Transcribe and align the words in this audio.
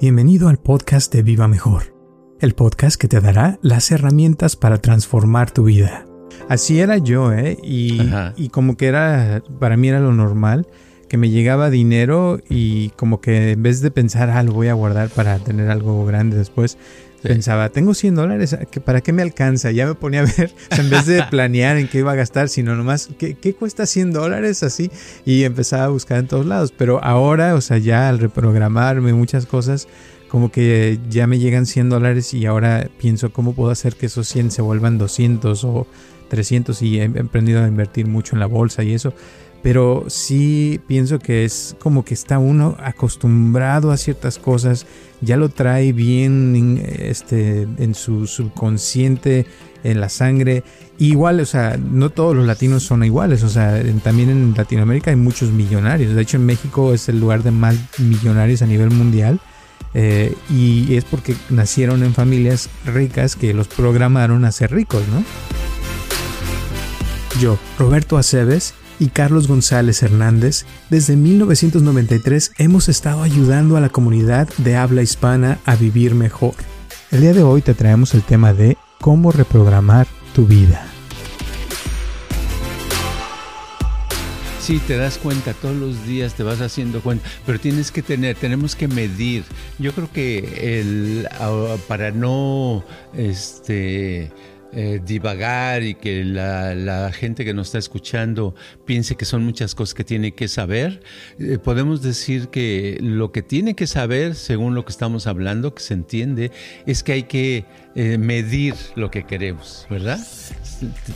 Bienvenido 0.00 0.48
al 0.48 0.56
podcast 0.56 1.12
de 1.12 1.22
Viva 1.22 1.46
Mejor, 1.46 1.94
el 2.40 2.54
podcast 2.54 2.98
que 2.98 3.06
te 3.06 3.20
dará 3.20 3.58
las 3.60 3.90
herramientas 3.90 4.56
para 4.56 4.78
transformar 4.78 5.50
tu 5.50 5.64
vida. 5.64 6.06
Así 6.48 6.80
era 6.80 6.96
yo, 6.96 7.34
¿eh? 7.34 7.58
Y, 7.62 8.48
como 8.48 8.78
que 8.78 8.86
era, 8.86 9.42
para 9.58 9.76
mí 9.76 9.88
era 9.88 10.00
lo 10.00 10.14
normal, 10.14 10.66
que 11.06 11.18
me 11.18 11.28
llegaba 11.28 11.68
dinero 11.68 12.40
y 12.48 12.88
como 12.96 13.20
que 13.20 13.50
en 13.52 13.62
vez 13.62 13.82
de 13.82 13.90
pensar, 13.90 14.30
ah, 14.30 14.42
lo 14.42 14.54
voy 14.54 14.68
a 14.68 14.72
guardar 14.72 15.10
para 15.10 15.38
tener 15.38 15.68
algo 15.68 16.06
grande 16.06 16.38
después, 16.38 16.78
Pensaba, 17.22 17.68
tengo 17.68 17.92
100 17.94 18.14
dólares, 18.14 18.56
¿qué- 18.70 18.80
¿para 18.80 19.00
qué 19.02 19.12
me 19.12 19.20
alcanza? 19.22 19.70
Ya 19.72 19.86
me 19.86 19.94
ponía 19.94 20.20
a 20.20 20.24
ver, 20.24 20.52
en 20.78 20.88
vez 20.90 21.06
de 21.06 21.22
planear 21.24 21.76
en 21.76 21.86
qué 21.88 21.98
iba 21.98 22.12
a 22.12 22.14
gastar, 22.14 22.48
sino 22.48 22.74
nomás, 22.76 23.10
¿qué, 23.18 23.34
qué 23.34 23.54
cuesta 23.54 23.84
100 23.86 24.12
dólares 24.12 24.62
así? 24.62 24.90
Y 25.26 25.44
empezaba 25.44 25.84
a 25.84 25.88
buscar 25.88 26.18
en 26.18 26.28
todos 26.28 26.46
lados. 26.46 26.72
Pero 26.76 27.02
ahora, 27.04 27.54
o 27.54 27.60
sea, 27.60 27.76
ya 27.78 28.08
al 28.08 28.18
reprogramarme 28.18 29.12
muchas 29.12 29.44
cosas, 29.46 29.86
como 30.28 30.50
que 30.50 30.98
ya 31.10 31.26
me 31.26 31.38
llegan 31.38 31.66
100 31.66 31.88
dólares 31.90 32.32
y 32.34 32.46
ahora 32.46 32.88
pienso 32.98 33.32
cómo 33.32 33.52
puedo 33.54 33.70
hacer 33.70 33.96
que 33.96 34.06
esos 34.06 34.26
100 34.28 34.50
se 34.50 34.62
vuelvan 34.62 34.96
200 34.96 35.64
o 35.64 35.86
300 36.28 36.80
y 36.82 37.00
he 37.00 37.02
emprendido 37.04 37.62
a 37.64 37.66
invertir 37.66 38.06
mucho 38.06 38.36
en 38.36 38.40
la 38.40 38.46
bolsa 38.46 38.82
y 38.84 38.94
eso. 38.94 39.12
Pero 39.62 40.04
sí 40.08 40.80
pienso 40.86 41.18
que 41.18 41.44
es 41.44 41.76
como 41.80 42.02
que 42.04 42.14
está 42.14 42.38
uno 42.38 42.76
acostumbrado 42.80 43.90
a 43.90 43.96
ciertas 43.98 44.38
cosas, 44.38 44.86
ya 45.20 45.36
lo 45.36 45.50
trae 45.50 45.92
bien 45.92 46.82
este, 46.98 47.68
en 47.76 47.94
su 47.94 48.26
subconsciente, 48.26 49.44
en 49.84 50.00
la 50.00 50.08
sangre. 50.08 50.64
Igual, 50.98 51.40
o 51.40 51.46
sea, 51.46 51.76
no 51.78 52.08
todos 52.08 52.34
los 52.34 52.46
latinos 52.46 52.84
son 52.84 53.04
iguales, 53.04 53.42
o 53.42 53.50
sea, 53.50 53.78
en- 53.80 54.00
también 54.00 54.30
en 54.30 54.54
Latinoamérica 54.56 55.10
hay 55.10 55.16
muchos 55.16 55.50
millonarios. 55.50 56.14
De 56.14 56.22
hecho, 56.22 56.38
en 56.38 56.46
México 56.46 56.94
es 56.94 57.08
el 57.10 57.20
lugar 57.20 57.42
de 57.42 57.50
más 57.50 57.76
millonarios 57.98 58.62
a 58.62 58.66
nivel 58.66 58.90
mundial. 58.90 59.40
eh, 59.92 60.34
y 60.48 60.94
es 60.94 61.04
porque 61.04 61.34
nacieron 61.48 62.04
en 62.04 62.14
familias 62.14 62.68
ricas 62.86 63.34
que 63.34 63.52
los 63.52 63.66
programaron 63.66 64.44
a 64.44 64.52
ser 64.52 64.70
ricos, 64.72 65.02
¿no? 65.08 65.24
Yo, 67.40 67.58
Roberto 67.78 68.16
Aceves 68.18 68.74
y 69.00 69.08
Carlos 69.08 69.48
González 69.48 70.02
Hernández, 70.04 70.66
desde 70.90 71.16
1993 71.16 72.52
hemos 72.58 72.88
estado 72.88 73.22
ayudando 73.22 73.76
a 73.76 73.80
la 73.80 73.88
comunidad 73.88 74.48
de 74.58 74.76
habla 74.76 75.02
hispana 75.02 75.58
a 75.64 75.74
vivir 75.74 76.14
mejor. 76.14 76.54
El 77.10 77.22
día 77.22 77.32
de 77.32 77.42
hoy 77.42 77.62
te 77.62 77.74
traemos 77.74 78.14
el 78.14 78.22
tema 78.22 78.52
de 78.52 78.76
cómo 79.00 79.32
reprogramar 79.32 80.06
tu 80.34 80.46
vida. 80.46 80.86
Sí, 84.60 84.78
te 84.86 84.96
das 84.96 85.18
cuenta, 85.18 85.54
todos 85.54 85.74
los 85.74 86.06
días 86.06 86.34
te 86.34 86.42
vas 86.42 86.60
haciendo 86.60 87.00
cuenta, 87.00 87.28
pero 87.46 87.58
tienes 87.58 87.90
que 87.90 88.02
tener, 88.02 88.36
tenemos 88.36 88.76
que 88.76 88.86
medir. 88.86 89.42
Yo 89.78 89.92
creo 89.92 90.12
que 90.12 90.80
el, 90.80 91.26
ah, 91.40 91.76
para 91.88 92.12
no 92.12 92.84
este, 93.14 94.30
eh, 94.72 95.00
divagar 95.04 95.82
y 95.82 95.96
que 95.96 96.24
la, 96.24 97.10
gente 97.12 97.44
que 97.44 97.52
nos 97.52 97.68
está 97.68 97.78
escuchando 97.78 98.54
piense 98.84 99.16
que 99.16 99.24
son 99.24 99.44
muchas 99.44 99.74
cosas 99.74 99.94
que 99.94 100.04
tiene 100.04 100.32
que 100.32 100.46
saber, 100.46 101.02
eh, 101.40 101.58
podemos 101.58 102.02
decir 102.02 102.48
que 102.48 102.96
lo 103.02 103.32
que 103.32 103.42
tiene 103.42 103.74
que 103.74 103.88
saber, 103.88 104.36
según 104.36 104.76
lo 104.76 104.84
que 104.84 104.92
estamos 104.92 105.26
hablando, 105.26 105.74
que 105.74 105.82
se 105.82 105.94
entiende, 105.94 106.52
es 106.86 107.02
que 107.02 107.12
hay 107.12 107.22
que 107.24 107.64
eh, 107.96 108.16
medir 108.16 108.74
lo 108.94 109.10
que 109.10 109.24
queremos, 109.24 109.88
¿verdad? 109.90 110.24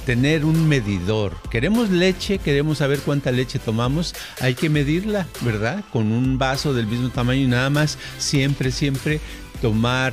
tener 0.05 0.45
un 0.45 0.69
medidor. 0.69 1.37
Queremos 1.49 1.91
leche, 1.91 2.39
queremos 2.39 2.79
saber 2.79 2.99
cuánta 2.99 3.31
leche 3.31 3.61
tomamos, 3.61 4.17
hay 4.41 4.55
que 4.55 4.69
medirla, 4.69 5.29
¿verdad? 5.43 5.84
Con 5.93 6.11
un 6.11 6.39
vaso 6.39 6.75
del 6.75 6.89
mismo 6.89 7.11
tamaño 7.11 7.43
y 7.43 7.47
nada 7.47 7.71
más, 7.71 7.99
siempre, 8.19 8.73
siempre 8.73 9.21
tomar, 9.62 10.12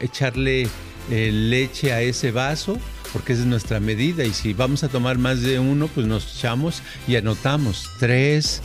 echarle 0.00 0.68
eh, 1.10 1.30
leche 1.32 1.92
a 1.92 2.00
ese 2.00 2.30
vaso, 2.30 2.78
porque 3.12 3.32
esa 3.32 3.42
es 3.42 3.48
nuestra 3.48 3.80
medida. 3.80 4.24
Y 4.24 4.32
si 4.32 4.52
vamos 4.52 4.84
a 4.84 4.88
tomar 4.88 5.18
más 5.18 5.42
de 5.42 5.58
uno, 5.58 5.88
pues 5.88 6.06
nos 6.06 6.36
echamos 6.36 6.82
y 7.06 7.16
anotamos 7.16 7.88
tres 7.98 8.62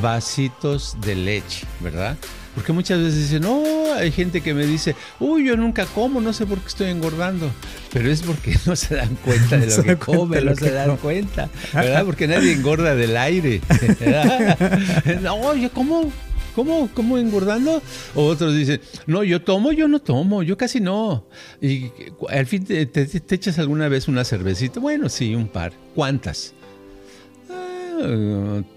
vasitos 0.00 0.96
de 1.00 1.14
leche, 1.14 1.66
¿verdad? 1.80 2.16
Porque 2.54 2.72
muchas 2.72 2.98
veces 2.98 3.30
dicen, 3.30 3.42
no, 3.42 3.62
hay 3.94 4.12
gente 4.12 4.42
que 4.42 4.52
me 4.52 4.66
dice, 4.66 4.94
uy, 5.20 5.46
yo 5.46 5.56
nunca 5.56 5.86
como, 5.86 6.20
no 6.20 6.34
sé 6.34 6.44
por 6.44 6.58
qué 6.58 6.68
estoy 6.68 6.90
engordando. 6.90 7.50
Pero 7.92 8.10
es 8.10 8.22
porque 8.22 8.56
no 8.66 8.76
se 8.76 8.94
dan 8.94 9.16
cuenta 9.16 9.56
de 9.56 9.66
lo 9.76 9.82
que 9.82 9.96
come, 9.96 10.40
no 10.42 10.54
se 10.54 10.70
dan 10.70 10.96
cuenta, 10.98 11.48
¿verdad? 11.72 12.04
Porque 12.04 12.28
nadie 12.28 12.52
engorda 12.52 12.94
del 12.94 13.16
aire. 13.16 13.60
¿verdad? 14.00 15.20
No, 15.22 15.54
yo 15.54 15.70
como, 15.70 16.12
¿Cómo? 16.54 16.88
¿Cómo 16.94 17.18
engordando? 17.18 17.82
Otros 18.14 18.54
dicen, 18.54 18.80
no, 19.06 19.24
yo 19.24 19.42
tomo, 19.42 19.72
yo 19.72 19.88
no 19.88 20.00
tomo, 20.00 20.42
yo 20.42 20.56
casi 20.56 20.80
no. 20.80 21.26
Y 21.60 21.90
al 22.28 22.46
fin 22.46 22.64
te- 22.64 22.86
te 22.86 23.34
echas 23.34 23.58
alguna 23.58 23.88
vez 23.88 24.08
una 24.08 24.24
cervecita. 24.24 24.78
Bueno, 24.80 25.08
sí, 25.08 25.34
un 25.34 25.48
par. 25.48 25.72
¿Cuántas? 25.94 26.54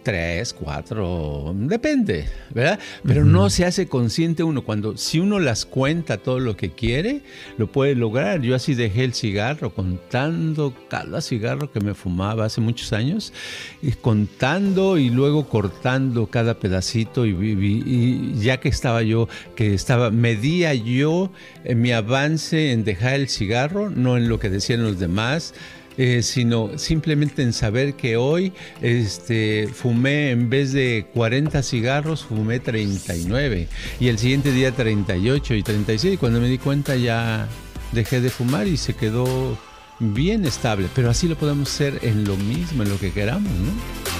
Tres, 0.03 0.53
cuatro, 0.53 1.53
depende, 1.57 2.27
¿verdad? 2.53 2.79
Pero 3.03 3.25
no 3.25 3.49
se 3.49 3.65
hace 3.65 3.87
consciente 3.87 4.43
uno. 4.43 4.63
Cuando, 4.63 4.97
si 4.97 5.19
uno 5.19 5.39
las 5.39 5.65
cuenta 5.65 6.17
todo 6.17 6.39
lo 6.39 6.55
que 6.55 6.71
quiere, 6.71 7.21
lo 7.57 7.71
puede 7.71 7.95
lograr. 7.95 8.41
Yo 8.41 8.55
así 8.55 8.75
dejé 8.75 9.03
el 9.03 9.13
cigarro, 9.13 9.73
contando 9.73 10.73
cada 10.89 11.21
cigarro 11.21 11.71
que 11.71 11.79
me 11.79 11.93
fumaba 11.93 12.45
hace 12.45 12.61
muchos 12.61 12.93
años, 12.93 13.33
y 13.81 13.91
contando 13.93 14.97
y 14.97 15.09
luego 15.09 15.49
cortando 15.49 16.27
cada 16.27 16.59
pedacito. 16.59 17.25
Y, 17.25 17.33
vi- 17.33 17.83
y 17.85 18.39
ya 18.39 18.59
que 18.59 18.69
estaba 18.69 19.01
yo, 19.01 19.27
que 19.55 19.73
estaba, 19.73 20.11
medía 20.11 20.73
yo 20.73 21.31
eh, 21.63 21.73
mi 21.75 21.91
avance 21.91 22.71
en 22.71 22.83
dejar 22.83 23.15
el 23.15 23.27
cigarro, 23.29 23.89
no 23.89 24.17
en 24.17 24.29
lo 24.29 24.39
que 24.39 24.49
decían 24.49 24.83
los 24.83 24.99
demás 24.99 25.53
eh, 25.97 26.21
sino 26.23 26.77
simplemente 26.77 27.41
en 27.41 27.53
saber 27.53 27.93
que 27.95 28.17
hoy 28.17 28.53
este, 28.81 29.69
fumé 29.73 30.31
en 30.31 30.49
vez 30.49 30.73
de 30.73 31.07
40 31.13 31.63
cigarros, 31.63 32.23
fumé 32.25 32.59
39 32.59 33.67
y 33.99 34.07
el 34.07 34.17
siguiente 34.17 34.51
día 34.51 34.71
38 34.71 35.53
y 35.53 35.63
36 35.63 36.13
y 36.13 36.17
cuando 36.17 36.41
me 36.41 36.49
di 36.49 36.57
cuenta 36.57 36.95
ya 36.95 37.47
dejé 37.91 38.21
de 38.21 38.29
fumar 38.29 38.67
y 38.67 38.77
se 38.77 38.93
quedó 38.93 39.57
bien 39.99 40.45
estable, 40.45 40.87
pero 40.93 41.09
así 41.09 41.27
lo 41.27 41.37
podemos 41.37 41.71
hacer 41.71 41.99
en 42.01 42.25
lo 42.25 42.35
mismo, 42.35 42.83
en 42.83 42.89
lo 42.89 42.99
que 42.99 43.11
queramos, 43.11 43.51
¿no? 43.51 44.15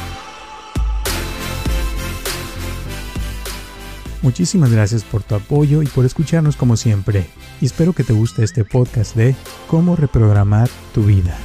Muchísimas 4.22 4.72
gracias 4.72 5.04
por 5.04 5.22
tu 5.22 5.36
apoyo 5.36 5.84
y 5.84 5.86
por 5.86 6.04
escucharnos 6.04 6.56
como 6.56 6.78
siempre. 6.78 7.28
Y 7.62 7.66
espero 7.68 7.94
que 7.94 8.04
te 8.04 8.12
guste 8.12 8.44
este 8.44 8.66
podcast 8.66 9.16
de 9.16 9.36
cómo 9.68 9.96
reprogramar 9.96 10.68
tu 10.96 11.04
vida. 11.04 11.38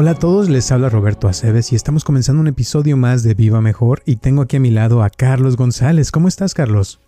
Hola 0.00 0.12
a 0.12 0.18
todos, 0.18 0.48
les 0.48 0.72
habla 0.72 0.88
Roberto 0.88 1.28
Aceves 1.28 1.72
y 1.72 1.76
estamos 1.76 2.04
comenzando 2.04 2.40
un 2.40 2.46
episodio 2.46 2.96
más 2.96 3.22
de 3.22 3.34
Viva 3.34 3.60
Mejor 3.60 4.02
y 4.06 4.16
tengo 4.16 4.40
aquí 4.40 4.56
a 4.56 4.60
mi 4.60 4.70
lado 4.70 5.02
a 5.02 5.10
Carlos 5.10 5.58
González. 5.58 6.10
¿Cómo 6.10 6.26
estás, 6.26 6.54
Carlos? 6.54 7.00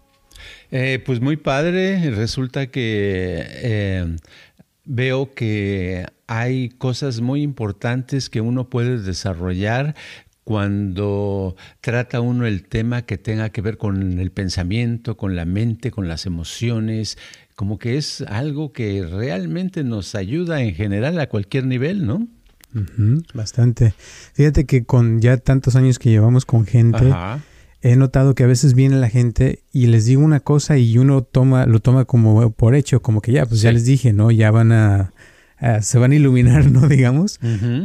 Eh, 0.70 1.02
pues 1.02 1.22
muy 1.22 1.38
padre. 1.38 2.10
Resulta 2.10 2.66
que 2.66 3.46
eh, 3.46 4.16
veo 4.84 5.32
que 5.32 6.04
hay 6.26 6.68
cosas 6.68 7.22
muy 7.22 7.40
importantes 7.40 8.28
que 8.28 8.42
uno 8.42 8.68
puede 8.68 8.98
desarrollar 8.98 9.94
cuando 10.44 11.56
trata 11.80 12.20
uno 12.20 12.46
el 12.46 12.62
tema 12.68 13.06
que 13.06 13.16
tenga 13.16 13.48
que 13.48 13.62
ver 13.62 13.78
con 13.78 14.20
el 14.20 14.32
pensamiento, 14.32 15.16
con 15.16 15.34
la 15.34 15.46
mente, 15.46 15.90
con 15.90 16.08
las 16.08 16.26
emociones, 16.26 17.16
como 17.54 17.78
que 17.78 17.96
es 17.96 18.20
algo 18.20 18.74
que 18.74 19.02
realmente 19.02 19.82
nos 19.82 20.14
ayuda 20.14 20.60
en 20.60 20.74
general 20.74 21.18
a 21.20 21.30
cualquier 21.30 21.64
nivel, 21.64 22.04
¿no? 22.06 22.28
Bastante. 23.34 23.94
Fíjate 24.34 24.64
que 24.64 24.84
con 24.84 25.20
ya 25.20 25.36
tantos 25.36 25.76
años 25.76 25.98
que 25.98 26.10
llevamos 26.10 26.46
con 26.46 26.66
gente, 26.66 27.10
Ajá. 27.10 27.40
he 27.82 27.96
notado 27.96 28.34
que 28.34 28.44
a 28.44 28.46
veces 28.46 28.74
viene 28.74 28.96
la 28.96 29.08
gente 29.08 29.62
y 29.72 29.86
les 29.86 30.06
digo 30.06 30.22
una 30.22 30.40
cosa 30.40 30.78
y 30.78 30.98
uno 30.98 31.22
toma, 31.22 31.66
lo 31.66 31.80
toma 31.80 32.04
como 32.04 32.50
por 32.50 32.74
hecho, 32.74 33.02
como 33.02 33.20
que 33.20 33.32
ya, 33.32 33.46
pues 33.46 33.60
ya 33.60 33.72
les 33.72 33.84
dije, 33.84 34.12
¿no? 34.12 34.30
Ya 34.30 34.50
van 34.50 34.72
a, 34.72 35.12
se 35.80 35.98
van 35.98 36.12
a 36.12 36.14
iluminar, 36.14 36.70
¿no? 36.70 36.88
Digamos. 36.88 37.40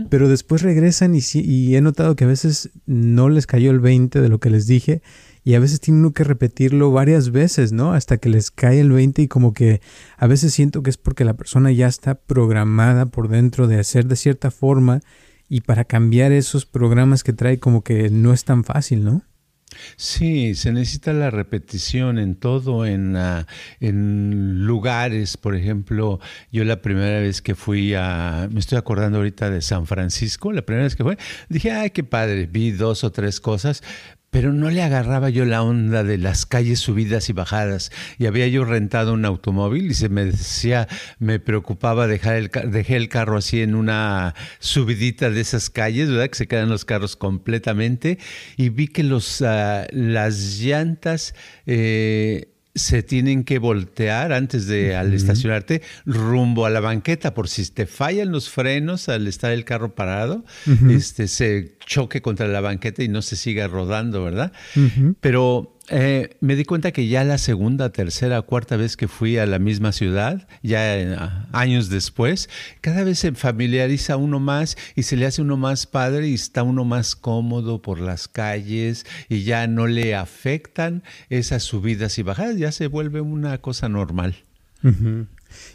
Pero 0.09 0.29
después 0.29 0.61
regresan 0.61 1.15
y, 1.15 1.19
y 1.33 1.75
he 1.75 1.81
notado 1.81 2.15
que 2.15 2.23
a 2.23 2.27
veces 2.27 2.69
no 2.85 3.29
les 3.29 3.47
cayó 3.47 3.71
el 3.71 3.79
20 3.79 4.21
de 4.21 4.29
lo 4.29 4.39
que 4.39 4.49
les 4.49 4.67
dije 4.67 5.01
y 5.47 5.55
a 5.55 5.61
veces 5.61 5.79
tienen 5.79 6.11
que 6.11 6.25
repetirlo 6.25 6.91
varias 6.91 7.31
veces, 7.31 7.71
¿no? 7.71 7.93
Hasta 7.93 8.17
que 8.17 8.27
les 8.27 8.51
cae 8.51 8.81
el 8.81 8.91
20 8.91 9.21
y 9.21 9.27
como 9.29 9.53
que 9.53 9.79
a 10.17 10.27
veces 10.27 10.53
siento 10.53 10.83
que 10.83 10.89
es 10.89 10.97
porque 10.97 11.23
la 11.23 11.35
persona 11.35 11.71
ya 11.71 11.87
está 11.87 12.15
programada 12.15 13.05
por 13.05 13.29
dentro 13.29 13.65
de 13.65 13.79
hacer 13.79 14.07
de 14.07 14.17
cierta 14.17 14.51
forma 14.51 14.99
y 15.47 15.61
para 15.61 15.85
cambiar 15.85 16.33
esos 16.33 16.65
programas 16.65 17.23
que 17.23 17.31
trae 17.31 17.59
como 17.59 17.81
que 17.81 18.09
no 18.09 18.33
es 18.33 18.43
tan 18.43 18.65
fácil, 18.65 19.05
¿no? 19.05 19.23
Sí, 19.95 20.55
se 20.55 20.71
necesita 20.71 21.13
la 21.13 21.29
repetición 21.29 22.19
en 22.19 22.35
todo, 22.35 22.85
en, 22.85 23.15
ah, 23.15 23.47
en 23.79 24.65
lugares, 24.65 25.37
por 25.37 25.55
ejemplo, 25.55 26.19
yo 26.51 26.63
la 26.63 26.81
primera 26.81 27.19
vez 27.19 27.41
que 27.41 27.55
fui 27.55 27.93
a, 27.93 28.47
me 28.51 28.59
estoy 28.59 28.77
acordando 28.77 29.19
ahorita 29.19 29.49
de 29.49 29.61
San 29.61 29.85
Francisco, 29.85 30.51
la 30.51 30.63
primera 30.63 30.85
vez 30.85 30.95
que 30.95 31.03
fui, 31.03 31.17
dije, 31.49 31.71
ay, 31.71 31.91
qué 31.91 32.03
padre, 32.03 32.47
vi 32.47 32.71
dos 32.71 33.03
o 33.03 33.11
tres 33.11 33.39
cosas, 33.39 33.83
pero 34.29 34.53
no 34.53 34.69
le 34.69 34.83
agarraba 34.83 35.29
yo 35.29 35.45
la 35.45 35.63
onda 35.63 36.03
de 36.03 36.17
las 36.17 36.45
calles 36.45 36.79
subidas 36.79 37.29
y 37.29 37.33
bajadas. 37.33 37.91
Y 38.17 38.25
había 38.25 38.47
yo 38.47 38.65
rentado 38.65 39.13
un 39.13 39.25
automóvil 39.25 39.91
y 39.91 39.93
se 39.93 40.09
me 40.09 40.25
decía, 40.25 40.87
me 41.19 41.39
preocupaba 41.39 42.07
dejar 42.07 42.35
el, 42.35 42.51
dejé 42.71 42.97
el 42.97 43.09
carro 43.09 43.37
así 43.37 43.61
en 43.61 43.75
una 43.75 44.35
subidita 44.59 45.29
de 45.29 45.41
esas 45.41 45.69
calles, 45.69 46.09
¿verdad? 46.09 46.29
Que 46.29 46.35
se 46.35 46.47
quedan 46.47 46.69
los 46.69 46.85
carros 46.85 47.15
completamente. 47.15 48.19
Y 48.57 48.69
vi 48.69 48.87
que 48.87 49.03
los, 49.03 49.41
ah, 49.41 49.87
las 49.91 50.59
llantas... 50.59 51.33
Eh, 51.65 52.53
se 52.77 53.03
tienen 53.03 53.43
que 53.43 53.59
voltear 53.59 54.31
antes 54.33 54.67
de 54.67 54.95
al 54.95 55.13
estacionarte 55.13 55.81
rumbo 56.05 56.65
a 56.65 56.69
la 56.69 56.79
banqueta 56.79 57.33
por 57.33 57.49
si 57.49 57.65
te 57.71 57.85
fallan 57.85 58.31
los 58.31 58.49
frenos 58.49 59.09
al 59.09 59.27
estar 59.27 59.51
el 59.51 59.65
carro 59.65 59.95
parado, 59.95 60.45
este 60.89 61.27
se 61.27 61.77
choque 61.85 62.21
contra 62.21 62.47
la 62.47 62.61
banqueta 62.61 63.03
y 63.03 63.07
no 63.07 63.21
se 63.21 63.35
siga 63.35 63.67
rodando, 63.67 64.23
¿verdad? 64.23 64.51
Pero 65.21 65.76
eh, 65.89 66.35
me 66.41 66.55
di 66.55 66.65
cuenta 66.65 66.91
que 66.91 67.07
ya 67.07 67.23
la 67.23 67.37
segunda, 67.37 67.91
tercera, 67.91 68.41
cuarta 68.41 68.75
vez 68.75 68.97
que 68.97 69.07
fui 69.07 69.37
a 69.37 69.45
la 69.45 69.57
misma 69.57 69.93
ciudad, 69.93 70.47
ya 70.61 70.97
eh, 70.97 71.17
años 71.53 71.89
después, 71.89 72.49
cada 72.81 73.03
vez 73.03 73.19
se 73.19 73.31
familiariza 73.33 74.17
uno 74.17 74.39
más 74.39 74.77
y 74.95 75.03
se 75.03 75.15
le 75.15 75.25
hace 75.25 75.41
uno 75.41 75.55
más 75.55 75.85
padre 75.85 76.27
y 76.27 76.33
está 76.33 76.63
uno 76.63 76.83
más 76.83 77.15
cómodo 77.15 77.81
por 77.81 78.01
las 78.01 78.27
calles 78.27 79.05
y 79.29 79.43
ya 79.43 79.67
no 79.67 79.87
le 79.87 80.13
afectan 80.15 81.03
esas 81.29 81.63
subidas 81.63 82.17
y 82.17 82.23
bajadas, 82.23 82.57
ya 82.57 82.71
se 82.73 82.87
vuelve 82.87 83.21
una 83.21 83.57
cosa 83.59 83.87
normal. 83.87 84.35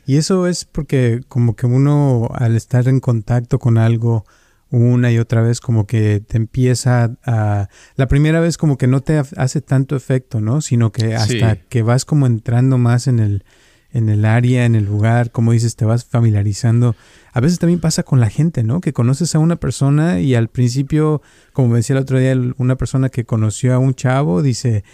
Y 0.06 0.16
eso 0.16 0.46
es 0.46 0.64
porque 0.64 1.22
como 1.28 1.56
que 1.56 1.66
uno 1.66 2.28
al 2.34 2.54
estar 2.56 2.86
en 2.86 3.00
contacto 3.00 3.58
con 3.58 3.78
algo, 3.78 4.26
una 4.72 5.12
y 5.12 5.18
otra 5.18 5.42
vez 5.42 5.60
como 5.60 5.86
que 5.86 6.20
te 6.20 6.38
empieza 6.38 7.16
a... 7.24 7.68
La 7.94 8.08
primera 8.08 8.40
vez 8.40 8.56
como 8.56 8.78
que 8.78 8.86
no 8.86 9.02
te 9.02 9.18
hace 9.18 9.60
tanto 9.60 9.94
efecto, 9.94 10.40
¿no? 10.40 10.62
Sino 10.62 10.90
que 10.90 11.14
hasta 11.14 11.56
que 11.56 11.82
vas 11.82 12.04
como 12.04 12.26
entrando 12.26 12.78
más 12.78 13.06
en 13.06 13.18
el, 13.18 13.44
en 13.92 14.08
el 14.08 14.24
área, 14.24 14.64
en 14.64 14.74
el 14.74 14.86
lugar, 14.86 15.30
como 15.30 15.52
dices, 15.52 15.76
te 15.76 15.84
vas 15.84 16.06
familiarizando. 16.06 16.96
A 17.32 17.40
veces 17.40 17.58
también 17.58 17.80
pasa 17.80 18.02
con 18.02 18.18
la 18.18 18.30
gente, 18.30 18.62
¿no? 18.62 18.80
Que 18.80 18.94
conoces 18.94 19.34
a 19.34 19.38
una 19.38 19.56
persona 19.56 20.20
y 20.20 20.34
al 20.34 20.48
principio, 20.48 21.20
como 21.52 21.74
decía 21.76 21.94
el 21.96 22.02
otro 22.02 22.18
día, 22.18 22.34
una 22.56 22.76
persona 22.76 23.10
que 23.10 23.24
conoció 23.24 23.74
a 23.74 23.78
un 23.78 23.94
chavo, 23.94 24.40
dice, 24.40 24.84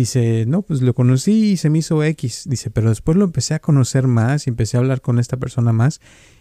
dice, 0.00 0.44
no, 0.46 0.62
pues 0.62 0.82
lo 0.82 0.94
conocí 0.94 1.52
y 1.52 1.56
se 1.56 1.70
me 1.70 1.78
hizo 1.78 2.02
X. 2.02 2.44
Dice, 2.46 2.70
pero 2.70 2.88
después 2.88 3.16
lo 3.16 3.24
empecé 3.24 3.54
a 3.54 3.58
conocer 3.58 4.06
más 4.06 4.46
y 4.46 4.50
empecé 4.50 4.76
a 4.76 4.80
hablar 4.80 5.00
con 5.00 5.18
esta 5.18 5.36
persona 5.36 5.72
más 5.72 6.00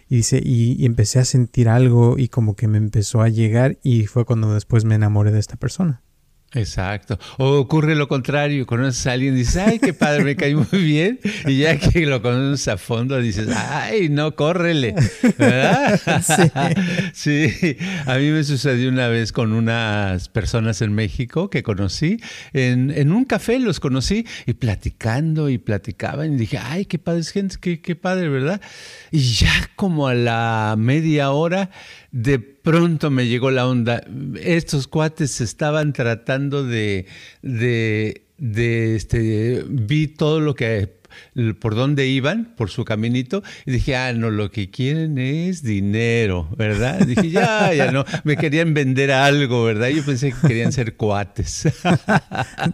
y 0.09 0.17
dice, 0.17 0.39
y, 0.43 0.85
empecé 0.85 1.19
a 1.19 1.25
sentir 1.25 1.69
algo 1.69 2.19
y 2.19 2.27
como 2.27 2.55
que 2.55 2.67
me 2.67 2.77
empezó 2.77 3.21
a 3.21 3.29
llegar 3.29 3.79
y 3.81 4.05
fue 4.05 4.25
cuando 4.25 4.53
después 4.53 4.85
me 4.85 4.95
enamoré 4.95 5.31
de 5.31 5.39
esta 5.39 5.55
persona. 5.55 6.02
Exacto. 6.55 7.17
O 7.37 7.57
ocurre 7.57 7.95
lo 7.95 8.07
contrario, 8.07 8.65
conoces 8.65 9.07
a 9.07 9.13
alguien 9.13 9.33
y 9.33 9.39
dices, 9.39 9.57
ay, 9.57 9.79
qué 9.79 9.93
padre, 9.93 10.23
me 10.23 10.35
cae 10.35 10.55
muy 10.55 10.67
bien. 10.71 11.19
Y 11.47 11.59
ya 11.59 11.77
que 11.77 12.05
lo 12.05 12.21
conoces 12.21 12.67
a 12.67 12.77
fondo, 12.77 13.17
dices, 13.19 13.49
ay, 13.55 14.09
no, 14.09 14.35
córrele. 14.35 14.95
¿Verdad? 15.37 15.99
Sí. 17.13 17.49
sí. 17.49 17.77
A 18.05 18.17
mí 18.17 18.29
me 18.29 18.43
sucedió 18.43 18.89
una 18.89 19.07
vez 19.07 19.31
con 19.31 19.53
unas 19.53 20.29
personas 20.29 20.81
en 20.81 20.93
México 20.93 21.49
que 21.49 21.63
conocí. 21.63 22.19
En, 22.53 22.91
en 22.91 23.11
un 23.11 23.25
café 23.25 23.59
los 23.59 23.79
conocí 23.79 24.25
y 24.45 24.53
platicando 24.53 25.49
y 25.49 25.57
platicaban 25.57 26.33
y 26.33 26.37
dije, 26.37 26.59
ay, 26.61 26.85
qué 26.85 26.99
padre, 26.99 27.23
gente, 27.23 27.55
qué, 27.59 27.81
qué 27.81 27.95
padre, 27.95 28.29
¿verdad? 28.29 28.61
Y 29.11 29.19
ya 29.19 29.69
como 29.75 30.07
a 30.07 30.13
la 30.13 30.75
media 30.77 31.31
hora 31.31 31.69
de 32.13 32.37
pronto 32.39 33.09
me 33.09 33.27
llegó 33.27 33.51
la 33.51 33.67
onda. 33.67 34.03
Estos 34.39 34.87
cuates 34.87 35.41
estaban 35.41 35.93
tratando 35.93 36.63
de, 36.63 37.07
de, 37.41 38.23
de 38.37 38.95
este, 38.95 39.65
vi 39.67 40.07
todo 40.07 40.39
lo 40.39 40.55
que 40.55 41.01
por 41.59 41.75
dónde 41.75 42.07
iban, 42.07 42.53
por 42.55 42.69
su 42.69 42.85
caminito, 42.85 43.43
y 43.65 43.71
dije, 43.71 43.95
ah, 43.95 44.13
no, 44.13 44.29
lo 44.31 44.51
que 44.51 44.69
quieren 44.69 45.17
es 45.17 45.63
dinero, 45.63 46.49
¿verdad? 46.55 46.99
Dije, 47.05 47.29
ya, 47.29 47.73
ya 47.73 47.91
no, 47.91 48.03
me 48.23 48.37
querían 48.37 48.73
vender 48.73 49.11
algo, 49.11 49.63
¿verdad? 49.63 49.89
Yo 49.89 50.03
pensé 50.03 50.31
que 50.31 50.47
querían 50.47 50.71
ser 50.71 50.95
cuates. 50.95 51.67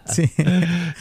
sí. 0.06 0.30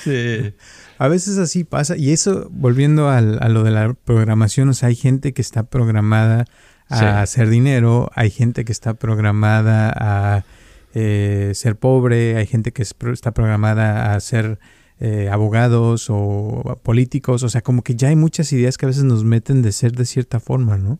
sí. 0.04 0.54
A 0.98 1.08
veces 1.08 1.38
así 1.38 1.64
pasa, 1.64 1.96
y 1.96 2.12
eso, 2.12 2.50
volviendo 2.52 3.10
a 3.10 3.22
lo 3.22 3.64
de 3.64 3.72
la 3.72 3.94
programación, 3.94 4.70
o 4.70 4.74
sea, 4.74 4.90
hay 4.90 4.96
gente 4.96 5.34
que 5.34 5.42
está 5.42 5.64
programada 5.64 6.46
a 6.90 7.22
hacer 7.22 7.50
dinero, 7.50 8.10
hay 8.16 8.32
gente 8.32 8.66
que 8.66 8.72
está 8.72 8.96
programada 8.96 9.94
a 9.96 10.46
eh, 10.94 11.52
ser 11.54 11.76
pobre, 11.76 12.36
hay 12.38 12.48
gente 12.48 12.72
que 12.72 12.82
está 12.82 13.32
programada 13.32 14.14
a 14.14 14.20
ser 14.20 14.60
eh, 15.00 15.30
abogados 15.32 16.08
o 16.10 16.80
políticos, 16.84 17.44
o 17.44 17.50
sea, 17.50 17.62
como 17.62 17.84
que 17.84 17.96
ya 17.96 18.10
hay 18.10 18.16
muchas 18.16 18.52
ideas 18.52 18.78
que 18.78 18.86
a 18.86 18.88
veces 18.88 19.04
nos 19.04 19.24
meten 19.24 19.62
de 19.62 19.72
ser 19.72 19.94
de 19.94 20.06
cierta 20.06 20.40
forma, 20.40 20.78
¿no? 20.78 21.00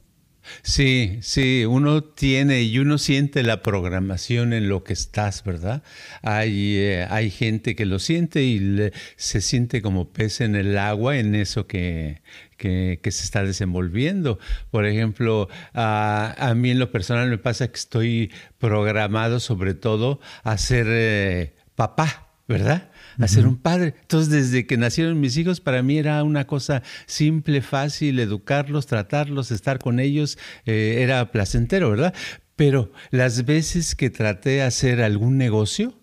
Sí, 0.64 1.20
sí, 1.22 1.66
uno 1.66 2.04
tiene 2.04 2.62
y 2.64 2.80
uno 2.80 2.98
siente 2.98 3.44
la 3.44 3.62
programación 3.62 4.54
en 4.54 4.70
lo 4.70 4.84
que 4.84 4.94
estás, 4.94 5.44
¿verdad? 5.44 5.84
Hay, 6.22 6.78
eh, 6.78 7.06
hay 7.10 7.30
gente 7.30 7.76
que 7.76 7.86
lo 7.86 8.00
siente 8.00 8.44
y 8.44 8.90
se 9.16 9.42
siente 9.42 9.82
como 9.82 10.10
pez 10.10 10.42
en 10.42 10.56
el 10.56 10.78
agua 10.78 11.18
en 11.18 11.36
eso 11.36 11.68
que, 11.68 12.22
que, 12.60 13.00
se 13.04 13.24
está 13.24 13.44
desenvolviendo. 13.44 14.38
Por 14.70 14.86
ejemplo, 14.86 15.50
a, 15.74 16.54
mí 16.56 16.70
en 16.70 16.80
lo 16.80 16.92
personal 16.92 17.30
me 17.30 17.40
pasa 17.40 17.68
que 17.70 17.78
estoy 17.78 18.32
programado 18.60 19.40
sobre 19.40 19.74
todo 19.74 20.20
a 20.44 20.58
ser 20.58 20.86
eh, 20.90 21.56
papá, 21.76 22.28
¿verdad? 22.48 22.92
a 23.18 23.28
ser 23.28 23.48
un 23.48 23.58
padre. 23.58 23.96
Entonces, 24.02 24.30
desde 24.30 24.66
que 24.66 24.78
nacieron 24.78 25.20
mis 25.20 25.36
hijos, 25.36 25.60
para 25.60 25.84
mí 25.84 25.98
era 25.98 26.24
una 26.24 26.48
cosa 26.48 26.84
simple, 27.06 27.62
fácil, 27.62 28.18
educarlos, 28.20 28.88
tratarlos, 28.88 29.52
estar 29.52 29.80
con 29.80 30.00
ellos, 30.00 30.38
eh, 30.66 31.00
era 31.00 31.32
placentero, 31.32 31.90
¿verdad? 31.90 32.14
Pero 32.56 32.94
las 33.12 33.44
veces 33.46 33.94
que 33.96 34.10
traté 34.10 34.52
de 34.52 34.62
hacer 34.62 35.02
algún 35.02 35.38
negocio, 35.38 36.00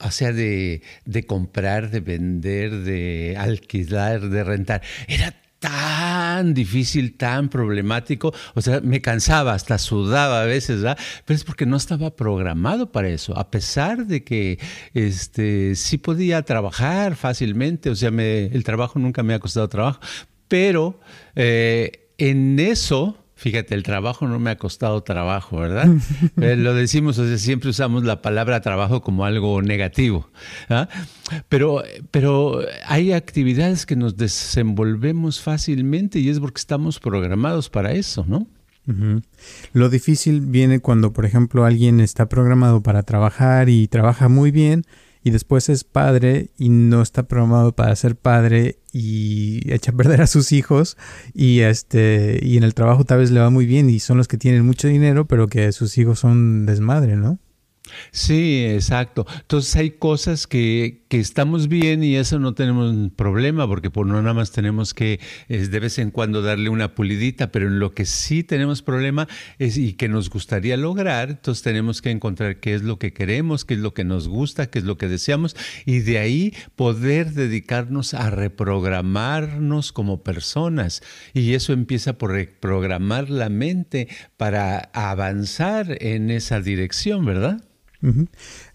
o 0.00 0.10
sea, 0.10 0.32
de, 0.32 0.82
de 1.04 1.24
comprar, 1.24 1.90
de 1.90 2.00
vender, 2.00 2.82
de 2.82 3.36
alquilar, 3.38 4.28
de 4.28 4.42
rentar, 4.42 4.82
era 5.06 5.34
tan 5.64 6.52
difícil, 6.52 7.16
tan 7.16 7.48
problemático, 7.48 8.34
o 8.54 8.60
sea, 8.60 8.82
me 8.82 9.00
cansaba, 9.00 9.54
hasta 9.54 9.78
sudaba 9.78 10.42
a 10.42 10.44
veces, 10.44 10.82
¿verdad? 10.82 10.98
Pero 11.24 11.36
es 11.36 11.44
porque 11.44 11.64
no 11.64 11.78
estaba 11.78 12.14
programado 12.14 12.92
para 12.92 13.08
eso, 13.08 13.34
a 13.38 13.50
pesar 13.50 14.06
de 14.06 14.24
que 14.24 14.58
este, 14.92 15.74
sí 15.74 15.96
podía 15.96 16.42
trabajar 16.42 17.16
fácilmente, 17.16 17.88
o 17.88 17.94
sea, 17.94 18.10
el 18.10 18.62
trabajo 18.62 18.98
nunca 18.98 19.22
me 19.22 19.32
ha 19.32 19.38
costado 19.38 19.66
trabajo, 19.70 20.00
pero 20.48 21.00
eh, 21.34 22.10
en 22.18 22.60
eso 22.60 23.23
Fíjate, 23.36 23.74
el 23.74 23.82
trabajo 23.82 24.28
no 24.28 24.38
me 24.38 24.50
ha 24.50 24.56
costado 24.56 25.02
trabajo, 25.02 25.58
¿verdad? 25.58 25.88
Eh, 26.40 26.56
lo 26.56 26.74
decimos, 26.74 27.18
o 27.18 27.26
sea, 27.26 27.38
siempre 27.38 27.70
usamos 27.70 28.04
la 28.04 28.22
palabra 28.22 28.60
trabajo 28.60 29.02
como 29.02 29.24
algo 29.24 29.60
negativo. 29.62 30.28
¿ah? 30.68 30.88
Pero, 31.48 31.82
pero 32.10 32.60
hay 32.86 33.12
actividades 33.12 33.86
que 33.86 33.96
nos 33.96 34.16
desenvolvemos 34.16 35.40
fácilmente 35.40 36.18
y 36.18 36.28
es 36.28 36.40
porque 36.40 36.58
estamos 36.58 37.00
programados 37.00 37.70
para 37.70 37.92
eso, 37.92 38.24
¿no? 38.26 38.46
Lo 39.72 39.88
difícil 39.88 40.42
viene 40.42 40.80
cuando, 40.80 41.12
por 41.12 41.24
ejemplo, 41.24 41.64
alguien 41.64 42.00
está 42.00 42.28
programado 42.28 42.82
para 42.82 43.02
trabajar 43.02 43.68
y 43.70 43.88
trabaja 43.88 44.28
muy 44.28 44.50
bien, 44.50 44.84
y 45.24 45.30
después 45.30 45.70
es 45.70 45.82
padre 45.82 46.50
y 46.58 46.68
no 46.68 47.02
está 47.02 47.24
programado 47.24 47.74
para 47.74 47.96
ser 47.96 48.14
padre 48.14 48.78
y 48.92 49.72
echa 49.72 49.90
a 49.90 49.96
perder 49.96 50.20
a 50.20 50.26
sus 50.26 50.52
hijos 50.52 50.96
y 51.32 51.60
este 51.60 52.38
y 52.42 52.58
en 52.58 52.62
el 52.62 52.74
trabajo 52.74 53.04
tal 53.04 53.18
vez 53.18 53.30
le 53.30 53.40
va 53.40 53.50
muy 53.50 53.64
bien 53.64 53.88
y 53.88 53.98
son 53.98 54.18
los 54.18 54.28
que 54.28 54.36
tienen 54.36 54.64
mucho 54.64 54.86
dinero 54.86 55.26
pero 55.26 55.48
que 55.48 55.72
sus 55.72 55.96
hijos 55.98 56.20
son 56.20 56.66
desmadre, 56.66 57.16
¿no? 57.16 57.38
Sí, 58.10 58.64
exacto. 58.66 59.26
Entonces 59.40 59.76
hay 59.76 59.90
cosas 59.90 60.46
que, 60.46 61.04
que, 61.08 61.20
estamos 61.20 61.68
bien 61.68 62.02
y 62.02 62.16
eso 62.16 62.38
no 62.38 62.54
tenemos 62.54 62.94
problema 63.14 63.66
porque 63.68 63.90
por 63.90 64.06
no 64.06 64.20
nada 64.22 64.34
más 64.34 64.52
tenemos 64.52 64.94
que 64.94 65.20
es 65.48 65.70
de 65.70 65.80
vez 65.80 65.98
en 65.98 66.10
cuando 66.10 66.40
darle 66.40 66.70
una 66.70 66.94
pulidita, 66.94 67.52
pero 67.52 67.66
en 67.66 67.78
lo 67.78 67.92
que 67.92 68.06
sí 68.06 68.42
tenemos 68.42 68.82
problema 68.82 69.28
es 69.58 69.76
y 69.76 69.92
que 69.92 70.08
nos 70.08 70.30
gustaría 70.30 70.76
lograr, 70.76 71.30
entonces 71.30 71.62
tenemos 71.62 72.00
que 72.00 72.10
encontrar 72.10 72.58
qué 72.60 72.74
es 72.74 72.82
lo 72.82 72.98
que 72.98 73.12
queremos, 73.12 73.64
qué 73.64 73.74
es 73.74 73.80
lo 73.80 73.92
que 73.92 74.04
nos 74.04 74.28
gusta, 74.28 74.70
qué 74.70 74.78
es 74.78 74.84
lo 74.84 74.96
que 74.96 75.08
deseamos 75.08 75.54
y 75.84 76.00
de 76.00 76.18
ahí 76.18 76.54
poder 76.76 77.32
dedicarnos 77.32 78.14
a 78.14 78.30
reprogramarnos 78.30 79.92
como 79.92 80.22
personas. 80.22 81.02
Y 81.34 81.52
eso 81.52 81.72
empieza 81.72 82.16
por 82.16 82.32
reprogramar 82.32 83.28
la 83.28 83.50
mente 83.50 84.08
para 84.36 84.78
avanzar 84.94 85.98
en 86.00 86.30
esa 86.30 86.60
dirección, 86.60 87.24
¿verdad? 87.24 87.62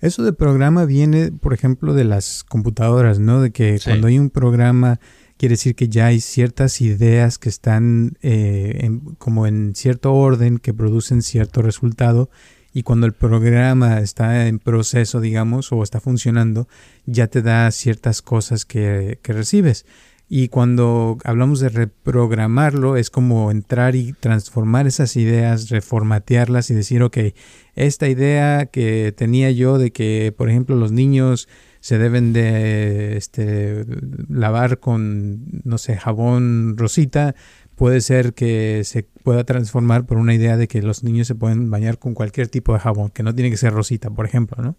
Eso 0.01 0.23
de 0.23 0.33
programa 0.33 0.85
viene, 0.85 1.31
por 1.31 1.53
ejemplo, 1.53 1.93
de 1.93 2.03
las 2.03 2.43
computadoras, 2.43 3.19
¿no? 3.19 3.41
De 3.41 3.51
que 3.51 3.79
cuando 3.83 4.07
hay 4.07 4.17
un 4.17 4.29
programa 4.29 4.99
quiere 5.37 5.53
decir 5.53 5.73
que 5.73 5.87
ya 5.87 6.07
hay 6.07 6.19
ciertas 6.19 6.81
ideas 6.81 7.37
que 7.37 7.47
están 7.47 8.17
eh, 8.21 8.99
como 9.17 9.47
en 9.47 9.73
cierto 9.73 10.13
orden, 10.13 10.57
que 10.57 10.73
producen 10.73 11.21
cierto 11.21 11.61
resultado, 11.61 12.29
y 12.73 12.83
cuando 12.83 13.07
el 13.07 13.13
programa 13.13 13.99
está 13.99 14.47
en 14.47 14.59
proceso, 14.59 15.21
digamos, 15.21 15.71
o 15.71 15.81
está 15.81 16.01
funcionando, 16.01 16.67
ya 17.05 17.27
te 17.27 17.41
da 17.41 17.71
ciertas 17.71 18.21
cosas 18.21 18.65
que, 18.65 19.19
que 19.23 19.33
recibes. 19.33 19.85
Y 20.31 20.49
cuando 20.49 21.17
hablamos 21.23 21.59
de 21.59 21.69
reprogramarlo, 21.69 22.97
es 22.97 23.09
como 23.09 23.49
entrar 23.49 23.95
y 23.95 24.13
transformar 24.13 24.85
esas 24.85 25.15
ideas, 25.15 25.69
reformatearlas 25.71 26.69
y 26.69 26.75
decir, 26.75 27.01
ok, 27.01 27.17
esta 27.73 28.07
idea 28.07 28.67
que 28.67 29.11
tenía 29.17 29.49
yo 29.49 29.79
de 29.79 29.91
que, 29.91 30.31
por 30.37 30.47
ejemplo, 30.47 30.75
los 30.75 30.91
niños 30.91 31.49
se 31.79 31.97
deben 31.97 32.31
de 32.31 33.17
este, 33.17 33.85
lavar 34.29 34.79
con, 34.79 35.63
no 35.63 35.79
sé, 35.79 35.97
jabón 35.97 36.77
rosita, 36.77 37.33
puede 37.75 37.99
ser 37.99 38.35
que 38.35 38.83
se 38.83 39.01
pueda 39.23 39.45
transformar 39.45 40.05
por 40.05 40.17
una 40.17 40.35
idea 40.35 40.57
de 40.57 40.67
que 40.67 40.83
los 40.83 41.03
niños 41.03 41.25
se 41.25 41.33
pueden 41.33 41.71
bañar 41.71 41.97
con 41.97 42.13
cualquier 42.13 42.49
tipo 42.49 42.73
de 42.73 42.79
jabón, 42.79 43.09
que 43.09 43.23
no 43.23 43.33
tiene 43.33 43.49
que 43.49 43.57
ser 43.57 43.73
rosita, 43.73 44.11
por 44.11 44.27
ejemplo, 44.27 44.61
¿no? 44.61 44.77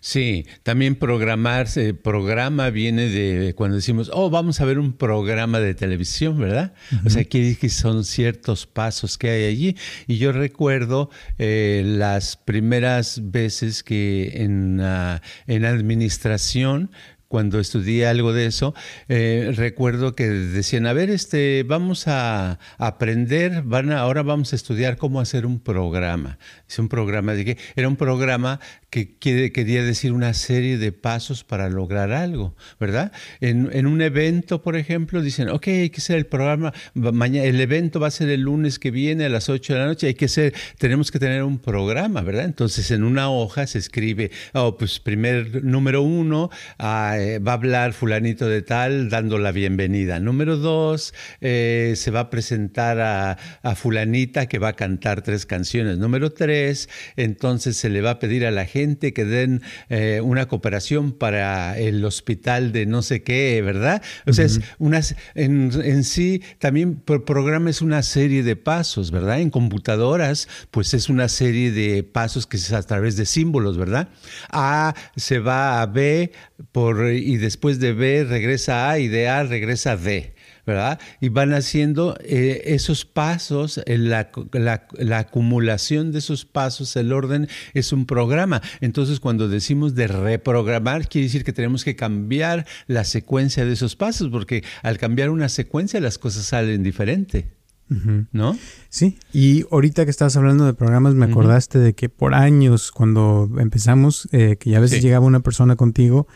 Sí, 0.00 0.46
también 0.62 0.96
programarse, 0.96 1.94
programa 1.94 2.70
viene 2.70 3.08
de 3.08 3.54
cuando 3.54 3.76
decimos, 3.76 4.10
oh, 4.12 4.30
vamos 4.30 4.60
a 4.60 4.64
ver 4.64 4.78
un 4.78 4.92
programa 4.92 5.60
de 5.60 5.74
televisión, 5.74 6.38
¿verdad? 6.38 6.74
O 7.04 7.10
sea, 7.10 7.24
quiere 7.24 7.56
que 7.56 7.68
son 7.68 8.04
ciertos 8.04 8.66
pasos 8.66 9.18
que 9.18 9.30
hay 9.30 9.44
allí. 9.44 9.76
Y 10.06 10.18
yo 10.18 10.32
recuerdo 10.32 11.10
eh, 11.38 11.82
las 11.84 12.36
primeras 12.36 13.30
veces 13.30 13.82
que 13.82 14.32
en, 14.42 14.80
uh, 14.80 15.18
en 15.46 15.64
administración 15.64 16.90
cuando 17.32 17.60
estudié 17.60 18.06
algo 18.06 18.34
de 18.34 18.44
eso, 18.44 18.74
eh, 19.08 19.54
recuerdo 19.56 20.14
que 20.14 20.28
decían, 20.28 20.86
a 20.86 20.92
ver, 20.92 21.08
este, 21.08 21.64
vamos 21.66 22.06
a 22.06 22.58
aprender, 22.76 23.62
van 23.62 23.90
ahora 23.90 24.22
vamos 24.22 24.52
a 24.52 24.56
estudiar 24.56 24.98
cómo 24.98 25.18
hacer 25.18 25.46
un 25.46 25.58
programa. 25.58 26.38
Es 26.72 26.78
un 26.78 26.88
programa 26.88 27.34
de 27.34 27.44
qué? 27.44 27.58
Era 27.76 27.86
un 27.86 27.96
programa 27.96 28.58
que 28.88 29.18
quería 29.18 29.82
decir 29.82 30.12
una 30.12 30.32
serie 30.32 30.76
de 30.78 30.92
pasos 30.92 31.44
para 31.44 31.68
lograr 31.68 32.12
algo, 32.12 32.54
¿verdad? 32.78 33.12
En, 33.40 33.86
un 33.86 34.02
evento, 34.02 34.62
por 34.62 34.76
ejemplo, 34.76 35.22
dicen, 35.22 35.48
ok, 35.48 35.66
hay 35.68 35.90
que 35.90 36.00
hacer 36.00 36.16
el 36.16 36.26
programa, 36.26 36.74
mañana, 36.94 37.46
el 37.46 37.60
evento 37.60 38.00
va 38.00 38.08
a 38.08 38.10
ser 38.10 38.28
el 38.28 38.42
lunes 38.42 38.78
que 38.78 38.90
viene 38.90 39.26
a 39.26 39.28
las 39.30 39.48
8 39.48 39.72
de 39.72 39.78
la 39.78 39.86
noche, 39.86 40.06
hay 40.08 40.14
que 40.14 40.28
ser, 40.28 40.54
tenemos 40.78 41.10
que 41.10 41.18
tener 41.18 41.42
un 41.42 41.58
programa, 41.58 42.20
¿verdad? 42.20 42.44
Entonces 42.44 42.90
en 42.90 43.02
una 43.02 43.30
hoja 43.30 43.66
se 43.66 43.78
escribe, 43.78 44.30
oh, 44.52 44.76
pues 44.76 45.00
primer 45.00 45.64
número 45.64 46.02
uno, 46.02 46.50
ah, 46.78 47.16
eh, 47.18 47.38
va 47.38 47.52
a 47.52 47.54
hablar 47.54 47.94
fulanito 47.94 48.46
de 48.46 48.60
tal 48.60 49.08
dando 49.08 49.38
la 49.38 49.52
bienvenida. 49.52 50.20
Número 50.20 50.58
dos, 50.58 51.14
eh, 51.40 51.94
se 51.96 52.10
va 52.10 52.20
a 52.20 52.30
presentar 52.30 53.00
a 53.00 53.74
fulanita 53.74 54.46
que 54.46 54.58
va 54.58 54.68
a 54.68 54.72
cantar 54.74 55.22
tres 55.22 55.46
canciones. 55.46 55.96
Número 55.96 56.30
tres, 56.30 56.61
entonces 57.16 57.76
se 57.76 57.88
le 57.88 58.00
va 58.00 58.10
a 58.10 58.18
pedir 58.18 58.46
a 58.46 58.50
la 58.50 58.66
gente 58.66 59.12
que 59.12 59.24
den 59.24 59.62
eh, 59.88 60.20
una 60.22 60.46
cooperación 60.46 61.12
para 61.12 61.78
el 61.78 62.04
hospital 62.04 62.72
de 62.72 62.86
no 62.86 63.02
sé 63.02 63.22
qué, 63.22 63.62
¿verdad? 63.62 64.02
O 64.26 64.32
sea, 64.32 64.44
es 64.44 64.60
unas, 64.78 65.16
en, 65.34 66.04
sí 66.04 66.42
también 66.58 67.02
el 67.06 67.22
programa 67.22 67.70
es 67.70 67.82
una 67.82 68.02
serie 68.02 68.42
de 68.42 68.56
pasos, 68.56 69.10
¿verdad? 69.10 69.40
En 69.40 69.50
computadoras, 69.50 70.48
pues 70.70 70.94
es 70.94 71.08
una 71.08 71.28
serie 71.28 71.72
de 71.72 72.02
pasos 72.02 72.46
que 72.46 72.56
es 72.56 72.72
a 72.72 72.82
través 72.82 73.16
de 73.16 73.26
símbolos, 73.26 73.78
¿verdad? 73.78 74.08
A 74.50 74.94
se 75.16 75.38
va 75.38 75.82
a 75.82 75.86
B 75.86 76.32
por, 76.72 77.10
y 77.12 77.36
después 77.36 77.78
de 77.80 77.92
B 77.92 78.24
regresa 78.24 78.86
a 78.86 78.92
A 78.92 78.98
y 78.98 79.08
de 79.08 79.28
A 79.28 79.42
regresa 79.42 79.92
a 79.92 79.96
D. 79.96 80.31
¿verdad? 80.66 81.00
Y 81.20 81.28
van 81.28 81.54
haciendo 81.54 82.16
eh, 82.20 82.62
esos 82.66 83.04
pasos, 83.04 83.78
eh, 83.84 83.98
la, 83.98 84.30
la, 84.52 85.18
acumulación 85.18 86.12
de 86.12 86.20
esos 86.20 86.44
pasos, 86.44 86.94
el 86.96 87.12
orden 87.12 87.48
es 87.74 87.92
un 87.92 88.06
programa. 88.06 88.62
Entonces, 88.80 89.20
cuando 89.20 89.48
decimos 89.48 89.94
de 89.94 90.06
reprogramar, 90.06 91.08
quiere 91.08 91.26
decir 91.26 91.44
que 91.44 91.52
tenemos 91.52 91.84
que 91.84 91.96
cambiar 91.96 92.66
la 92.86 93.04
secuencia 93.04 93.64
de 93.64 93.72
esos 93.72 93.96
pasos, 93.96 94.28
porque 94.30 94.62
al 94.82 94.98
cambiar 94.98 95.30
una 95.30 95.48
secuencia 95.48 96.00
las 96.00 96.18
cosas 96.18 96.46
salen 96.46 96.82
diferente. 96.82 97.50
¿No? 98.32 98.56
Sí, 98.88 99.18
y 99.34 99.64
ahorita 99.70 100.06
que 100.06 100.10
estabas 100.10 100.34
hablando 100.38 100.64
de 100.64 100.72
programas, 100.72 101.14
me 101.14 101.26
acordaste 101.26 101.78
de 101.78 101.92
que 101.92 102.08
por 102.08 102.34
años, 102.34 102.90
cuando 102.90 103.50
empezamos, 103.58 104.30
eh, 104.32 104.56
que 104.58 104.70
ya 104.70 104.78
a 104.78 104.80
veces 104.80 105.02
llegaba 105.02 105.26
una 105.26 105.40
persona 105.40 105.76
contigo 105.76 106.26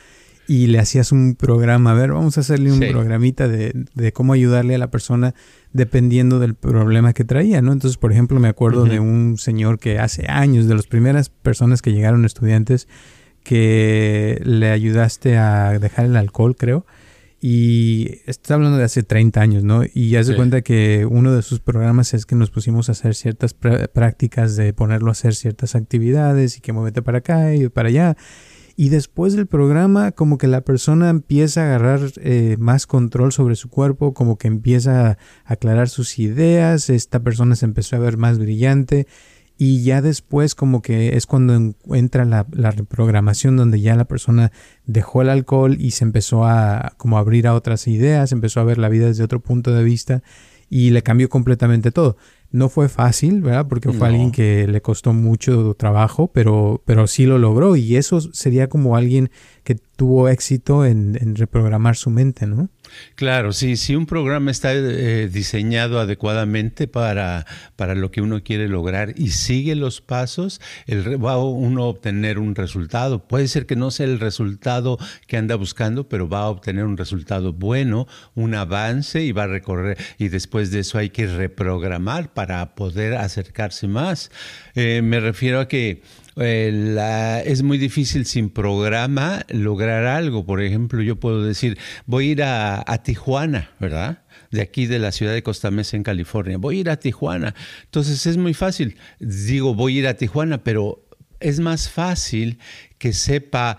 y 0.49 0.69
le 0.69 0.79
hacías 0.79 1.13
un 1.13 1.35
programa. 1.35 1.93
A 1.93 1.95
ver, 1.95 2.13
vamos 2.13 2.37
a 2.39 2.41
hacerle 2.41 2.73
un 2.73 2.81
programita 2.81 3.49
de, 3.49 3.87
de, 3.95 4.13
cómo 4.13 4.33
ayudarle 4.33 4.75
a 4.75 4.79
la 4.79 4.91
persona 4.91 5.35
dependiendo 5.73 6.39
del 6.39 6.55
problema 6.55 7.13
que 7.13 7.25
traía, 7.25 7.63
¿no? 7.63 7.73
Entonces, 7.73 7.99
por 7.99 8.13
ejemplo, 8.13 8.39
me 8.41 8.49
acuerdo 8.49 8.85
de 8.85 9.01
un 9.01 9.39
señor 9.39 9.79
que 9.79 9.99
hace 9.99 10.27
años, 10.29 10.69
de 10.69 10.75
las 10.75 10.87
primeras 10.87 11.29
personas 11.29 11.83
que 11.83 11.93
llegaron 11.93 12.25
estudiantes, 12.25 12.89
que 13.43 14.41
le 14.45 14.71
ayudaste 14.71 15.37
a 15.37 15.79
dejar 15.79 16.07
el 16.07 16.17
alcohol, 16.17 16.57
creo. 16.57 16.87
Y 17.41 18.23
está 18.27 18.55
hablando 18.55 18.79
de 18.79 18.85
hace 18.85 19.03
30 19.03 19.41
años, 19.41 19.63
¿no? 19.63 19.83
Y 19.85 20.09
ya 20.09 20.25
se 20.25 20.35
cuenta 20.35 20.63
que 20.63 21.07
uno 21.09 21.33
de 21.33 21.43
sus 21.43 21.61
programas 21.61 22.15
es 22.15 22.25
que 22.25 22.35
nos 22.35 22.51
pusimos 22.51 22.89
a 22.89 22.93
hacer 22.93 23.15
ciertas 23.15 23.55
prácticas 23.55 24.57
de 24.57 24.73
ponerlo 24.73 25.11
a 25.11 25.13
hacer 25.13 25.35
ciertas 25.35 25.75
actividades 25.75 26.57
y 26.57 26.61
que 26.61 26.73
muévete 26.73 27.03
para 27.03 27.19
acá 27.19 27.55
y 27.55 27.69
para 27.69 27.89
allá. 27.89 28.17
Y 28.79 28.91
después 28.91 29.35
del 29.35 29.47
programa, 29.47 30.13
como 30.13 30.37
que 30.37 30.49
la 30.49 30.61
persona 30.61 31.09
empieza 31.09 31.63
a 31.63 31.65
agarrar 31.65 32.01
eh, 32.19 32.57
más 32.59 32.87
control 32.87 33.33
sobre 33.33 33.57
su 33.57 33.71
cuerpo, 33.71 34.13
como 34.13 34.37
que 34.37 34.49
empieza 34.49 35.13
a 35.13 35.19
aclarar 35.47 35.89
sus 35.89 36.19
ideas, 36.19 36.91
esta 36.91 37.21
persona 37.21 37.57
se 37.57 37.65
empezó 37.65 37.97
a 37.97 38.01
ver 38.01 38.19
más 38.19 38.39
brillante 38.39 39.07
y 39.57 39.83
ya 39.83 40.03
después 40.03 40.55
como 40.55 40.83
que 40.83 41.17
es 41.17 41.27
cuando 41.27 41.75
entra 41.95 42.27
la, 42.27 42.47
la, 42.53 42.71
reprogramación 42.71 43.57
donde 43.57 43.81
ya 43.81 43.97
la 43.97 44.05
persona 44.05 44.53
dejó 44.85 45.23
el 45.23 45.31
alcohol 45.31 45.77
y 45.81 45.93
se 45.93 46.05
empezó 46.05 46.45
a 46.45 46.93
como 46.99 47.17
abrir 47.17 47.47
a 47.47 47.55
otras 47.55 47.89
ideas, 47.89 48.33
empezó 48.33 48.61
a 48.61 48.65
ver 48.65 48.77
la 48.77 48.91
vida 48.91 49.07
desde 49.07 49.25
otro 49.25 49.41
punto 49.41 49.73
de 49.73 49.83
vista 49.83 50.23
y 50.69 50.91
le 50.91 51.03
cambió 51.03 51.31
completamente 51.31 51.91
todo. 51.91 52.19
No 52.51 52.69
fue 52.69 52.89
fácil, 52.89 53.43
¿verdad? 53.43 53.67
Porque 53.69 53.93
fue 53.93 54.09
alguien 54.09 54.31
que 54.31 54.67
le 54.67 54.81
costó 54.81 55.13
mucho 55.13 55.75
trabajo, 55.75 56.29
pero, 56.33 56.83
pero 56.85 57.07
sí 57.07 57.27
lo 57.27 57.39
logró 57.39 57.77
y 57.77 57.97
eso 57.97 58.21
sería 58.21 58.69
como 58.69 58.97
alguien 58.97 59.31
que 59.65 59.75
tuvo 59.75 60.29
éxito 60.29 60.85
en, 60.85 61.19
en 61.21 61.37
reprogramar 61.37 61.97
su 61.97 62.11
mente, 62.11 62.47
¿no? 62.47 62.69
Claro, 63.15 63.53
sí, 63.53 63.77
si 63.77 63.97
un 63.97 64.07
programa 64.07 64.51
está 64.51 64.75
eh, 64.75 65.29
diseñado 65.29 66.01
adecuadamente 66.01 66.87
para, 66.89 67.47
para, 67.77 67.95
lo 67.95 68.11
que 68.11 68.21
uno 68.21 68.43
quiere 68.43 68.69
lograr 68.69 69.15
y 69.17 69.31
sigue 69.31 69.75
los 69.75 70.01
pasos, 70.01 70.61
el, 70.87 71.23
va 71.23 71.39
uno 71.39 71.85
a 71.85 71.87
obtener 71.87 72.39
un 72.39 72.55
resultado. 72.55 73.27
Puede 73.27 73.49
ser 73.49 73.67
que 73.67 73.77
no 73.77 73.91
sea 73.91 74.07
el 74.07 74.21
resultado 74.21 74.99
que 75.27 75.37
anda 75.37 75.55
buscando, 75.55 76.09
pero 76.09 76.29
va 76.29 76.41
a 76.41 76.49
obtener 76.49 76.85
un 76.85 76.97
resultado 76.97 77.53
bueno, 77.53 78.07
un 78.35 78.55
avance 78.55 79.23
y 79.23 79.33
va 79.33 79.45
a 79.45 79.49
recorrer. 79.49 79.99
Y 80.19 80.29
después 80.29 80.71
de 80.71 80.81
eso 80.81 80.99
hay 80.99 81.11
que 81.11 81.27
reprogramar 81.27 82.33
para 82.33 82.75
poder 82.75 83.15
acercarse 83.15 83.89
más. 83.89 84.31
Eh, 84.75 85.01
me 85.03 85.21
refiero 85.21 85.61
a 85.61 85.69
que 85.69 86.03
eh, 86.37 87.43
es 87.47 87.63
muy 87.63 87.79
difícil 87.79 88.27
sin 88.27 88.51
programa 88.51 89.45
lograr 89.49 90.05
algo. 90.05 90.45
Por 90.45 90.63
ejemplo, 90.63 91.03
yo 91.03 91.17
puedo 91.17 91.43
decir, 91.43 91.79
voy 92.07 92.29
a 92.29 92.33
ir 92.33 92.43
a, 92.43 92.85
a 92.87 93.03
Tijuana, 93.03 93.71
¿verdad? 93.81 94.23
de 94.51 94.63
aquí 94.63 94.87
de 94.87 94.99
la 94.99 95.13
ciudad 95.13 95.33
de 95.33 95.43
Costa 95.43 95.71
Mesa 95.71 95.97
en 95.97 96.03
California. 96.03 96.57
Voy 96.59 96.79
a 96.79 96.81
ir 96.81 96.91
a 96.91 96.97
Tijuana. 96.97 97.55
Entonces 97.85 98.27
es 98.27 98.37
muy 98.37 98.55
fácil. 98.55 98.97
Digo, 99.19 99.75
voy 99.75 99.97
a 99.97 99.99
ir 100.01 100.07
a 100.07 100.15
Tijuana, 100.15 100.63
pero 100.63 101.07
es 101.41 101.61
más 101.61 101.89
fácil 101.89 102.59
que 102.99 103.13
sepa 103.13 103.77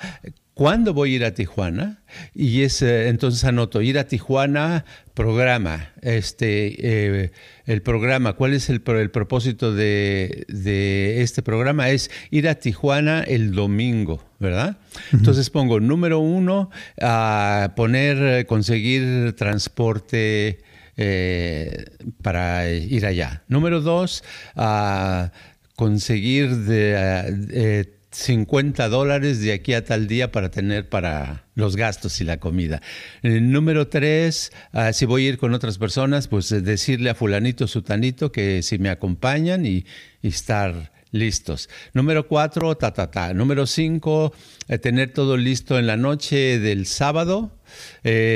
cuándo 0.58 0.96
voy 0.96 1.14
a 1.14 1.16
ir 1.18 1.26
a 1.26 1.36
Tijuana 1.36 2.02
y 2.34 2.64
es, 2.64 2.82
eh, 2.82 3.10
entonces 3.10 3.44
anoto, 3.44 3.80
ir 3.84 4.00
a 4.00 4.08
Tijuana, 4.08 4.86
programa, 5.14 5.92
este, 6.02 6.76
eh, 6.80 7.32
el 7.68 7.84
programa, 7.84 8.34
¿cuál 8.34 8.56
es 8.56 8.68
el, 8.72 8.82
el 8.84 9.12
propósito 9.12 9.72
de, 9.72 10.46
de, 10.48 11.22
este 11.22 11.44
programa? 11.44 11.92
Es 11.92 12.10
ir 12.32 12.50
a 12.50 12.56
Tijuana 12.56 13.22
el 13.22 13.52
domingo, 13.52 14.24
¿verdad? 14.40 14.78
Entonces 15.14 15.52
pongo 15.52 15.80
número 15.80 16.18
uno, 16.18 16.72
a 17.00 17.74
poner, 17.76 18.48
conseguir 18.48 19.34
transporte 19.34 20.64
eh, 20.98 21.86
para 22.24 22.68
ir 22.72 23.06
allá. 23.06 23.44
Número 23.48 23.82
dos, 23.82 24.24
a 24.56 25.32
conseguir 25.76 26.50
de 26.56 27.97
50 28.18 28.90
dólares 28.90 29.42
de 29.42 29.54
aquí 29.54 29.74
a 29.74 29.86
tal 29.86 30.08
día 30.08 30.32
para 30.32 30.50
tener 30.50 30.90
para 30.90 31.46
los 31.54 31.76
gastos 31.76 32.20
y 32.20 32.24
la 32.24 32.40
comida. 32.40 32.82
Eh, 33.22 33.40
número 33.40 33.90
tres, 33.90 34.52
ah, 34.72 34.92
si 34.92 35.06
voy 35.06 35.26
a 35.26 35.30
ir 35.30 35.38
con 35.38 35.54
otras 35.54 35.78
personas, 35.78 36.28
pues 36.28 36.52
eh, 36.52 36.62
decirle 36.62 37.12
a 37.12 37.16
fulanito, 37.16 37.68
sutanito 37.68 38.32
que 38.32 38.64
si 38.64 38.80
me 38.80 38.90
acompañan 38.90 39.66
y, 39.66 39.86
estar 40.24 40.92
listos. 41.12 41.70
Número 41.94 42.28
cuatro, 42.28 42.76
ta, 42.76 42.92
ta, 42.92 43.12
ta. 43.12 43.34
Número 43.36 43.68
cinco, 43.68 44.34
eh, 44.68 44.80
tener 44.80 45.14
todo 45.14 45.38
listo 45.38 45.78
en 45.78 45.86
la 45.86 45.96
noche 45.96 46.60
del 46.60 46.88
sábado. 46.88 47.62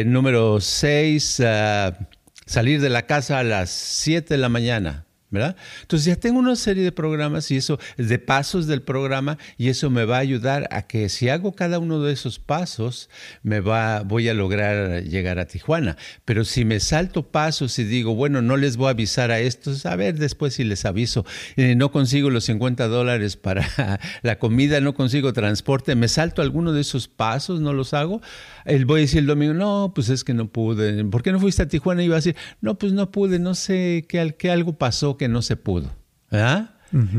número 0.06 0.62
seis, 0.62 1.42
ah, 1.44 1.98
salir 2.46 2.82
de 2.82 2.90
la 2.90 3.08
casa 3.08 3.40
a 3.40 3.44
las 3.44 3.72
7 3.72 4.36
de 4.36 4.38
la 4.38 4.50
mañana. 4.50 5.06
Entonces 5.32 6.06
ya 6.06 6.16
tengo 6.18 6.40
una 6.40 6.56
serie 6.56 6.84
de 6.84 6.92
programas 6.92 7.50
y 7.52 7.58
eso, 7.58 7.80
de 7.98 8.20
pasos 8.20 8.68
del 8.68 8.82
programa, 8.82 9.38
y 9.58 9.70
eso 9.70 9.90
me 9.90 10.06
va 10.06 10.18
a 10.18 10.20
ayudar 10.20 10.68
a 10.72 10.84
que 10.84 11.08
si 11.10 11.30
hago 11.30 11.54
cada 11.54 11.80
uno 11.80 12.02
de 12.02 12.12
esos 12.14 12.40
pasos, 12.40 13.10
me 13.44 13.62
va, 13.62 14.02
voy 14.02 14.28
a 14.28 14.34
lograr 14.34 15.04
llegar 15.04 15.40
a 15.40 15.46
Tijuana. 15.46 15.98
Pero 16.26 16.44
si 16.44 16.66
me 16.66 16.80
salto 16.80 17.32
pasos 17.32 17.80
y 17.80 17.84
digo, 17.84 18.14
bueno, 18.14 18.42
no 18.42 18.58
les 18.58 18.76
voy 18.78 18.88
a 18.88 18.92
avisar 18.92 19.32
a 19.32 19.40
estos, 19.40 19.86
a 19.86 19.96
ver 19.96 20.18
después 20.18 20.56
si 20.56 20.64
les 20.64 20.86
aviso, 20.86 21.26
eh, 21.56 21.76
no 21.76 21.92
consigo 21.92 22.30
los 22.30 22.46
50 22.46 22.88
dólares 22.88 23.38
para 23.38 24.00
la 24.22 24.38
comida, 24.38 24.82
no 24.82 24.94
consigo 24.94 25.34
transporte, 25.34 25.96
me 25.96 26.08
salto 26.08 26.42
alguno 26.42 26.74
de 26.74 26.82
esos 26.82 27.08
pasos, 27.08 27.62
no 27.62 27.74
los 27.74 27.94
hago, 27.94 28.22
él 28.66 28.86
voy 28.86 29.00
a 29.00 29.02
decir 29.02 29.20
el 29.20 29.28
domingo, 29.28 29.54
no, 29.54 29.92
pues 29.94 30.10
es 30.10 30.24
que 30.24 30.34
no 30.34 30.48
pude. 30.50 31.04
¿Por 31.06 31.24
qué 31.24 31.32
no 31.32 31.40
fuiste 31.40 31.64
a 31.64 31.68
Tijuana? 31.68 32.02
Y 32.02 32.06
iba 32.06 32.16
a 32.16 32.20
decir, 32.20 32.36
no, 32.62 32.78
pues 32.78 32.94
no 32.94 33.12
pude, 33.12 33.40
no 33.40 33.56
sé, 33.56 34.06
qué, 34.08 34.36
qué 34.38 34.52
algo 34.52 34.78
pasó 34.78 35.18
que 35.18 35.28
no 35.28 35.42
se 35.42 35.56
pudo. 35.56 35.92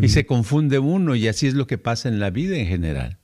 Y 0.01 0.09
se 0.09 0.27
confunde 0.27 0.79
uno 0.79 1.15
y 1.15 1.29
así 1.29 1.47
es 1.47 1.55
lo 1.55 1.67
que 1.67 1.79
pasa 1.79 2.09
en 2.09 2.21
la 2.21 2.31
vida 2.31 2.57
en 2.57 2.67
general. 2.67 3.19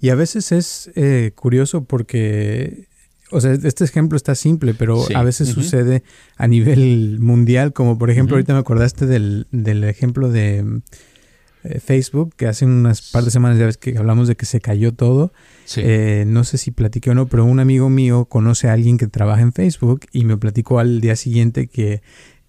Y 0.00 0.08
a 0.08 0.14
veces 0.14 0.50
es 0.52 0.90
eh, 0.94 1.32
curioso 1.34 1.84
porque, 1.84 2.88
o 3.30 3.40
sea, 3.40 3.52
este 3.52 3.84
ejemplo 3.84 4.16
está 4.16 4.34
simple, 4.34 4.72
pero 4.72 5.04
a 5.14 5.22
veces 5.22 5.48
sucede 5.48 6.02
a 6.36 6.46
nivel 6.46 7.18
mundial, 7.20 7.74
como 7.74 7.98
por 7.98 8.10
ejemplo, 8.10 8.36
ahorita 8.36 8.54
me 8.54 8.60
acordaste 8.60 9.06
del, 9.06 9.46
del 9.50 9.84
ejemplo 9.84 10.30
de 10.30 10.80
eh, 11.62 11.78
Facebook, 11.78 12.34
que 12.36 12.46
hace 12.46 12.64
unas 12.64 13.10
par 13.10 13.22
de 13.22 13.30
semanas 13.30 13.58
ya 13.58 13.66
ves 13.66 13.76
que 13.76 13.98
hablamos 13.98 14.28
de 14.28 14.36
que 14.36 14.46
se 14.46 14.60
cayó 14.60 14.94
todo. 14.94 15.32
Eh, 15.76 16.24
no 16.26 16.42
sé 16.44 16.56
si 16.56 16.70
platiqué 16.70 17.10
o 17.10 17.14
no, 17.14 17.26
pero 17.26 17.44
un 17.44 17.60
amigo 17.60 17.90
mío 17.90 18.24
conoce 18.24 18.68
a 18.68 18.72
alguien 18.72 18.96
que 18.96 19.06
trabaja 19.08 19.42
en 19.42 19.52
Facebook 19.52 20.06
y 20.10 20.24
me 20.24 20.38
platicó 20.38 20.78
al 20.78 21.02
día 21.02 21.16
siguiente 21.16 21.66
que 21.66 22.02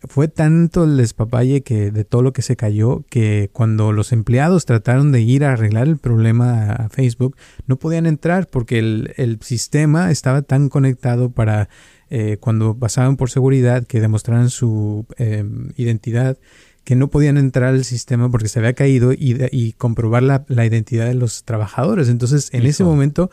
fue 0.04 0.28
tanto 0.30 0.86
el 0.86 0.98
despapalle 0.98 1.62
que 1.62 1.92
de 1.92 2.06
todo 2.06 2.24
lo 2.24 2.34
que 2.34 2.42
se 2.42 2.56
cayó 2.56 3.04
que 3.10 3.50
cuando 3.54 3.92
los 3.92 4.14
empleados 4.14 4.66
trataron 4.66 5.12
de 5.12 5.22
ir 5.22 5.44
a 5.46 5.54
arreglar 5.54 5.88
el 5.88 5.98
problema 5.98 6.72
a 6.72 6.90
Facebook 6.90 7.36
no 7.68 7.76
podían 7.76 8.08
entrar 8.08 8.48
porque 8.48 8.80
el, 8.80 9.38
sistema 9.42 10.10
estaba 10.10 10.42
tan 10.42 10.70
conectado 10.70 11.30
para 11.30 11.70
eh, 12.10 12.38
cuando 12.40 12.76
pasaban 12.80 13.16
por 13.16 13.30
seguridad 13.30 13.86
que 13.86 14.02
demostraran 14.02 14.50
su 14.50 15.06
identidad 15.76 16.40
que 16.92 16.98
no 16.98 17.08
podían 17.08 17.38
entrar 17.38 17.70
al 17.70 17.86
sistema 17.86 18.30
porque 18.30 18.50
se 18.50 18.60
había 18.60 18.74
caído 18.74 19.14
y, 19.14 19.74
comprobar 19.78 20.24
la, 20.24 20.66
identidad 20.66 21.06
de 21.06 21.14
los 21.14 21.46
trabajadores. 21.46 22.10
Entonces, 22.10 22.50
en 22.52 22.66
ese 22.66 22.84
momento, 22.84 23.32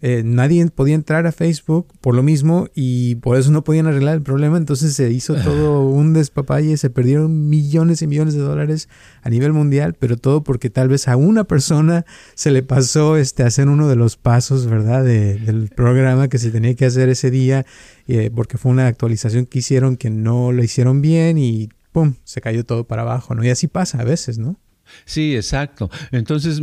eh, 0.00 0.22
nadie 0.24 0.66
podía 0.68 0.94
entrar 0.94 1.26
a 1.26 1.32
Facebook 1.32 1.86
por 2.00 2.14
lo 2.14 2.22
mismo 2.22 2.68
y 2.74 3.16
por 3.16 3.36
eso 3.36 3.50
no 3.50 3.62
podían 3.62 3.86
arreglar 3.88 4.14
el 4.14 4.22
problema. 4.22 4.56
Entonces 4.56 4.94
se 4.94 5.10
hizo 5.10 5.34
todo 5.44 5.86
un 5.86 6.14
despapalle, 6.14 6.78
se 6.78 6.88
perdieron 6.88 7.50
millones 7.50 8.00
y 8.00 8.06
millones 8.06 8.32
de 8.32 8.40
dólares 8.40 8.88
a 9.20 9.28
nivel 9.28 9.52
mundial, 9.52 9.92
pero 9.92 10.16
todo 10.16 10.42
porque 10.42 10.70
tal 10.70 10.88
vez 10.88 11.06
a 11.06 11.16
una 11.16 11.44
persona 11.44 12.06
se 12.34 12.52
le 12.52 12.62
pasó 12.62 13.18
este, 13.18 13.42
hacer 13.42 13.68
uno 13.68 13.86
de 13.86 13.96
los 13.96 14.16
pasos, 14.16 14.64
¿verdad?, 14.64 15.04
del 15.04 15.68
programa 15.76 16.28
que 16.28 16.38
se 16.38 16.50
tenía 16.50 16.74
que 16.74 16.86
hacer 16.86 17.10
ese 17.10 17.30
día, 17.30 17.66
eh, 18.08 18.30
porque 18.34 18.56
fue 18.56 18.72
una 18.72 18.86
actualización 18.86 19.44
que 19.44 19.58
hicieron 19.58 19.98
que 19.98 20.08
no 20.08 20.52
lo 20.52 20.64
hicieron 20.64 21.02
bien 21.02 21.36
y 21.36 21.68
¡pum!, 21.94 22.14
se 22.24 22.40
cayó 22.40 22.66
todo 22.66 22.88
para 22.88 23.02
abajo, 23.02 23.36
¿no? 23.36 23.44
Y 23.44 23.50
así 23.50 23.68
pasa 23.68 24.00
a 24.00 24.04
veces, 24.04 24.36
¿no? 24.36 24.56
Sí, 25.04 25.36
exacto. 25.36 25.90
Entonces, 26.12 26.60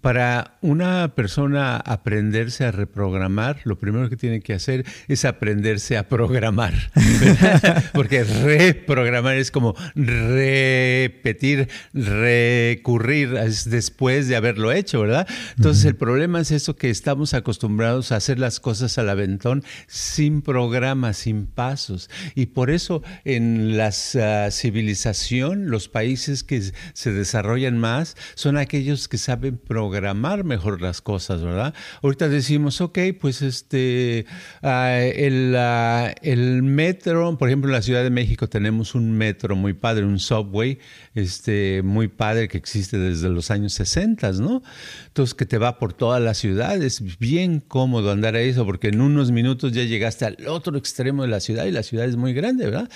para 0.00 0.58
una 0.60 1.14
persona 1.14 1.76
aprenderse 1.76 2.64
a 2.64 2.70
reprogramar, 2.72 3.60
lo 3.64 3.78
primero 3.78 4.08
que 4.08 4.16
tiene 4.16 4.40
que 4.40 4.54
hacer 4.54 4.84
es 5.08 5.24
aprenderse 5.24 5.96
a 5.96 6.08
programar. 6.08 6.74
Porque 7.92 8.24
reprogramar 8.24 9.36
es 9.36 9.50
como 9.50 9.74
repetir, 9.94 11.68
recurrir 11.92 13.30
después 13.66 14.28
de 14.28 14.36
haberlo 14.36 14.72
hecho, 14.72 15.00
¿verdad? 15.00 15.26
Entonces, 15.56 15.84
el 15.84 15.96
problema 15.96 16.40
es 16.40 16.50
eso 16.50 16.76
que 16.76 16.90
estamos 16.90 17.34
acostumbrados 17.34 18.12
a 18.12 18.16
hacer 18.16 18.38
las 18.38 18.60
cosas 18.60 18.98
al 18.98 19.08
aventón 19.08 19.62
sin 19.86 20.42
programa, 20.42 21.12
sin 21.12 21.46
pasos. 21.46 22.10
Y 22.34 22.46
por 22.46 22.70
eso 22.70 23.02
en 23.24 23.76
la 23.76 23.92
ah, 24.20 24.50
civilización, 24.50 25.70
los 25.70 25.88
países 25.88 26.42
que 26.44 26.62
se 26.92 27.12
desarrollan 27.12 27.61
más 27.70 28.16
son 28.34 28.56
aquellos 28.56 29.08
que 29.08 29.18
saben 29.18 29.56
programar 29.56 30.44
mejor 30.44 30.80
las 30.80 31.00
cosas, 31.00 31.42
¿verdad? 31.42 31.74
Ahorita 32.02 32.28
decimos, 32.28 32.80
ok, 32.80 32.98
pues 33.20 33.42
este, 33.42 34.26
ah, 34.62 34.98
el, 35.00 35.54
ah, 35.56 36.14
el, 36.22 36.62
metro, 36.62 37.36
por 37.38 37.48
ejemplo, 37.48 37.68
en 37.68 37.74
la 37.74 37.82
Ciudad 37.82 38.02
de 38.02 38.10
México 38.10 38.48
tenemos 38.48 38.94
un 38.94 39.12
metro 39.12 39.56
muy 39.56 39.72
padre, 39.72 40.04
un 40.04 40.18
subway, 40.18 40.78
este, 41.14 41.82
muy 41.82 42.08
padre 42.08 42.48
que 42.48 42.58
existe 42.58 42.98
desde 42.98 43.28
los 43.28 43.50
años 43.50 43.72
60, 43.74 44.32
¿no? 44.32 44.62
Entonces, 45.06 45.34
que 45.34 45.46
te 45.46 45.58
va 45.58 45.78
por 45.78 45.92
toda 45.92 46.20
la 46.20 46.34
ciudad, 46.34 46.80
es 46.82 47.18
bien 47.18 47.60
cómodo 47.60 48.10
andar 48.10 48.34
a 48.36 48.40
eso, 48.40 48.64
porque 48.64 48.88
en 48.88 49.00
unos 49.00 49.30
minutos 49.30 49.72
ya 49.72 49.84
llegaste 49.84 50.24
al 50.24 50.36
otro 50.48 50.76
extremo 50.76 51.22
de 51.22 51.28
la 51.28 51.40
ciudad 51.40 51.66
y 51.66 51.70
la 51.70 51.82
ciudad 51.82 52.06
es 52.06 52.16
muy 52.16 52.32
grande, 52.32 52.64
¿verdad? 52.64 52.88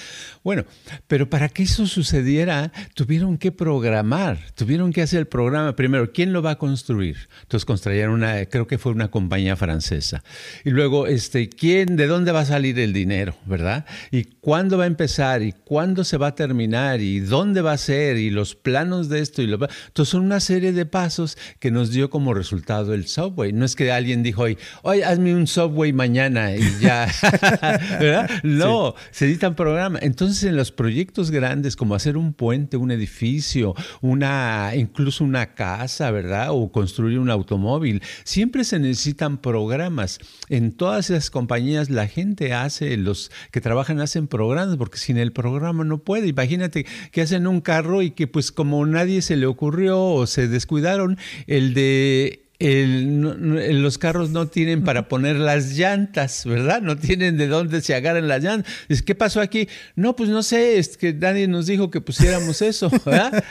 Bueno, 0.43 0.65
pero 1.07 1.29
para 1.29 1.49
que 1.49 1.63
eso 1.63 1.87
sucediera, 1.87 2.73
tuvieron 2.95 3.39
que 3.39 3.53
programar, 3.53 4.46
tuvieron 4.55 4.93
que 4.93 5.03
hacer 5.03 5.21
el 5.21 5.27
programa 5.27 5.75
primero. 5.77 6.13
¿Quién 6.13 6.33
lo 6.33 6.43
va 6.43 6.53
a 6.53 6.59
construir? 6.59 7.17
Entonces 7.43 7.65
construyeron 7.65 8.15
una, 8.15 8.45
creo 8.47 8.67
que 8.67 8.79
fue 8.79 8.93
una 8.93 9.09
compañía 9.11 9.57
francesa. 9.57 10.23
Y 10.65 10.71
luego, 10.71 11.07
este, 11.07 11.49
¿quién, 11.49 11.97
de 11.97 12.07
dónde 12.07 12.33
va 12.33 12.41
a 12.41 12.45
salir 12.45 12.79
el 12.79 12.93
dinero, 12.93 13.37
verdad? 13.47 13.87
Y 14.11 14.25
cuándo 14.25 14.79
va 14.79 14.85
a 14.85 14.87
empezar 14.87 15.43
y 15.43 15.53
cuándo 15.53 16.05
se 16.05 16.17
va 16.17 16.29
a 16.29 16.35
terminar 16.35 17.01
y 17.01 17.21
dónde 17.21 17.63
va 17.63 17.73
a 17.73 17.79
ser 17.79 18.17
y 18.17 18.31
los 18.31 18.55
planos 18.55 19.09
de 19.09 19.21
esto 19.21 19.43
y 19.43 19.47
lo. 19.47 19.57
Entonces 19.57 20.11
son 20.11 20.23
una 20.23 20.41
serie 20.41 20.73
de 20.73 20.87
pasos 20.87 21.39
que 21.59 21.71
nos 21.71 21.91
dio 21.91 22.11
como 22.11 22.35
resultado 22.35 22.95
el 22.95 23.07
subway. 23.07 23.53
No 23.53 23.65
es 23.65 23.75
que 23.75 23.91
alguien 23.91 24.23
dijo 24.23 24.43
hoy, 24.43 24.59
oye, 24.83 25.05
hazme 25.05 25.35
un 25.35 25.47
subway 25.47 25.93
mañana 25.93 26.55
y 26.55 26.63
ya, 26.81 27.09
¿verdad? 28.01 28.31
No, 28.43 28.95
se 29.11 29.27
editan 29.27 29.55
programas. 29.55 30.03
Entonces 30.03 30.45
en 30.45 30.57
los 30.57 30.73
proyectos 30.73 31.31
grandes 31.31 31.77
como 31.77 31.95
hacer 31.95 32.17
un 32.17 32.35
puente, 32.35 32.77
un 32.77 32.91
edificio, 32.91 33.75
una 34.01 34.36
incluso 34.77 35.25
una 35.25 35.55
casa, 35.55 36.11
¿verdad? 36.11 36.49
O 36.51 36.71
construir 36.71 37.19
un 37.19 37.31
automóvil. 37.31 38.03
Siempre 38.25 38.65
se 38.65 38.79
necesitan 38.79 39.39
programas. 39.39 40.19
En 40.49 40.73
todas 40.73 41.11
esas 41.11 41.31
compañías 41.31 41.91
la 41.91 42.09
gente 42.09 42.53
hace, 42.53 42.97
los 42.97 43.31
que 43.51 43.61
trabajan 43.61 44.01
hacen 44.01 44.27
programas, 44.27 44.77
porque 44.77 44.99
sin 44.99 45.19
el 45.19 45.33
programa 45.33 45.85
no 45.85 45.99
puede. 45.99 46.29
Imagínate 46.29 46.87
que 47.13 47.23
hacen 47.23 47.47
un 47.47 47.61
carro 47.61 48.03
y 48.03 48.11
que 48.11 48.27
pues 48.27 48.53
como 48.53 48.85
nadie 48.87 49.23
se 49.23 49.37
le 49.37 49.47
ocurrió 49.47 50.03
o 50.03 50.27
se 50.27 50.49
descuidaron, 50.49 51.19
el 51.47 51.75
de 51.75 52.46
el, 52.59 53.83
los 53.83 53.99
carros 53.99 54.31
no 54.31 54.49
tienen 54.49 54.85
para 54.85 55.09
poner 55.09 55.37
las 55.37 55.77
llantas, 55.77 56.45
¿verdad? 56.45 56.81
No 56.83 56.97
tienen 56.97 57.37
de 57.37 57.47
dónde 57.47 57.81
se 57.83 57.95
agarran 57.95 58.29
las 58.29 58.43
llantas. 58.43 58.73
¿Qué 59.03 59.15
pasó 59.15 59.41
aquí? 59.41 59.69
No, 59.95 60.17
pues 60.17 60.31
no 60.31 60.43
sé, 60.43 60.79
es 60.79 60.97
que 60.97 61.13
nadie 61.13 61.49
nos 61.49 61.67
dijo 61.67 61.91
que 61.91 62.01
pusiéramos 62.01 62.63
eso, 62.63 62.91
¿verdad? 63.05 63.45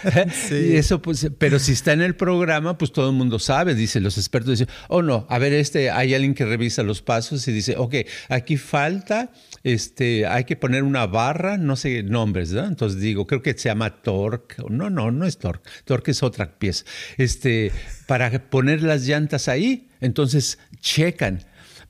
Y 0.51 0.75
eso, 0.75 1.01
pues, 1.01 1.29
pero 1.37 1.59
si 1.59 1.73
está 1.73 1.93
en 1.93 2.01
el 2.01 2.15
programa, 2.15 2.77
pues 2.77 2.91
todo 2.91 3.09
el 3.09 3.15
mundo 3.15 3.39
sabe, 3.39 3.75
dice 3.75 3.99
los 3.99 4.17
expertos, 4.17 4.51
dicen, 4.51 4.73
oh 4.87 5.01
no, 5.01 5.27
a 5.29 5.39
ver, 5.39 5.53
este, 5.53 5.91
hay 5.91 6.13
alguien 6.13 6.33
que 6.33 6.45
revisa 6.45 6.83
los 6.83 7.01
pasos 7.01 7.47
y 7.47 7.51
dice, 7.51 7.75
ok, 7.77 7.95
aquí 8.29 8.57
falta 8.57 9.31
este, 9.65 10.27
hay 10.27 10.43
que 10.43 10.55
poner 10.55 10.83
una 10.83 11.07
barra, 11.07 11.57
no 11.57 11.75
sé 11.75 12.03
nombres, 12.03 12.53
¿verdad? 12.53 12.69
Entonces 12.69 13.01
digo, 13.01 13.25
creo 13.25 13.41
que 13.41 13.57
se 13.57 13.67
llama 13.67 14.03
torque. 14.03 14.57
No, 14.69 14.91
no, 14.91 15.09
no 15.09 15.25
es 15.25 15.39
torque. 15.39 15.67
Torque 15.85 16.11
es 16.11 16.21
otra 16.21 16.59
pieza. 16.59 16.85
Este, 17.17 17.71
para 18.05 18.29
poner 18.51 18.83
la 18.83 18.94
las 18.95 19.07
llantas 19.07 19.47
ahí. 19.47 19.87
Entonces, 20.01 20.57
checan 20.79 21.41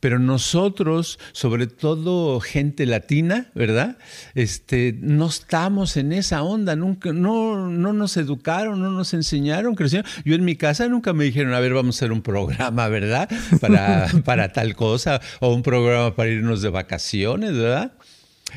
pero 0.05 0.19
nosotros, 0.19 1.17
sobre 1.31 1.65
todo 1.65 2.39
gente 2.39 2.85
latina, 2.85 3.49
¿verdad? 3.55 3.97
Este, 4.35 4.95
no 5.01 5.27
estamos 5.27 5.97
en 5.97 6.13
esa 6.13 6.43
onda, 6.43 6.75
nunca, 6.75 7.11
no, 7.11 7.69
no 7.69 7.91
nos 7.91 8.15
educaron, 8.17 8.81
no 8.81 8.91
nos 8.91 9.15
enseñaron, 9.15 9.73
crecieron. 9.73 10.07
Yo 10.23 10.35
en 10.35 10.45
mi 10.45 10.57
casa 10.57 10.87
nunca 10.87 11.13
me 11.13 11.23
dijeron, 11.23 11.55
a 11.55 11.59
ver, 11.59 11.73
vamos 11.73 11.95
a 11.95 11.97
hacer 11.97 12.11
un 12.11 12.21
programa, 12.21 12.87
¿verdad? 12.87 13.27
Para, 13.59 14.07
para 14.25 14.53
tal 14.53 14.75
cosa, 14.75 15.21
o 15.39 15.53
un 15.53 15.63
programa 15.63 16.15
para 16.15 16.29
irnos 16.29 16.61
de 16.61 16.69
vacaciones, 16.69 17.53
¿verdad? 17.53 17.93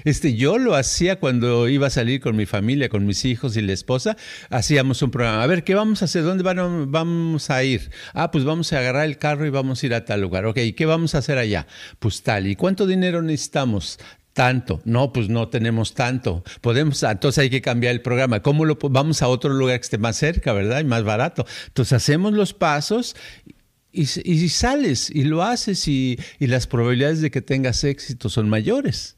Este, 0.04 0.34
yo 0.34 0.58
lo 0.58 0.74
hacía 0.74 1.18
cuando 1.18 1.68
iba 1.68 1.88
a 1.88 1.90
salir 1.90 2.20
con 2.20 2.36
mi 2.36 2.46
familia, 2.46 2.88
con 2.88 3.06
mis 3.06 3.24
hijos 3.24 3.56
y 3.56 3.62
la 3.62 3.72
esposa. 3.72 4.16
Hacíamos 4.50 5.02
un 5.02 5.10
programa. 5.10 5.42
A 5.42 5.46
ver, 5.46 5.64
¿qué 5.64 5.74
vamos 5.74 6.02
a 6.02 6.04
hacer? 6.04 6.22
¿Dónde 6.22 6.44
vamos 6.44 7.50
a 7.50 7.64
ir? 7.64 7.90
Ah, 8.14 8.30
pues 8.30 8.44
vamos 8.44 8.72
a 8.72 8.78
agarrar 8.78 9.06
el 9.06 9.18
carro 9.18 9.46
y 9.46 9.50
vamos 9.50 9.82
a 9.82 9.86
ir 9.86 9.94
a 9.94 10.04
tal 10.04 10.20
lugar. 10.20 10.46
Ok, 10.46 10.58
¿qué 10.76 10.86
vamos 10.86 11.14
a 11.14 11.18
hacer 11.18 11.38
allá? 11.38 11.66
Pues 11.98 12.22
tal. 12.22 12.46
¿Y 12.46 12.56
cuánto 12.56 12.86
dinero 12.86 13.22
necesitamos? 13.22 13.98
tanto. 14.34 14.80
No, 14.84 15.12
pues 15.12 15.28
no 15.28 15.48
tenemos 15.48 15.94
tanto. 15.94 16.44
Podemos, 16.60 17.02
entonces 17.02 17.42
hay 17.42 17.50
que 17.50 17.60
cambiar 17.60 17.92
el 17.92 18.02
programa. 18.02 18.40
¿Cómo 18.40 18.64
lo 18.64 18.78
vamos 18.80 19.20
a 19.20 19.26
otro 19.26 19.52
lugar 19.52 19.80
que 19.80 19.82
esté 19.82 19.98
más 19.98 20.16
cerca, 20.16 20.52
verdad? 20.52 20.78
Y 20.78 20.84
más 20.84 21.02
barato. 21.02 21.44
Entonces 21.66 21.94
hacemos 21.94 22.34
los 22.34 22.54
pasos 22.54 23.16
y, 23.90 24.06
sales 24.06 25.10
y 25.10 25.24
lo 25.24 25.42
haces 25.42 25.88
y, 25.88 26.20
y 26.38 26.46
las 26.46 26.68
probabilidades 26.68 27.20
de 27.20 27.32
que 27.32 27.42
tengas 27.42 27.82
éxito 27.82 28.28
son 28.28 28.48
mayores. 28.48 29.17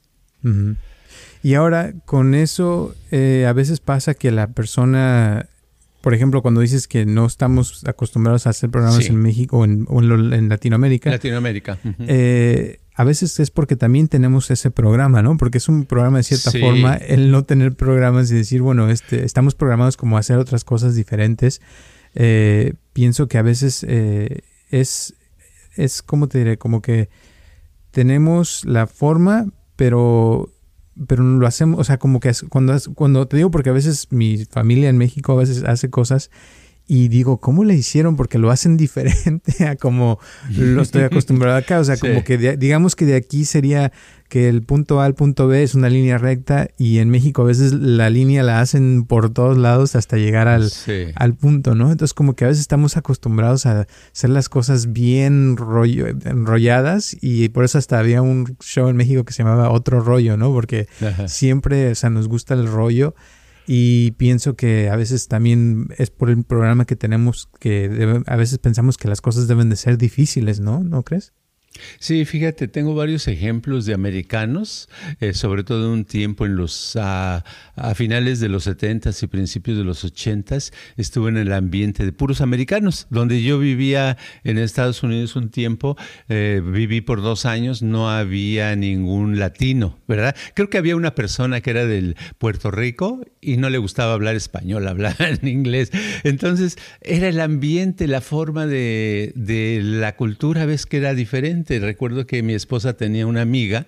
Y 1.42 1.54
ahora 1.54 1.94
con 2.04 2.34
eso 2.34 2.94
eh, 3.10 3.46
a 3.48 3.52
veces 3.52 3.80
pasa 3.80 4.14
que 4.14 4.30
la 4.30 4.48
persona, 4.48 5.46
por 6.02 6.12
ejemplo, 6.14 6.42
cuando 6.42 6.60
dices 6.60 6.86
que 6.86 7.06
no 7.06 7.26
estamos 7.26 7.82
acostumbrados 7.86 8.46
a 8.46 8.50
hacer 8.50 8.70
programas 8.70 9.06
en 9.06 9.16
México 9.16 9.58
o 9.58 9.64
en, 9.64 9.86
en, 9.90 10.48
Latinoamérica. 10.48 11.10
Latinoamérica. 11.10 11.78
Eh, 12.00 12.80
a 12.94 13.04
veces 13.04 13.40
es 13.40 13.50
porque 13.50 13.76
también 13.76 14.08
tenemos 14.08 14.50
ese 14.50 14.70
programa, 14.70 15.22
¿no? 15.22 15.38
Porque 15.38 15.58
es 15.58 15.68
un 15.68 15.86
programa 15.86 16.18
de 16.18 16.24
cierta 16.24 16.50
forma, 16.50 16.96
el 16.96 17.30
no 17.30 17.44
tener 17.44 17.74
programas 17.74 18.30
y 18.30 18.34
decir, 18.34 18.60
bueno, 18.60 18.90
este, 18.90 19.24
estamos 19.24 19.54
programados 19.54 19.96
como 19.96 20.18
hacer 20.18 20.36
otras 20.36 20.64
cosas 20.64 20.94
diferentes. 20.94 21.62
Eh, 22.14 22.74
pienso 22.92 23.28
que 23.28 23.38
a 23.38 23.42
veces 23.42 23.82
es, 23.84 25.14
es, 25.76 26.02
como 26.02 26.28
te 26.28 26.38
diré? 26.38 26.58
Como 26.58 26.82
que 26.82 27.08
tenemos 27.92 28.64
la 28.66 28.86
forma, 28.86 29.46
pero 29.80 30.50
pero 31.06 31.22
lo 31.24 31.46
hacemos, 31.46 31.80
o 31.80 31.84
sea, 31.84 31.96
como 31.96 32.20
que 32.20 32.30
cuando, 32.50 32.76
cuando 32.94 33.26
te 33.26 33.38
digo, 33.38 33.50
porque 33.50 33.70
a 33.70 33.72
veces 33.72 34.08
mi 34.10 34.44
familia 34.44 34.90
en 34.90 34.98
México 34.98 35.32
a 35.32 35.36
veces 35.36 35.64
hace 35.64 35.88
cosas 35.88 36.30
y 36.92 37.06
digo, 37.06 37.38
¿cómo 37.38 37.62
le 37.62 37.76
hicieron? 37.76 38.16
Porque 38.16 38.36
lo 38.36 38.50
hacen 38.50 38.76
diferente 38.76 39.64
a 39.64 39.76
como 39.76 40.18
lo 40.56 40.82
estoy 40.82 41.02
acostumbrado 41.02 41.56
acá. 41.56 41.78
O 41.78 41.84
sea, 41.84 41.96
como 41.96 42.24
que 42.24 42.56
digamos 42.56 42.96
que 42.96 43.06
de 43.06 43.14
aquí 43.14 43.44
sería 43.44 43.92
que 44.28 44.48
el 44.48 44.62
punto 44.62 45.00
A 45.00 45.04
al 45.04 45.14
punto 45.14 45.46
B 45.46 45.62
es 45.62 45.76
una 45.76 45.88
línea 45.88 46.18
recta 46.18 46.68
y 46.78 46.98
en 46.98 47.08
México 47.08 47.42
a 47.42 47.44
veces 47.44 47.72
la 47.72 48.10
línea 48.10 48.42
la 48.42 48.60
hacen 48.60 49.04
por 49.04 49.30
todos 49.30 49.56
lados 49.56 49.94
hasta 49.94 50.16
llegar 50.16 50.48
al, 50.48 50.68
al 51.14 51.34
punto, 51.34 51.76
¿no? 51.76 51.92
Entonces 51.92 52.12
como 52.12 52.34
que 52.34 52.44
a 52.44 52.48
veces 52.48 52.60
estamos 52.60 52.96
acostumbrados 52.96 53.66
a 53.66 53.86
hacer 54.12 54.30
las 54.30 54.48
cosas 54.48 54.92
bien 54.92 55.56
rollo, 55.56 56.08
enrolladas 56.08 57.16
y 57.20 57.50
por 57.50 57.64
eso 57.64 57.78
hasta 57.78 58.00
había 58.00 58.20
un 58.20 58.56
show 58.60 58.88
en 58.88 58.96
México 58.96 59.24
que 59.24 59.32
se 59.32 59.44
llamaba 59.44 59.70
Otro 59.70 60.00
Rollo, 60.00 60.36
¿no? 60.36 60.52
Porque 60.52 60.88
siempre, 61.28 61.92
o 61.92 61.94
sea, 61.94 62.10
nos 62.10 62.26
gusta 62.26 62.54
el 62.54 62.66
rollo 62.66 63.14
y 63.72 64.10
pienso 64.16 64.56
que 64.56 64.90
a 64.90 64.96
veces 64.96 65.28
también 65.28 65.90
es 65.96 66.10
por 66.10 66.28
el 66.28 66.42
programa 66.42 66.86
que 66.86 66.96
tenemos 66.96 67.48
que 67.60 68.20
a 68.26 68.34
veces 68.34 68.58
pensamos 68.58 68.96
que 68.96 69.06
las 69.06 69.20
cosas 69.20 69.46
deben 69.46 69.70
de 69.70 69.76
ser 69.76 69.96
difíciles, 69.96 70.58
¿no? 70.58 70.82
¿No 70.82 71.04
crees? 71.04 71.34
Sí, 72.00 72.24
fíjate, 72.24 72.66
tengo 72.66 72.94
varios 72.96 73.28
ejemplos 73.28 73.86
de 73.86 73.94
americanos, 73.94 74.88
eh, 75.20 75.34
sobre 75.34 75.62
todo 75.62 75.92
un 75.92 76.04
tiempo 76.04 76.44
en 76.44 76.56
los 76.56 76.96
a, 76.96 77.44
finales 77.94 78.40
de 78.40 78.48
los 78.48 78.64
70 78.64 79.10
y 79.22 79.26
principios 79.28 79.78
de 79.78 79.84
los 79.84 80.04
80 80.04 80.58
estuve 80.96 81.30
en 81.30 81.36
el 81.36 81.52
ambiente 81.52 82.04
de 82.04 82.12
puros 82.12 82.40
americanos, 82.40 83.06
donde 83.10 83.42
yo 83.42 83.58
vivía 83.58 84.16
en 84.42 84.58
Estados 84.58 85.02
Unidos 85.02 85.36
un 85.36 85.50
tiempo, 85.50 85.96
eh, 86.28 86.60
viví 86.64 87.00
por 87.00 87.22
dos 87.22 87.46
años, 87.46 87.82
no 87.82 88.10
había 88.10 88.74
ningún 88.74 89.38
latino, 89.38 89.98
¿verdad? 90.08 90.34
Creo 90.54 90.70
que 90.70 90.78
había 90.78 90.96
una 90.96 91.14
persona 91.14 91.60
que 91.60 91.70
era 91.70 91.86
del 91.86 92.16
Puerto 92.38 92.70
Rico 92.70 93.20
y 93.40 93.56
no 93.58 93.70
le 93.70 93.78
gustaba 93.78 94.14
hablar 94.14 94.34
español, 94.34 94.88
hablaba 94.88 95.28
en 95.28 95.46
inglés. 95.46 95.90
Entonces, 96.24 96.76
era 97.00 97.28
el 97.28 97.40
ambiente, 97.40 98.08
la 98.08 98.20
forma 98.20 98.66
de, 98.66 99.32
de 99.36 99.80
la 99.82 100.16
cultura, 100.16 100.66
ves 100.66 100.86
que 100.86 100.96
era 100.96 101.14
Recuerdo 101.68 102.26
que 102.26 102.42
mi 102.42 102.54
esposa 102.54 102.94
tenía 102.96 103.26
una 103.26 103.42
amiga, 103.42 103.86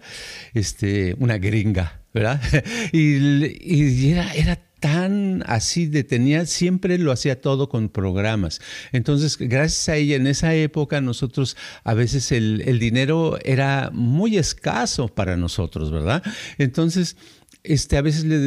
este, 0.54 1.14
una 1.18 1.38
gringa, 1.38 2.00
¿verdad? 2.12 2.40
Y, 2.92 4.10
era, 4.10 4.32
era 4.34 4.56
tan 4.80 5.44
así 5.46 5.86
detenía, 5.86 6.44
siempre 6.44 6.98
lo 6.98 7.12
hacía 7.12 7.40
todo 7.40 7.68
con 7.68 7.88
programas. 7.88 8.60
Entonces, 8.90 9.38
gracias 9.38 9.88
a 9.88 9.96
ella, 9.96 10.16
en 10.16 10.26
esa 10.26 10.54
época 10.54 11.00
nosotros, 11.00 11.56
a 11.84 11.94
veces 11.94 12.32
el 12.32 12.78
dinero 12.78 13.38
era 13.44 13.90
muy 13.92 14.36
escaso 14.38 15.08
para 15.08 15.36
nosotros, 15.36 15.92
¿verdad? 15.92 16.22
Entonces, 16.58 17.16
este, 17.64 17.96
a 17.96 18.02
veces 18.02 18.24
le, 18.24 18.38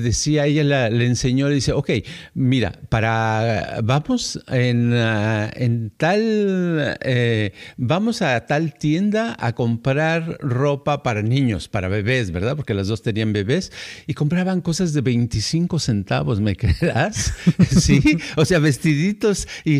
decía, 0.00 0.46
ella 0.46 0.90
le 0.90 1.06
enseñó, 1.06 1.48
le 1.48 1.54
dice, 1.54 1.72
ok, 1.72 1.90
mira, 2.34 2.72
para, 2.88 3.80
vamos 3.84 4.40
en, 4.48 4.92
ah, 4.94 5.48
en 5.54 5.90
tal, 5.96 6.96
eh, 7.02 7.52
vamos 7.76 8.20
a 8.22 8.46
tal 8.46 8.74
tienda 8.74 9.36
a 9.38 9.54
comprar 9.54 10.38
ropa 10.40 11.04
para 11.04 11.22
niños, 11.22 11.68
para 11.68 11.86
bebés, 11.86 12.32
¿verdad? 12.32 12.56
Porque 12.56 12.74
las 12.74 12.88
dos 12.88 13.02
tenían 13.02 13.32
bebés 13.32 13.70
y 14.08 14.14
compraban 14.14 14.60
cosas 14.60 14.92
de 14.92 15.02
25 15.02 15.78
centavos, 15.78 16.40
¿me 16.40 16.56
creerás? 16.56 17.32
sí, 17.70 18.00
o 18.36 18.44
sea, 18.44 18.58
vestiditos 18.58 19.46
y 19.64 19.78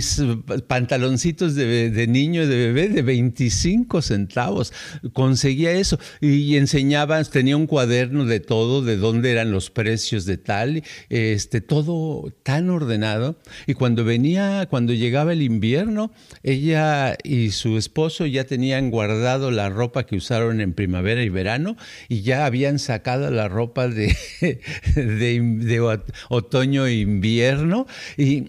pantaloncitos 0.69 1.57
de, 1.57 1.91
de 1.91 2.07
niño 2.07 2.47
de 2.47 2.57
bebé 2.57 2.89
de 2.89 3.03
25 3.03 4.03
centavos. 4.03 4.73
Conseguía 5.13 5.73
eso 5.73 5.99
y 6.21 6.57
enseñaba, 6.57 7.23
tenía 7.25 7.57
un 7.57 7.67
cuaderno 7.67 8.25
de 8.25 8.39
todo 8.39 8.84
de 8.85 8.97
dónde 8.97 9.33
eran 9.33 9.51
los 9.51 9.71
precios 9.71 10.25
de 10.27 10.39
tal, 10.39 10.83
este, 11.09 11.61
todo 11.61 12.33
tan 12.43 12.71
ordenado. 12.71 13.37
Y 13.67 13.75
cuando 13.75 14.05
venía, 14.05 14.67
cuando 14.71 14.93
llegaba 14.93 15.33
el 15.33 15.43
invierno, 15.43 16.13
ella 16.43 17.17
y 17.23 17.51
su 17.51 17.77
esposo 17.77 18.27
ya 18.27 18.45
tenían 18.45 18.91
guardado 18.91 19.51
la 19.51 19.69
ropa 19.71 20.07
que 20.07 20.17
usaron 20.17 20.61
en 20.61 20.73
primavera 20.73 21.23
y 21.23 21.29
verano 21.29 21.77
y 22.09 22.23
ya 22.23 22.47
habían 22.47 22.79
sacado 22.79 23.31
la 23.31 23.49
ropa 23.49 23.89
de, 23.89 24.17
de, 24.95 26.01
otoño 26.29 26.87
e 26.87 26.95
invierno. 26.95 27.87
Y 28.17 28.49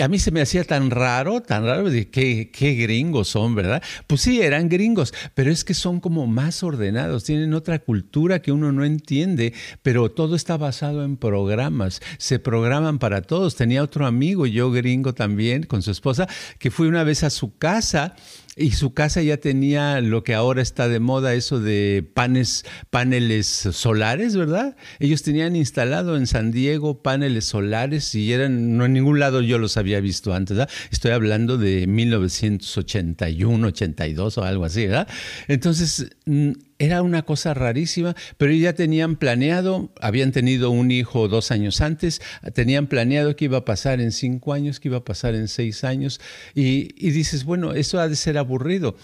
a 0.00 0.08
mí 0.08 0.18
se 0.18 0.30
me 0.30 0.40
hacía 0.40 0.64
tan 0.64 0.90
raro, 0.90 1.40
tan 1.40 1.64
raro, 1.64 1.90
de 1.90 2.08
qué, 2.08 2.50
qué 2.52 2.74
gringos 2.74 3.28
son, 3.28 3.54
¿verdad? 3.54 3.82
Pues 4.06 4.20
sí, 4.22 4.40
eran 4.40 4.68
gringos, 4.68 5.14
pero 5.34 5.50
es 5.50 5.64
que 5.64 5.74
son 5.74 6.00
como 6.00 6.26
más 6.26 6.62
ordenados, 6.62 7.24
tienen 7.24 7.54
otra 7.54 7.78
cultura 7.78 8.40
que 8.40 8.52
uno 8.52 8.72
no 8.72 8.84
entiende, 8.84 9.54
pero 9.82 10.10
todo 10.10 10.36
está 10.36 10.56
basado 10.56 11.04
en 11.04 11.16
programas, 11.16 12.00
se 12.18 12.38
programan 12.38 12.98
para 12.98 13.22
todos. 13.22 13.56
Tenía 13.56 13.82
otro 13.82 14.06
amigo, 14.06 14.46
yo 14.46 14.70
gringo 14.70 15.14
también, 15.14 15.64
con 15.64 15.82
su 15.82 15.90
esposa, 15.90 16.28
que 16.58 16.70
fui 16.70 16.88
una 16.88 17.04
vez 17.04 17.22
a 17.24 17.30
su 17.30 17.56
casa 17.56 18.14
y 18.58 18.72
su 18.72 18.92
casa 18.92 19.22
ya 19.22 19.36
tenía 19.36 20.00
lo 20.00 20.24
que 20.24 20.34
ahora 20.34 20.62
está 20.62 20.88
de 20.88 21.00
moda, 21.00 21.34
eso 21.34 21.60
de 21.60 22.08
panes, 22.14 22.64
paneles 22.90 23.46
solares, 23.46 24.36
¿verdad? 24.36 24.76
Ellos 24.98 25.22
tenían 25.22 25.56
instalado 25.56 26.16
en 26.16 26.26
San 26.26 26.50
Diego 26.50 27.02
paneles 27.02 27.44
solares 27.44 28.14
y 28.14 28.32
eran, 28.32 28.76
no 28.76 28.84
en 28.86 28.92
ningún 28.92 29.20
lado 29.20 29.40
yo 29.40 29.58
los 29.58 29.76
había 29.76 30.00
visto 30.00 30.34
antes, 30.34 30.56
¿verdad? 30.56 30.72
Estoy 30.90 31.12
hablando 31.12 31.56
de 31.56 31.86
1981, 31.86 33.66
82 33.66 34.38
o 34.38 34.44
algo 34.44 34.64
así, 34.64 34.86
¿verdad? 34.86 35.08
Entonces, 35.46 36.10
mm, 36.26 36.52
era 36.78 37.02
una 37.02 37.22
cosa 37.22 37.54
rarísima, 37.54 38.14
pero 38.36 38.52
ya 38.52 38.72
tenían 38.72 39.16
planeado, 39.16 39.92
habían 40.00 40.32
tenido 40.32 40.70
un 40.70 40.90
hijo 40.90 41.28
dos 41.28 41.50
años 41.50 41.80
antes, 41.80 42.20
tenían 42.54 42.86
planeado 42.86 43.34
que 43.36 43.46
iba 43.46 43.58
a 43.58 43.64
pasar 43.64 44.00
en 44.00 44.12
cinco 44.12 44.52
años, 44.52 44.78
que 44.78 44.88
iba 44.88 44.98
a 44.98 45.04
pasar 45.04 45.34
en 45.34 45.48
seis 45.48 45.82
años, 45.84 46.20
y, 46.54 46.92
dices, 47.10 47.44
bueno, 47.44 47.72
eso 47.74 47.98
ha 47.98 48.08
de 48.08 48.16
ser 48.16 48.38
aburrido. 48.38 48.96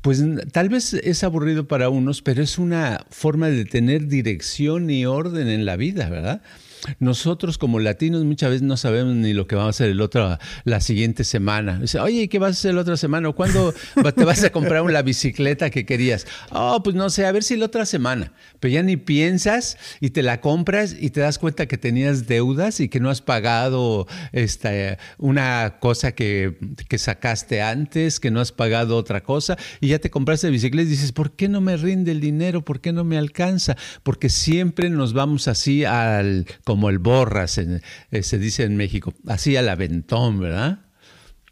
Pues 0.00 0.22
tal 0.52 0.68
vez 0.68 0.94
es 0.94 1.22
aburrido 1.22 1.68
para 1.68 1.90
unos, 1.90 2.22
pero 2.22 2.42
es 2.42 2.58
una 2.58 3.04
forma 3.10 3.48
de 3.48 3.64
tener 3.64 4.08
dirección 4.08 4.88
y 4.90 5.04
orden 5.04 5.48
en 5.48 5.66
la 5.66 5.76
vida, 5.76 6.08
¿verdad? 6.08 6.42
Nosotros 6.98 7.58
como 7.58 7.80
latinos 7.80 8.24
muchas 8.24 8.50
veces 8.50 8.62
no 8.62 8.76
sabemos 8.76 9.14
ni 9.14 9.32
lo 9.32 9.46
que 9.46 9.56
vamos 9.56 9.68
a 9.68 9.70
hacer 9.70 9.90
el 9.90 10.00
otro, 10.00 10.38
la 10.64 10.80
siguiente 10.80 11.24
semana. 11.24 11.78
Dice, 11.78 12.00
oye, 12.00 12.28
¿qué 12.28 12.38
vas 12.38 12.48
a 12.48 12.52
hacer 12.52 12.74
la 12.74 12.82
otra 12.82 12.96
semana? 12.96 13.30
¿Cuándo 13.32 13.74
te 14.14 14.24
vas 14.24 14.42
a 14.44 14.50
comprar 14.50 14.84
la 14.90 15.02
bicicleta 15.02 15.70
que 15.70 15.84
querías? 15.84 16.26
Oh, 16.50 16.82
pues 16.82 16.96
no 16.96 17.10
sé, 17.10 17.26
a 17.26 17.32
ver 17.32 17.42
si 17.42 17.56
la 17.56 17.66
otra 17.66 17.86
semana. 17.86 18.32
Pero 18.60 18.74
ya 18.74 18.82
ni 18.82 18.96
piensas 18.96 19.76
y 20.00 20.10
te 20.10 20.22
la 20.22 20.40
compras 20.40 20.96
y 20.98 21.10
te 21.10 21.20
das 21.20 21.38
cuenta 21.38 21.66
que 21.66 21.78
tenías 21.78 22.26
deudas 22.26 22.80
y 22.80 22.88
que 22.88 23.00
no 23.00 23.10
has 23.10 23.20
pagado 23.20 24.06
esta, 24.32 24.70
una 25.18 25.78
cosa 25.80 26.12
que, 26.12 26.58
que 26.88 26.98
sacaste 26.98 27.62
antes, 27.62 28.20
que 28.20 28.30
no 28.30 28.40
has 28.40 28.52
pagado 28.52 28.96
otra 28.96 29.22
cosa 29.22 29.56
y 29.80 29.88
ya 29.88 29.98
te 29.98 30.10
compraste 30.10 30.50
bicicleta 30.50 30.88
y 30.88 30.92
dices, 30.92 31.12
¿por 31.12 31.32
qué 31.32 31.48
no 31.48 31.60
me 31.60 31.76
rinde 31.76 32.12
el 32.12 32.20
dinero? 32.20 32.64
¿Por 32.64 32.80
qué 32.80 32.92
no 32.92 33.04
me 33.04 33.18
alcanza? 33.18 33.76
Porque 34.02 34.28
siempre 34.28 34.90
nos 34.90 35.12
vamos 35.12 35.48
así 35.48 35.84
al, 35.84 36.46
como 36.68 36.90
el 36.90 36.98
borras, 36.98 37.56
eh, 37.56 37.80
se 38.22 38.38
dice 38.38 38.64
en 38.64 38.76
México, 38.76 39.14
así 39.26 39.56
al 39.56 39.70
aventón, 39.70 40.38
¿verdad? 40.38 40.80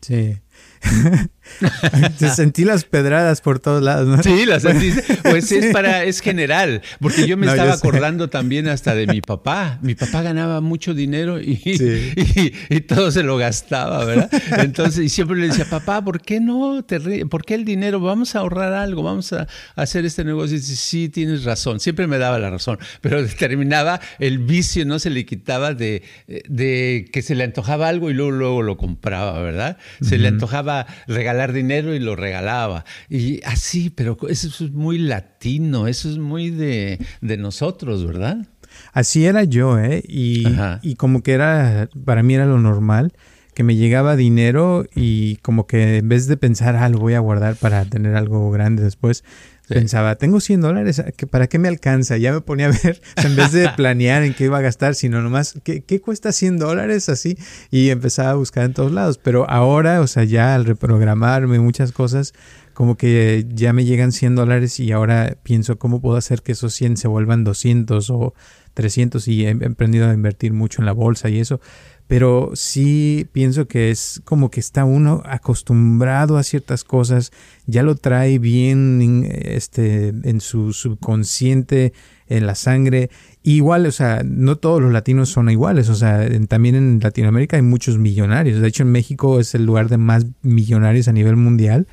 Sí. 0.03 0.37
Te 2.19 2.29
sentí 2.31 2.65
las 2.65 2.85
pedradas 2.85 3.41
por 3.41 3.59
todos 3.59 3.83
lados, 3.83 4.07
¿no? 4.07 4.23
Sí, 4.23 4.47
las 4.47 4.63
sentí. 4.63 4.93
Pues 5.23 5.51
es 5.53 5.67
para, 5.73 6.05
es 6.05 6.21
general, 6.21 6.83
porque 7.01 7.27
yo 7.27 7.37
me 7.37 7.47
estaba 7.47 7.73
acordando 7.73 8.29
también 8.29 8.69
hasta 8.69 8.95
de 8.95 9.07
mi 9.07 9.21
papá. 9.21 9.79
Mi 9.83 9.95
papá 9.95 10.23
ganaba 10.23 10.61
mucho 10.61 10.95
dinero 10.95 11.41
y, 11.41 12.53
y, 12.69 12.81
todo 12.81 13.11
se 13.11 13.23
lo 13.23 13.37
gastaba, 13.37 14.05
¿verdad? 14.05 14.31
Entonces, 14.59 15.05
y 15.05 15.09
siempre 15.09 15.37
le 15.39 15.49
decía, 15.49 15.65
papá, 15.65 16.03
¿por 16.03 16.21
qué 16.21 16.41
no 16.41 16.85
te 16.85 17.01
¿Por 17.27 17.45
qué 17.45 17.55
el 17.55 17.65
dinero? 17.65 18.01
Vamos 18.01 18.35
a 18.35 18.41
ahorrar 18.41 18.73
algo, 18.73 19.03
vamos 19.03 19.33
a 19.33 19.47
hacer 19.75 20.05
este 20.05 20.25
negocio. 20.25 20.57
Y 20.57 20.61
dice, 20.61 20.77
sí, 20.77 21.09
tienes 21.09 21.45
razón. 21.45 21.81
Siempre 21.81 22.07
me 22.07 22.19
daba 22.19 22.39
la 22.39 22.51
razón, 22.51 22.79
pero 23.01 23.25
terminaba 23.27 24.01
el 24.19 24.39
vicio, 24.39 24.85
no 24.87 24.99
se 24.99 25.11
le 25.11 25.25
quitaba 25.27 25.75
de, 25.75 26.03
de 26.27 27.09
que 27.13 27.23
se 27.23 27.35
le 27.35 27.45
antojaba 27.45 27.89
algo 27.89 28.11
y 28.11 28.15
luego, 28.15 28.33
luego 28.33 28.63
lo 28.63 28.77
compraba, 28.77 29.41
¿verdad? 29.41 29.79
Se 30.01 30.19
le 30.19 30.29
antojaba 30.29 30.87
regalar 31.07 31.36
dinero 31.53 31.95
y 31.95 31.99
lo 31.99 32.17
regalaba. 32.17 32.85
Y 33.09 33.43
así, 33.45 33.91
pero 33.91 34.17
eso 34.29 34.49
es 34.49 34.73
muy 34.73 34.99
latino, 34.99 35.87
eso 35.87 36.11
es 36.11 36.19
muy 36.19 36.51
de, 36.51 36.99
nosotros, 37.21 38.07
¿verdad? 38.07 38.47
Así 38.93 39.27
era 39.27 39.45
yo, 39.45 39.79
¿eh? 39.79 40.03
Y, 40.07 40.45
y, 40.83 40.97
como 40.97 41.23
que 41.23 41.33
era, 41.33 41.89
para 42.05 42.23
mí 42.23 42.35
era 42.35 42.47
lo 42.47 42.59
normal, 42.59 43.13
que 43.57 43.63
me 43.63 43.75
llegaba 43.75 44.17
dinero 44.17 44.85
y 44.95 45.37
como 45.37 45.67
que 45.67 45.97
en 45.97 46.09
vez 46.11 46.27
de 46.27 46.37
pensar, 46.37 46.77
ah, 46.77 46.91
lo 46.91 46.99
voy 46.99 47.15
a 47.15 47.21
guardar 47.21 47.57
para 47.57 47.87
tener 47.87 48.15
algo 48.15 48.51
grande 48.51 48.83
después, 48.83 49.25
Pensaba, 49.69 50.15
tengo 50.15 50.41
100 50.41 50.61
dólares, 50.61 51.03
¿para 51.31 51.49
qué 51.49 51.59
me 51.59 51.67
alcanza? 51.67 52.17
Ya 52.19 52.33
me 52.33 52.41
ponía 52.41 52.67
a 52.67 52.71
ver, 52.71 53.01
en 53.25 53.35
vez 53.35 53.51
de 53.53 53.69
planear 53.77 54.23
en 54.23 54.33
qué 54.35 54.45
iba 54.45 54.59
a 54.59 54.61
gastar, 54.61 54.95
sino 54.95 55.21
nomás, 55.23 55.59
¿qué, 55.65 55.81
qué 55.81 56.01
cuesta 56.01 56.31
100 56.33 56.59
dólares 56.59 57.09
así? 57.09 57.37
Y 57.71 57.91
empezaba 57.91 58.31
a 58.31 58.35
buscar 58.35 58.65
en 58.65 58.75
todos 58.75 58.93
lados. 58.93 59.19
Pero 59.19 59.49
ahora, 59.51 60.01
o 60.01 60.07
sea, 60.07 60.25
ya 60.25 60.55
al 60.55 60.65
reprogramarme 60.65 61.59
muchas 61.59 61.91
cosas, 61.91 62.33
como 62.75 62.97
que 62.97 63.47
ya 63.49 63.73
me 63.73 63.85
llegan 63.85 64.13
100 64.13 64.35
dólares 64.35 64.79
y 64.81 64.93
ahora 64.93 65.37
pienso 65.43 65.79
cómo 65.79 66.01
puedo 66.01 66.17
hacer 66.17 66.43
que 66.43 66.53
esos 66.53 66.75
100 66.75 66.99
se 66.99 67.09
vuelvan 67.09 67.43
200 67.43 68.11
o 68.11 68.35
300 68.75 69.27
y 69.29 69.47
he 69.47 69.49
emprendido 69.49 70.11
a 70.11 70.13
invertir 70.13 70.53
mucho 70.53 70.83
en 70.83 70.87
la 70.87 70.93
bolsa 70.93 71.31
y 71.31 71.41
eso 71.41 71.59
pero 72.07 72.53
sí 72.55 73.27
pienso 73.33 73.67
que 73.67 73.91
es 73.91 74.21
como 74.25 74.51
que 74.51 74.61
está 74.61 74.85
uno 74.85 75.23
acostumbrado 75.25 76.37
a 76.37 76.43
ciertas 76.43 76.85
cosas, 76.85 77.33
ya 77.67 77.83
lo 77.83 77.97
trae 77.97 78.39
bien 78.39 79.29
este, 79.29 80.09
en 80.09 80.41
su 80.41 80.73
subconsciente, 80.73 81.93
en 82.29 82.47
la 82.47 82.55
sangre. 82.55 83.11
Igual, 83.43 83.87
o 83.87 83.93
sea, 83.93 84.23
no 84.25 84.57
todos 84.57 84.81
los 84.81 84.93
latinos 84.93 85.31
son 85.31 85.51
iguales, 85.51 85.89
o 85.89 85.95
sea, 85.95 86.29
también 86.49 86.77
en 86.77 87.01
Latinoamérica 87.03 87.57
hay 87.57 87.63
muchos 87.63 87.99
millonarios, 87.99 88.61
de 88.61 88.69
hecho 88.69 88.85
en 88.85 88.93
México 88.93 89.41
es 89.41 89.55
el 89.55 89.67
lugar 89.67 89.89
de 89.89 89.99
más 89.99 90.27
millonarios 90.43 91.09
a 91.09 91.13
nivel 91.13 91.37
mundial. 91.37 91.87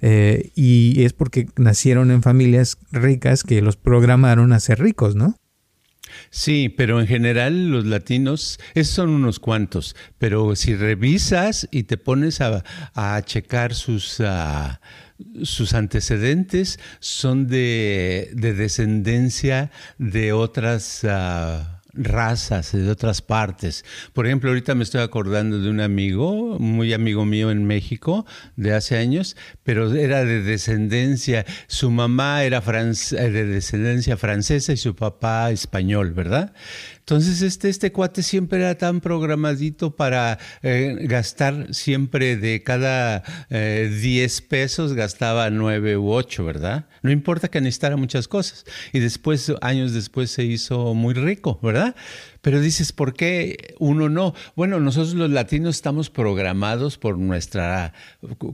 Eh, 0.00 0.52
y 0.54 1.02
es 1.02 1.12
porque 1.12 1.48
nacieron 1.56 2.12
en 2.12 2.22
familias 2.22 2.78
ricas 2.92 3.42
que 3.42 3.60
los 3.62 3.76
programaron 3.76 4.52
a 4.52 4.60
ser 4.60 4.78
ricos, 4.78 5.16
¿no? 5.16 5.34
Sí, 6.30 6.68
pero 6.68 7.00
en 7.00 7.06
general 7.06 7.70
los 7.70 7.86
latinos, 7.86 8.60
esos 8.74 8.94
son 8.94 9.10
unos 9.10 9.38
cuantos, 9.38 9.96
pero 10.18 10.54
si 10.56 10.74
revisas 10.74 11.68
y 11.70 11.84
te 11.84 11.96
pones 11.96 12.40
a, 12.40 12.62
checar 13.24 13.74
sus, 13.74 14.20
ah, 14.20 14.80
sus 15.42 15.74
antecedentes, 15.74 16.78
son 17.00 17.46
de, 17.46 18.30
descendencia 18.34 19.70
de 19.98 20.32
otras... 20.32 21.04
Uh, 21.04 21.77
razas 21.98 22.72
de 22.72 22.88
otras 22.90 23.22
partes. 23.22 23.84
Por 24.12 24.26
ejemplo, 24.26 24.50
ahorita 24.50 24.74
me 24.74 24.84
estoy 24.84 25.02
acordando 25.02 25.60
de 25.60 25.68
un 25.68 25.80
amigo, 25.80 26.58
muy 26.58 26.92
amigo 26.92 27.24
mío 27.24 27.50
en 27.50 27.64
México, 27.64 28.24
de 28.56 28.72
hace 28.72 28.96
años, 28.96 29.36
pero 29.64 29.92
era 29.94 30.24
de 30.24 30.42
descendencia, 30.42 31.44
su 31.66 31.90
mamá 31.90 32.44
era 32.44 32.60
de 32.60 33.44
descendencia 33.44 34.16
francesa 34.16 34.72
y 34.72 34.76
su 34.76 34.94
papá 34.94 35.50
español, 35.50 36.12
¿verdad? 36.12 36.52
Entonces, 37.08 37.40
este, 37.40 37.70
este 37.70 37.90
cuate 37.90 38.22
siempre 38.22 38.58
era 38.58 38.74
tan 38.74 39.00
programadito 39.00 39.96
para 39.96 40.38
eh, 40.62 40.94
gastar 41.04 41.72
siempre 41.72 42.36
de 42.36 42.62
cada 42.62 43.22
10 43.48 43.48
eh, 43.50 44.42
pesos, 44.46 44.92
gastaba 44.92 45.48
9 45.48 45.96
u 45.96 46.12
8, 46.12 46.44
¿verdad? 46.44 46.84
No 47.00 47.10
importa 47.10 47.48
que 47.48 47.62
necesitara 47.62 47.96
muchas 47.96 48.28
cosas. 48.28 48.66
Y 48.92 48.98
después, 48.98 49.50
años 49.62 49.94
después, 49.94 50.30
se 50.30 50.44
hizo 50.44 50.92
muy 50.92 51.14
rico, 51.14 51.58
¿verdad? 51.62 51.96
Pero 52.42 52.60
dices, 52.60 52.92
¿por 52.92 53.14
qué 53.14 53.74
uno 53.78 54.10
no? 54.10 54.34
Bueno, 54.54 54.78
nosotros 54.78 55.14
los 55.14 55.30
latinos 55.30 55.76
estamos 55.76 56.10
programados 56.10 56.98
por 56.98 57.16
nuestra 57.16 57.94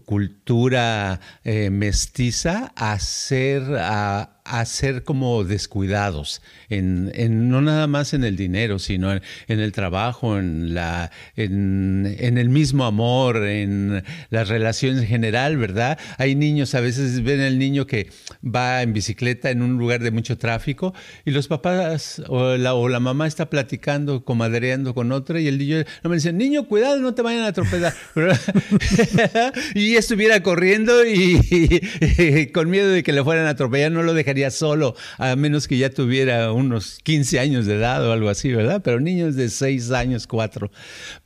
cultura 0.05 1.19
eh, 1.43 1.71
mestiza 1.71 2.73
a 2.77 3.01
ser, 3.01 3.65
a, 3.81 4.34
ser 4.65 5.05
como 5.05 5.43
descuidados, 5.45 6.43
en, 6.69 7.49
no 7.49 7.63
nada 7.63 7.87
más 7.87 8.13
en 8.13 8.25
el 8.25 8.37
dinero, 8.37 8.79
sino 8.79 9.13
en, 9.13 9.23
el 9.49 9.73
trabajo, 9.73 10.39
en, 10.39 10.75
la, 10.75 11.11
en, 11.35 12.39
el 12.39 12.49
mismo 12.51 12.85
amor, 12.85 13.39
en 13.47 14.05
las 14.29 14.49
relaciones 14.49 15.01
en 15.03 15.07
general, 15.07 15.57
¿verdad? 15.57 15.99
Hay 16.19 16.35
niños, 16.35 16.75
a 16.75 16.81
veces 16.81 17.23
ven 17.23 17.41
el 17.41 17.59
niño 17.59 17.87
que 17.87 18.11
va 18.45 18.83
en 18.83 18.93
bicicleta 18.93 19.51
en 19.51 19.63
un 19.63 19.79
lugar 19.79 20.03
de 20.03 20.11
mucho 20.11 20.37
tráfico 20.37 20.93
y 21.25 21.31
los 21.31 21.49
papás 21.49 22.23
o 22.29 22.57
la, 22.57 22.75
o 22.75 22.89
la 22.89 23.01
mamá 23.01 23.27
está 23.27 23.49
platicando, 23.49 24.25
comadreando 24.25 24.95
con 24.95 25.11
otra 25.13 25.41
y 25.41 25.49
el 25.49 25.59
niño 25.59 25.85
no 26.03 26.11
me 26.11 26.17
dice, 26.17 26.33
niño, 26.35 26.67
cuidado, 26.67 26.99
no 27.01 27.15
te 27.15 27.23
vayan 27.23 27.45
a 27.45 27.49
atropellar. 27.49 27.95
y 29.75 29.97
estuviera 29.97 30.43
corriendo 30.43 31.05
y, 31.07 32.51
con 32.53 32.69
miedo 32.69 32.91
de 32.91 33.03
que 33.03 33.13
le 33.13 33.25
fueran 33.25 33.47
a 33.47 33.51
atropellar, 33.51 33.91
no 33.91 34.03
lo 34.03 34.13
dejaría 34.13 34.34
solo, 34.51 34.95
a 35.19 35.37
menos 35.37 35.69
que 35.69 35.79
ya 35.79 35.91
tuviera 35.91 36.53
unos 36.53 36.99
15 37.03 37.41
años 37.41 37.67
de 37.67 37.75
edad 37.75 38.07
o 38.07 38.13
algo 38.13 38.29
así, 38.29 38.53
¿verdad? 38.53 38.83
Pero 38.83 39.01
niños 39.01 39.37
de 39.37 39.49
6 39.49 39.91
años, 39.93 40.27
4. 40.27 40.71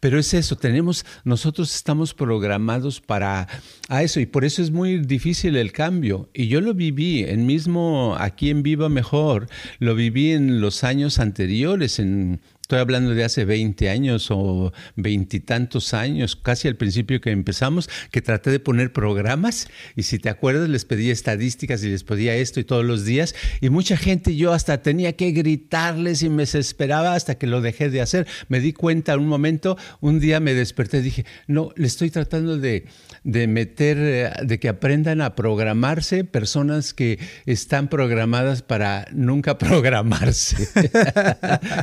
Pero 0.01 0.18
es 0.18 0.35
eso, 0.35 0.57
tenemos, 0.57 1.05
nosotros 1.25 1.75
estamos 1.75 2.14
programados 2.14 3.01
para 3.01 3.49
a 3.88 4.03
eso 4.03 4.21
y 4.21 4.27
por 4.27 4.44
eso 4.44 4.62
es 4.62 4.71
muy 4.71 4.99
difícil 4.99 5.57
el 5.57 5.73
cambio. 5.73 6.29
Y 6.35 6.49
yo 6.49 6.61
lo 6.61 6.75
viví, 6.75 7.25
en 7.25 7.47
mismo 7.47 8.16
aquí 8.18 8.51
en 8.51 8.62
Viva 8.62 8.88
Mejor, 8.88 9.49
lo 9.79 9.94
viví 9.94 10.33
en 10.33 10.61
los 10.61 10.85
años 10.85 11.18
anteriores, 11.18 11.99
en 11.99 12.40
Estoy 12.68 12.81
hablando 12.81 13.14
de 13.14 13.24
hace 13.24 13.46
20 13.46 13.88
años 13.88 14.26
o 14.31 14.74
veintitantos 14.94 15.94
años, 15.94 16.37
casi 16.37 16.68
al 16.68 16.76
principio 16.76 17.18
que 17.18 17.31
empezamos, 17.31 17.88
que 18.11 18.20
traté 18.20 18.50
de 18.50 18.61
poner 18.61 18.92
programas 18.92 19.68
y 19.96 20.02
si 20.02 20.18
te 20.18 20.28
acuerdas 20.28 20.68
les 20.68 20.85
pedía 20.85 21.14
estadísticas 21.14 21.83
y 21.83 21.88
les 21.88 22.04
pedía 22.04 22.37
esto 22.37 22.61
y 22.61 22.64
todos 22.64 22.85
los 22.85 23.07
días 23.07 23.35
y 23.62 23.70
mucha 23.70 23.96
gente 23.96 24.37
yo 24.37 24.52
hasta 24.52 24.83
tenía 24.83 25.16
que 25.16 25.31
gritarles 25.31 26.22
y 26.22 26.28
me 26.28 26.42
desesperaba 26.42 27.14
hasta 27.14 27.38
que 27.38 27.46
lo 27.46 27.62
dejé 27.62 27.88
de 27.88 28.02
hacer. 28.02 28.26
Me 28.48 28.61
di 28.61 28.74
cuenta 28.74 29.14
en 29.14 29.20
un 29.20 29.28
momento, 29.28 29.78
un 30.02 30.20
día 30.20 30.38
me 30.38 30.52
desperté 30.52 30.98
y 30.98 31.02
dije, 31.04 31.24
no, 31.46 31.72
le 31.74 31.87
estoy 31.87 32.11
tratando 32.11 32.59
de, 32.59 32.85
de 33.28 33.46
meter, 33.46 33.98
eh, 34.00 34.32
de 34.42 34.58
que 34.58 34.70
aprendan 34.70 35.20
a 35.20 35.34
programarse 35.34 36.24
personas 36.24 36.94
que 36.94 37.18
están 37.44 37.88
programadas 37.88 38.62
para 38.62 39.06
nunca 39.12 39.58
programarse. 39.58 40.66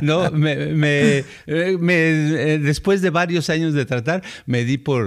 no, 0.02 0.32
me, 0.32 0.74
me, 0.74 1.24
eh, 1.46 1.78
me, 1.78 1.94
después 2.58 3.00
de 3.00 3.10
varios 3.10 3.48
años 3.48 3.74
de 3.74 3.86
tratar, 3.86 4.24
me 4.44 4.64
di 4.64 4.76
por, 4.76 5.06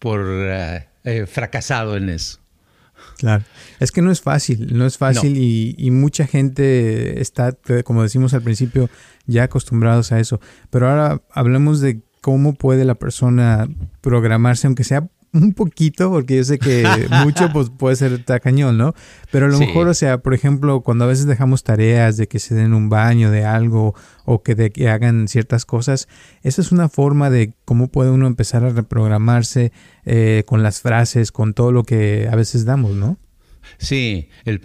por 0.00 0.26
eh, 0.26 1.26
fracasado 1.28 1.96
en 1.96 2.08
eso. 2.08 2.40
Claro, 3.18 3.44
es 3.78 3.92
que 3.92 4.02
no 4.02 4.10
es 4.10 4.20
fácil, 4.20 4.76
no 4.76 4.86
es 4.86 4.96
fácil 4.96 5.36
Y, 5.36 5.74
y, 5.78 5.90
mucha 5.92 6.26
gente 6.26 7.20
está, 7.20 7.56
como 7.84 8.02
decimos 8.02 8.34
al 8.34 8.42
principio, 8.42 8.90
ya 9.26 9.44
acostumbrados 9.44 10.10
a 10.10 10.18
eso. 10.18 10.40
Pero 10.70 10.88
ahora 10.88 11.22
hablemos 11.30 11.80
de 11.80 12.02
cómo 12.20 12.54
puede 12.54 12.84
la 12.84 12.96
persona 12.96 13.68
programarse, 14.00 14.66
aunque 14.66 14.84
sea 14.84 15.08
un 15.32 15.52
poquito, 15.52 16.10
porque 16.10 16.36
yo 16.36 16.44
sé 16.44 16.58
que 16.58 16.84
mucho 17.24 17.50
pues, 17.52 17.70
puede 17.70 17.96
ser 17.96 18.24
tacañón, 18.24 18.78
¿no? 18.78 18.94
Pero 19.30 19.46
a 19.46 19.48
lo 19.48 19.58
mejor, 19.58 19.88
o 19.88 19.94
sea, 19.94 20.18
por 20.18 20.34
ejemplo, 20.34 20.80
cuando 20.80 21.04
a 21.04 21.08
veces 21.08 21.26
dejamos 21.26 21.62
tareas 21.64 22.16
de 22.16 22.28
que 22.28 22.38
se 22.38 22.54
den 22.54 22.74
un 22.74 22.88
baño 22.88 23.30
de 23.30 23.44
algo 23.44 23.94
o 24.24 24.42
que, 24.42 24.54
de 24.54 24.70
que 24.70 24.88
hagan 24.88 25.28
ciertas 25.28 25.64
cosas, 25.64 26.08
esa 26.42 26.60
es 26.60 26.72
una 26.72 26.88
forma 26.88 27.30
de 27.30 27.54
cómo 27.64 27.88
puede 27.88 28.10
uno 28.10 28.26
empezar 28.26 28.64
a 28.64 28.70
reprogramarse 28.70 29.72
eh, 30.04 30.44
con 30.46 30.62
las 30.62 30.80
frases, 30.80 31.32
con 31.32 31.54
todo 31.54 31.72
lo 31.72 31.84
que 31.84 32.28
a 32.30 32.36
veces 32.36 32.64
damos, 32.64 32.92
¿no? 32.92 33.18
Sí, 33.76 34.28
el, 34.44 34.60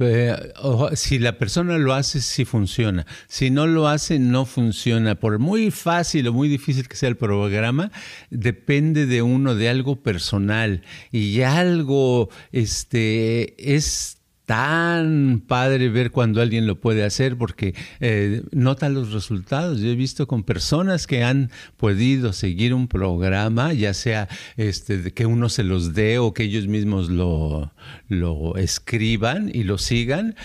si 0.96 1.20
la 1.20 1.38
persona 1.38 1.78
lo 1.78 1.94
hace, 1.94 2.22
sí 2.22 2.46
funciona. 2.46 3.06
Si 3.28 3.50
no 3.50 3.68
lo 3.68 3.88
hace, 3.88 4.20
no 4.20 4.46
funciona. 4.46 5.16
Por 5.16 5.40
muy 5.40 5.72
fácil 5.72 6.28
o 6.28 6.34
muy 6.34 6.48
difícil 6.48 6.88
que 6.88 6.96
sea 6.96 7.10
el 7.10 7.18
programa, 7.18 7.92
depende 8.30 9.06
de 9.06 9.22
uno, 9.22 9.56
de 9.56 9.70
algo 9.70 10.02
personal. 10.02 10.82
Y 11.12 11.42
algo 11.42 12.30
este, 12.52 13.76
es 13.76 14.23
tan 14.46 15.42
padre 15.48 15.90
ver 15.90 16.12
cuando 16.12 16.42
alguien 16.42 16.68
lo 16.68 16.80
puede 16.80 17.04
hacer 17.04 17.38
porque 17.38 17.76
eh, 18.00 18.44
nota 18.52 18.90
los 18.90 19.14
resultados. 19.14 19.80
Yo 19.80 19.90
he 19.90 19.96
visto 19.96 20.28
con 20.28 20.44
personas 20.44 21.08
que 21.08 21.24
han 21.24 21.50
podido 21.78 22.34
seguir 22.34 22.74
un 22.74 22.88
programa, 22.88 23.74
ya 23.74 23.94
sea 23.94 24.28
este, 24.58 25.12
que 25.12 25.26
uno 25.26 25.50
se 25.50 25.64
los 25.64 25.94
dé 25.94 26.20
o 26.20 26.34
que 26.34 26.44
ellos 26.44 26.68
mismos 26.68 27.10
lo, 27.10 27.72
lo 28.10 28.56
escriban 28.58 29.50
y 29.54 29.64
lo 29.64 29.78
sigan, 29.78 30.36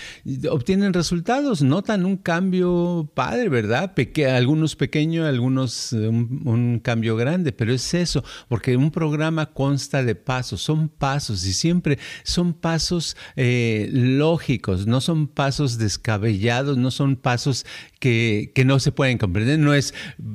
obtienen 0.51 0.93
resultados, 0.93 1.63
notan 1.63 2.05
un 2.05 2.17
cambio 2.17 3.11
padre, 3.15 3.49
¿verdad? 3.49 3.93
algunos 4.29 4.77
pequeños, 4.77 5.27
algunos 5.27 5.93
un, 5.93 6.81
cambio 6.83 7.17
grande, 7.17 7.53
pero 7.53 7.73
es 7.73 7.95
eso, 7.95 8.25
porque 8.49 8.77
un 8.77 8.91
programa 8.91 9.47
consta 9.47 10.03
de 10.05 10.15
pasos, 10.15 10.61
son 10.61 10.89
pasos 10.89 11.45
y 11.45 11.53
siempre 11.53 11.99
son 12.23 12.55
pasos 12.55 13.17
eh, 13.37 13.88
lógicos, 13.93 14.87
no 14.87 15.01
son 15.01 15.29
pasos 15.29 15.79
descabellados, 15.79 16.77
no 16.77 16.91
son 16.91 17.17
pasos 17.17 17.67
que, 17.99 18.53
no 18.65 18.79
se 18.81 18.93
pueden 18.93 19.19
comprender. 19.19 19.59
No 19.59 19.75
es 19.75 19.95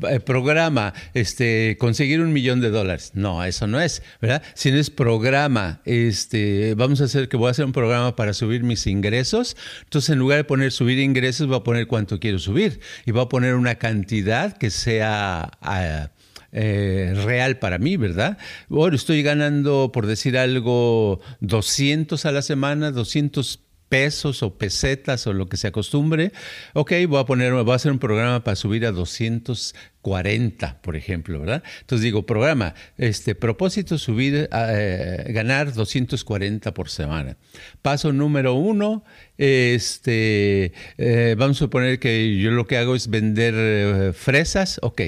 eh, 0.10 0.20
programa, 0.20 0.94
este, 1.14 1.78
conseguir 1.80 2.22
un 2.22 2.34
millón 2.34 2.62
de 2.62 2.70
dólares. 2.70 3.12
No, 3.14 3.44
eso 3.44 3.68
no 3.68 3.80
es, 3.80 4.02
¿verdad? 4.22 4.44
Sino 4.56 4.78
es 4.78 4.90
programa, 4.90 5.82
este, 5.86 6.76
vamos 6.76 7.02
a 7.02 7.06
hacer 7.06 7.30
que 7.30 7.38
voy 7.38 7.48
a 7.48 7.52
hacer 7.52 7.66
un 7.66 7.74
programa 7.74 8.16
para 8.16 8.34
subir 8.34 8.64
mis 8.64 8.88
ingresos. 8.88 9.56
Entonces, 9.84 10.10
en 10.12 10.20
lugar 10.20 10.38
de 10.38 10.44
poner 10.44 10.72
subir 10.72 11.00
ingresos, 11.00 11.48
voy 11.48 11.58
a 11.58 11.64
poner 11.64 11.88
cuánto 11.88 12.20
quiero 12.20 12.40
subir 12.40 12.80
y 13.06 13.12
voy 13.12 13.24
a 13.24 13.30
poner 13.30 13.56
una 13.56 13.76
cantidad 13.76 14.58
que 14.58 14.70
sea... 14.70 15.52
Ah, 15.62 16.10
eh, 16.54 17.14
real 17.26 17.58
para 17.58 17.80
mí, 17.80 17.98
¿verdad? 17.98 18.38
Bueno, 18.70 18.96
estoy 18.96 19.24
ganando, 19.24 19.92
por 19.92 20.06
decir 20.06 20.38
algo, 20.38 21.20
200 21.42 22.26
a 22.26 22.32
la 22.32 22.42
semana, 22.42 22.92
200 22.92 23.60
pesos 23.94 24.42
o 24.42 24.58
pesetas 24.58 25.28
o 25.28 25.34
lo 25.34 25.48
que 25.48 25.56
se 25.56 25.68
acostumbre, 25.68 26.32
ok, 26.74 26.94
voy 27.08 27.20
a 27.20 27.26
poner, 27.26 27.54
voy 27.54 27.72
a 27.72 27.76
hacer 27.76 27.92
un 27.92 28.00
programa 28.00 28.44
para 28.44 28.56
subir 28.56 28.88
a 28.88 28.92
240, 28.92 30.82
por 30.82 30.96
ejemplo, 30.96 31.40
¿verdad? 31.40 31.62
Entonces 31.82 32.04
digo, 32.04 32.26
programa, 32.26 32.74
este 32.98 33.36
propósito 33.36 34.00
subir, 34.00 34.50
eh, 34.52 35.26
ganar 35.30 35.76
240 35.76 36.74
por 36.74 36.90
semana. 36.90 37.38
Paso 37.84 38.12
número 38.12 38.56
uno, 38.56 39.04
este, 39.38 40.74
eh, 40.98 41.36
vamos 41.38 41.58
a 41.58 41.60
suponer 41.60 42.00
que 42.00 42.36
yo 42.40 42.50
lo 42.50 42.66
que 42.66 42.78
hago 42.78 42.96
es 42.96 43.12
vender 43.12 43.54
eh, 43.56 44.14
fresas, 44.14 44.80
ok, 44.82 45.02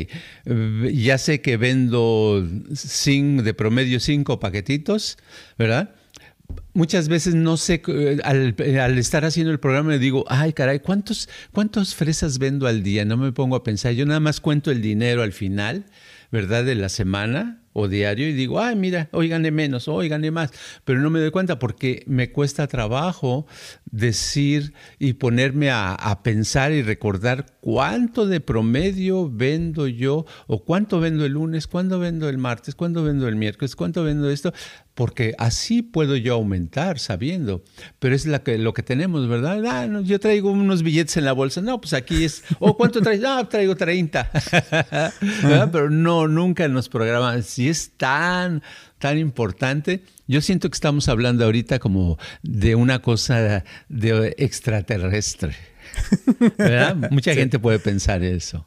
ya 0.94 1.18
sé 1.18 1.42
que 1.42 1.58
vendo 1.58 2.48
de 2.48 3.54
promedio 3.56 4.00
cinco 4.00 4.40
paquetitos, 4.40 5.18
¿verdad? 5.58 5.96
Muchas 6.76 7.08
veces 7.08 7.34
no 7.34 7.58
sé, 7.58 7.82
eh, 7.88 8.20
al, 8.24 8.98
estar 9.00 9.26
haciendo 9.26 9.52
el 9.52 9.60
programa 9.60 9.98
digo, 9.98 10.26
ay 10.28 10.54
caray, 10.54 10.82
¿cuántos, 10.82 11.28
¿cuántas 11.52 11.96
fresas 11.96 12.38
vendo 12.38 12.68
al 12.68 12.84
día? 12.84 13.06
No 13.06 13.18
me 13.18 13.32
pongo 13.32 13.56
a 13.56 13.64
pensar, 13.64 13.94
yo 13.94 14.06
nada 14.06 14.20
más 14.20 14.40
cuento 14.40 14.70
el 14.70 14.82
dinero 14.82 15.24
al 15.24 15.34
final, 15.34 15.86
¿verdad? 16.32 16.66
De 16.66 16.76
la 16.76 16.90
semana 16.90 17.62
o 17.78 17.90
diario 17.90 18.30
y 18.30 18.34
digo, 18.34 18.62
ay, 18.62 18.76
mira, 18.76 19.10
hoy 19.12 19.28
gané 19.28 19.52
menos, 19.52 19.90
hoy 19.90 20.08
gané 20.08 20.32
más, 20.32 20.52
pero 20.86 21.00
no 21.00 21.10
me 21.10 21.20
doy 21.20 21.32
cuenta 21.32 21.60
porque 21.60 22.04
me 22.08 22.32
cuesta 22.32 22.68
trabajo 22.68 23.48
decir 23.86 24.74
y 24.98 25.14
ponerme 25.14 25.72
a, 25.72 25.94
a, 25.94 26.24
pensar 26.24 26.72
y 26.72 26.84
recordar 26.84 27.46
cuánto 27.60 28.28
de 28.28 28.40
promedio 28.40 29.30
vendo 29.30 29.88
yo 29.88 30.26
o 30.48 30.64
cuánto 30.64 31.02
vendo 31.02 31.26
el 31.26 31.34
lunes, 31.34 31.68
cuánto 31.68 32.00
vendo 32.00 32.30
el 32.30 32.38
martes, 32.38 32.76
cuánto 32.76 33.04
vendo 33.04 33.28
el 33.28 33.36
miércoles, 33.36 33.76
cuánto 33.76 34.06
vendo 34.06 34.30
esto, 34.30 34.54
porque 34.96 35.36
así 35.38 35.82
puedo 35.82 36.16
yo 36.16 36.34
aumentar 36.34 37.00
sabiendo, 37.00 37.64
pero 38.00 38.16
es 38.16 38.26
la 38.26 38.44
que, 38.44 38.58
lo 38.58 38.74
que 38.74 38.82
tenemos, 38.82 39.28
¿verdad? 39.28 39.62
Ah, 39.68 40.02
yo 40.04 40.20
traigo 40.22 40.52
unos 40.52 40.84
billetes 40.84 41.18
en 41.18 41.26
la 41.26 41.34
bolsa, 41.34 41.62
no, 41.62 41.80
pues 41.82 41.94
aquí 41.94 42.24
es, 42.24 42.44
o 42.60 42.70
oh, 42.70 42.78
¿cuánto 42.78 43.02
traes? 43.02 43.20
No, 43.20 43.46
traigo 43.48 43.76
30, 43.76 44.32
pero 45.72 45.90
no, 45.90 46.30
nunca 46.30 46.64
en 46.64 46.74
los 46.74 46.88
programas, 46.88 47.46
si 47.46 47.68
es 47.68 47.92
tan, 47.98 48.64
tan 48.98 49.18
importante, 49.18 50.02
yo 50.28 50.40
siento 50.40 50.70
que 50.70 50.76
estamos 50.76 51.10
hablando 51.10 51.44
ahorita 51.44 51.78
como 51.80 52.18
de 52.42 52.76
una 52.76 53.00
cosa 53.00 53.66
de 53.90 54.34
extraterrestre, 54.38 55.56
¿verdad? 56.58 57.12
Mucha 57.12 57.34
gente 57.34 57.60
puede 57.60 57.80
pensar 57.80 58.24
eso. 58.24 58.66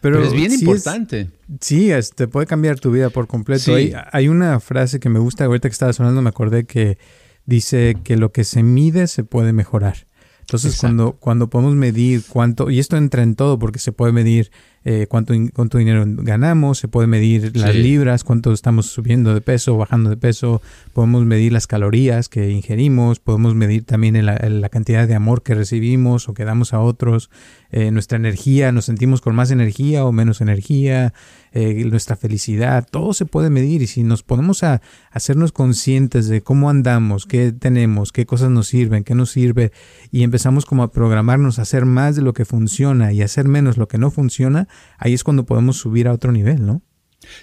Pero, 0.00 0.22
es 0.22 0.32
bien 0.32 0.52
importante. 0.52 1.30
sí, 1.60 1.88
te 1.88 1.98
este, 1.98 2.28
puede 2.28 2.46
cambiar 2.46 2.78
tu 2.78 2.90
vida 2.90 3.10
por 3.10 3.26
completo. 3.26 3.74
Hay, 4.12 4.28
una 4.28 4.60
frase 4.60 5.00
que 5.00 5.08
me 5.08 5.18
gusta, 5.18 5.44
ahorita 5.44 5.68
que 5.68 5.72
estaba 5.72 5.92
sonando 5.92 6.22
me 6.22 6.28
acordé 6.28 6.64
que 6.64 6.98
dice 7.44 7.96
que 8.04 8.16
lo 8.16 8.32
que 8.32 8.44
se 8.44 8.62
mide 8.62 9.06
se 9.06 9.24
puede 9.24 9.52
mejorar. 9.52 10.06
Entonces, 10.40 10.78
cuando, 10.78 11.12
cuando 11.14 11.50
podemos 11.50 11.74
medir 11.74 12.22
cuánto, 12.28 12.70
y 12.70 12.78
esto 12.78 12.96
entra 12.96 13.22
en 13.22 13.34
todo 13.34 13.58
porque 13.58 13.80
se 13.80 13.90
puede 13.90 14.12
medir 14.12 14.52
eh, 14.88 15.08
cuánto, 15.08 15.34
cuánto 15.52 15.78
dinero 15.78 16.04
ganamos, 16.06 16.78
se 16.78 16.86
puede 16.86 17.08
medir 17.08 17.56
las 17.56 17.74
libras, 17.74 18.22
cuánto 18.22 18.52
estamos 18.52 18.86
subiendo 18.86 19.34
de 19.34 19.40
peso, 19.40 19.76
bajando 19.76 20.10
de 20.10 20.16
peso, 20.16 20.62
podemos 20.92 21.24
medir 21.24 21.52
las 21.52 21.66
calorías 21.66 22.28
que 22.28 22.50
ingerimos, 22.50 23.18
podemos 23.18 23.56
medir 23.56 23.82
también 23.82 24.24
la, 24.24 24.36
la 24.36 24.68
cantidad 24.68 25.08
de 25.08 25.16
amor 25.16 25.42
que 25.42 25.56
recibimos 25.56 26.28
o 26.28 26.34
que 26.34 26.44
damos 26.44 26.72
a 26.72 26.78
otros, 26.78 27.30
eh, 27.72 27.90
nuestra 27.90 28.16
energía, 28.16 28.70
nos 28.70 28.84
sentimos 28.84 29.20
con 29.20 29.34
más 29.34 29.50
energía 29.50 30.04
o 30.04 30.12
menos 30.12 30.40
energía, 30.40 31.12
eh, 31.52 31.84
nuestra 31.86 32.16
felicidad, 32.16 32.86
todo 32.88 33.12
se 33.12 33.24
puede 33.24 33.50
medir 33.50 33.82
y 33.82 33.86
si 33.86 34.02
nos 34.02 34.22
ponemos 34.22 34.62
a 34.62 34.82
hacernos 35.10 35.52
conscientes 35.52 36.28
de 36.28 36.42
cómo 36.42 36.70
andamos, 36.70 37.26
qué 37.26 37.50
tenemos, 37.50 38.12
qué 38.12 38.24
cosas 38.24 38.50
nos 38.50 38.68
sirven, 38.68 39.04
qué 39.04 39.14
nos 39.14 39.30
sirve 39.30 39.72
y 40.12 40.22
empezamos 40.22 40.64
como 40.64 40.84
a 40.84 40.92
programarnos 40.92 41.58
a 41.58 41.62
hacer 41.62 41.86
más 41.86 42.14
de 42.14 42.22
lo 42.22 42.34
que 42.34 42.44
funciona 42.44 43.12
y 43.12 43.22
hacer 43.22 43.48
menos 43.48 43.78
lo 43.78 43.88
que 43.88 43.98
no 43.98 44.10
funciona, 44.10 44.68
ahí 44.98 45.14
es 45.14 45.24
cuando 45.24 45.46
podemos 45.46 45.76
subir 45.76 46.08
a 46.08 46.12
otro 46.12 46.32
nivel, 46.32 46.64
¿no? 46.64 46.82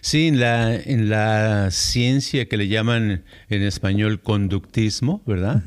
Sí, 0.02 0.28
en 0.28 0.40
la, 0.40 0.76
en 0.76 1.10
la 1.10 1.70
ciencia 1.72 2.48
que 2.48 2.58
le 2.58 2.68
llaman 2.68 3.26
en 3.50 3.62
español 3.64 4.22
conductismo, 4.22 5.24
¿verdad? 5.26 5.64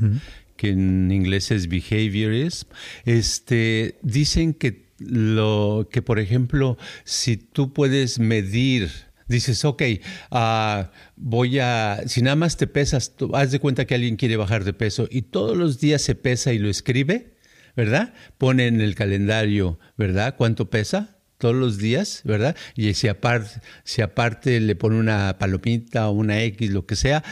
Que 0.57 0.70
en 0.70 1.11
inglés 1.11 1.50
es 1.50 1.68
behaviorism, 1.68 2.68
este, 3.05 3.98
dicen 4.02 4.55
que 4.55 4.87
lo 4.98 5.88
que, 5.90 6.00
por 6.02 6.18
ejemplo, 6.18 6.79
si 7.05 7.37
tú 7.37 7.72
puedes 7.72 8.18
medir 8.18 8.90
dices, 9.29 9.64
ok, 9.64 9.83
uh, 10.31 10.85
voy 11.16 11.59
a, 11.59 12.02
si 12.07 12.22
nada 12.22 12.37
más 12.37 12.57
te 12.57 12.66
pesas, 12.66 13.12
haz 13.35 13.50
de 13.50 13.59
cuenta 13.59 13.85
que 13.85 13.94
alguien 13.94 14.16
quiere 14.16 14.37
bajar 14.37 14.64
de 14.64 14.72
peso 14.72 15.09
y 15.11 15.22
todos 15.22 15.57
los 15.57 15.81
días 15.81 16.02
se 16.02 16.14
pesa 16.14 16.52
y 16.52 16.59
lo 16.59 16.68
escribe, 16.68 17.35
¿verdad? 17.74 18.14
Pone 18.38 18.66
en 18.68 18.81
el 18.81 18.94
calendario, 18.94 19.79
¿verdad? 19.96 20.37
¿Cuánto 20.37 20.70
pesa? 20.70 21.15
Todos 21.38 21.55
los 21.55 21.79
días, 21.79 22.22
¿verdad? 22.25 22.57
Y 22.75 22.94
si 22.94 23.09
aparte, 23.09 23.61
si 23.85 24.03
aparte 24.03 24.61
le 24.61 24.77
pone 24.77 24.99
una 24.99 25.38
palomita 25.38 26.09
o 26.09 26.12
una 26.12 26.42
X, 26.42 26.70
lo 26.70 26.87
que 26.87 26.96
sea, 26.96 27.22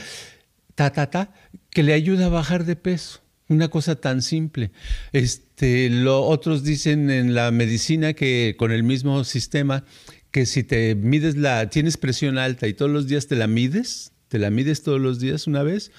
ta, 0.74 0.90
ta, 0.92 1.10
ta, 1.10 1.32
que 1.70 1.82
le 1.82 1.92
ayuda 1.92 2.26
a 2.26 2.30
bajar 2.30 2.64
de 2.64 2.76
peso. 2.76 3.20
Una 3.48 3.68
cosa 3.68 3.96
tan 3.96 4.22
simple. 4.22 4.70
Este, 5.12 5.90
lo, 5.90 6.22
otros 6.22 6.64
dicen 6.64 7.10
en 7.10 7.34
la 7.34 7.50
medicina 7.50 8.14
que 8.14 8.54
con 8.58 8.72
el 8.72 8.82
mismo 8.82 9.22
sistema, 9.24 9.84
que 10.30 10.46
si 10.46 10.64
te 10.64 10.94
mides 10.94 11.36
la, 11.36 11.68
tienes 11.68 11.96
presión 11.96 12.38
alta 12.38 12.66
y 12.66 12.74
todos 12.74 12.90
los 12.90 13.06
días 13.06 13.26
te 13.26 13.36
la 13.36 13.46
mides, 13.46 14.12
te 14.28 14.38
la 14.38 14.50
mides 14.50 14.82
todos 14.82 15.00
los 15.00 15.20
días 15.20 15.46
una 15.46 15.62
vez, 15.62 15.92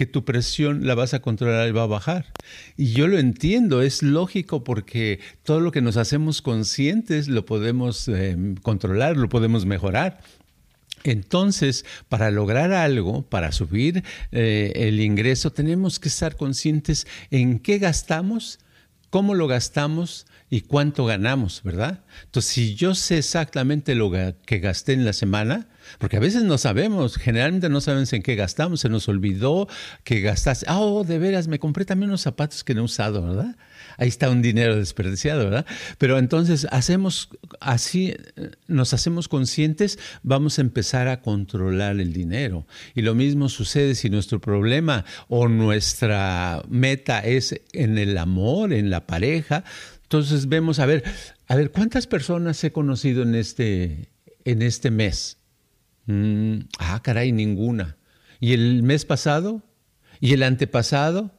que 0.00 0.06
tu 0.06 0.24
presión 0.24 0.86
la 0.86 0.94
vas 0.94 1.12
a 1.12 1.20
controlar 1.20 1.68
y 1.68 1.72
va 1.72 1.82
a 1.82 1.86
bajar. 1.86 2.32
Y 2.78 2.94
yo 2.94 3.06
lo 3.06 3.18
entiendo, 3.18 3.82
es 3.82 4.02
lógico 4.02 4.64
porque 4.64 5.20
todo 5.42 5.60
lo 5.60 5.72
que 5.72 5.82
nos 5.82 5.98
hacemos 5.98 6.40
conscientes 6.40 7.28
lo 7.28 7.44
podemos 7.44 8.08
eh, 8.08 8.34
controlar, 8.62 9.18
lo 9.18 9.28
podemos 9.28 9.66
mejorar. 9.66 10.22
Entonces, 11.04 11.84
para 12.08 12.30
lograr 12.30 12.72
algo, 12.72 13.28
para 13.28 13.52
subir 13.52 14.02
eh, 14.32 14.72
el 14.74 15.00
ingreso, 15.00 15.52
tenemos 15.52 16.00
que 16.00 16.08
estar 16.08 16.34
conscientes 16.36 17.06
en 17.30 17.58
qué 17.58 17.76
gastamos, 17.76 18.58
cómo 19.10 19.34
lo 19.34 19.48
gastamos 19.48 20.26
y 20.48 20.62
cuánto 20.62 21.04
ganamos, 21.04 21.62
¿verdad? 21.62 22.04
Entonces, 22.24 22.50
si 22.50 22.74
yo 22.74 22.94
sé 22.94 23.18
exactamente 23.18 23.94
lo 23.94 24.10
que 24.10 24.58
gasté 24.60 24.94
en 24.94 25.04
la 25.04 25.12
semana, 25.12 25.68
Porque 25.98 26.16
a 26.16 26.20
veces 26.20 26.42
no 26.44 26.58
sabemos, 26.58 27.16
generalmente 27.16 27.68
no 27.68 27.80
sabemos 27.80 28.12
en 28.12 28.22
qué 28.22 28.34
gastamos, 28.34 28.80
se 28.80 28.88
nos 28.88 29.08
olvidó 29.08 29.68
que 30.04 30.20
gastaste. 30.20 30.66
Ah, 30.68 30.80
oh, 30.80 31.04
de 31.04 31.18
veras, 31.18 31.48
me 31.48 31.58
compré 31.58 31.84
también 31.84 32.10
unos 32.10 32.22
zapatos 32.22 32.64
que 32.64 32.74
no 32.74 32.82
he 32.82 32.84
usado, 32.84 33.22
¿verdad? 33.22 33.56
Ahí 33.96 34.08
está 34.08 34.30
un 34.30 34.42
dinero 34.42 34.76
desperdiciado, 34.76 35.44
¿verdad? 35.44 35.66
Pero 35.98 36.18
entonces 36.18 36.66
hacemos 36.70 37.30
así, 37.60 38.14
nos 38.66 38.94
hacemos 38.94 39.28
conscientes, 39.28 39.98
vamos 40.22 40.58
a 40.58 40.62
empezar 40.62 41.08
a 41.08 41.20
controlar 41.20 41.98
el 42.00 42.12
dinero. 42.12 42.66
Y 42.94 43.02
lo 43.02 43.14
mismo 43.14 43.48
sucede 43.48 43.94
si 43.94 44.10
nuestro 44.10 44.40
problema 44.40 45.04
o 45.28 45.48
nuestra 45.48 46.62
meta 46.68 47.20
es 47.20 47.60
en 47.72 47.98
el 47.98 48.16
amor, 48.18 48.72
en 48.72 48.90
la 48.90 49.06
pareja. 49.06 49.64
Entonces 50.02 50.48
vemos, 50.48 50.78
a 50.78 50.86
ver, 50.86 51.04
a 51.46 51.56
ver, 51.56 51.70
¿cuántas 51.70 52.06
personas 52.06 52.62
he 52.64 52.72
conocido 52.72 53.22
en 53.22 53.34
este, 53.34 54.08
en 54.44 54.62
este 54.62 54.90
mes? 54.90 55.39
Mm, 56.10 56.66
ah, 56.78 57.00
caray, 57.02 57.30
ninguna. 57.30 57.96
¿Y 58.40 58.52
el 58.52 58.82
mes 58.82 59.04
pasado? 59.04 59.62
¿Y 60.18 60.32
el 60.32 60.42
antepasado? 60.42 61.30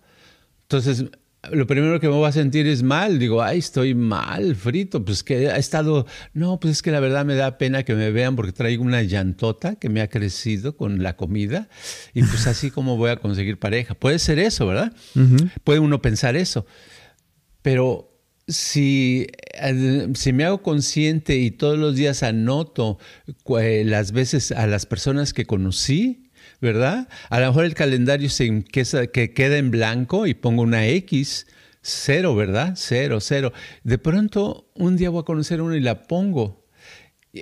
Entonces, 0.64 1.06
lo 1.52 1.68
primero 1.68 2.00
que 2.00 2.08
me 2.08 2.14
voy 2.14 2.30
a 2.30 2.32
sentir 2.32 2.68
es 2.68 2.82
mal. 2.82 3.20
Digo, 3.20 3.42
ay, 3.42 3.60
estoy 3.60 3.96
mal, 3.96 4.56
frito. 4.56 5.04
Pues 5.04 5.24
que 5.24 5.50
ha 5.50 5.58
estado. 5.58 6.06
No, 6.34 6.60
pues 6.60 6.76
es 6.76 6.82
que 6.82 6.92
la 6.92 7.02
verdad 7.02 7.26
me 7.26 7.36
da 7.36 7.58
pena 7.58 7.84
que 7.84 7.96
me 7.96 8.12
vean 8.12 8.36
porque 8.38 8.54
traigo 8.54 8.84
una 8.84 9.04
llantota 9.04 9.76
que 9.76 9.90
me 9.90 10.02
ha 10.02 10.10
crecido 10.10 10.78
con 10.78 11.04
la 11.04 11.18
comida. 11.18 11.68
Y 12.14 12.24
pues 12.24 12.48
así 12.48 12.72
como 12.72 12.96
voy 12.96 13.10
a 13.10 13.18
conseguir 13.18 13.60
pareja. 13.60 13.94
Puede 13.96 14.20
ser 14.20 14.40
eso, 14.40 14.68
¿verdad? 14.68 14.94
Puede 15.66 15.80
uno 15.80 16.02
pensar 16.02 16.38
eso. 16.38 16.66
Pero 17.62 18.11
si, 18.48 19.28
eh, 19.54 20.08
si 20.14 20.34
me 20.34 20.46
hago 20.46 20.62
consciente 20.62 21.38
y 21.38 21.52
todos 21.52 21.78
los 21.78 21.96
días 21.96 22.24
anoto 22.24 23.00
eh, 23.60 23.84
las 23.86 24.12
veces 24.12 24.52
a 24.52 24.68
las 24.68 24.86
personas 24.86 25.34
que 25.34 25.46
conocí, 25.46 26.32
¿verdad? 26.60 27.08
A 27.30 27.40
lo 27.40 27.48
mejor 27.48 27.66
el 27.66 27.74
calendario 27.74 28.30
se 28.30 28.64
que 28.64 29.34
queda 29.34 29.58
en 29.58 29.72
blanco 29.72 30.28
y 30.28 30.34
pongo 30.34 30.64
una 30.64 30.88
X, 30.88 31.48
cero, 31.82 32.36
¿verdad? 32.36 32.74
Cero, 32.76 33.20
cero. 33.22 33.54
De 33.84 33.98
pronto 33.98 34.70
un 34.76 34.98
día 34.98 35.10
voy 35.10 35.22
a 35.22 35.26
conocer 35.26 35.62
uno 35.62 35.76
y 35.76 35.82
la 35.82 36.04
pongo. 36.04 36.66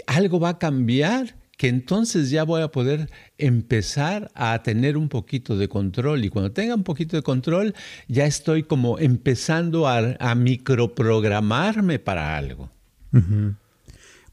Algo 0.08 0.40
va 0.40 0.50
a 0.50 0.60
cambiar 0.60 1.39
que 1.60 1.68
entonces 1.68 2.30
ya 2.30 2.46
voy 2.46 2.62
a 2.62 2.70
poder 2.70 3.10
empezar 3.38 4.32
a 4.34 4.64
tener 4.64 4.96
un 4.96 5.10
poquito 5.10 5.58
de 5.58 5.68
control. 5.68 6.24
Y 6.24 6.30
cuando 6.30 6.54
tenga 6.54 6.74
un 6.74 6.86
poquito 6.86 7.18
de 7.18 7.22
control, 7.22 7.76
ya 8.08 8.26
estoy 8.26 8.64
como 8.64 8.98
empezando 8.98 9.86
a, 9.86 10.16
a 10.22 10.36
microprogramarme 10.36 12.00
para 12.00 12.38
algo 12.38 12.72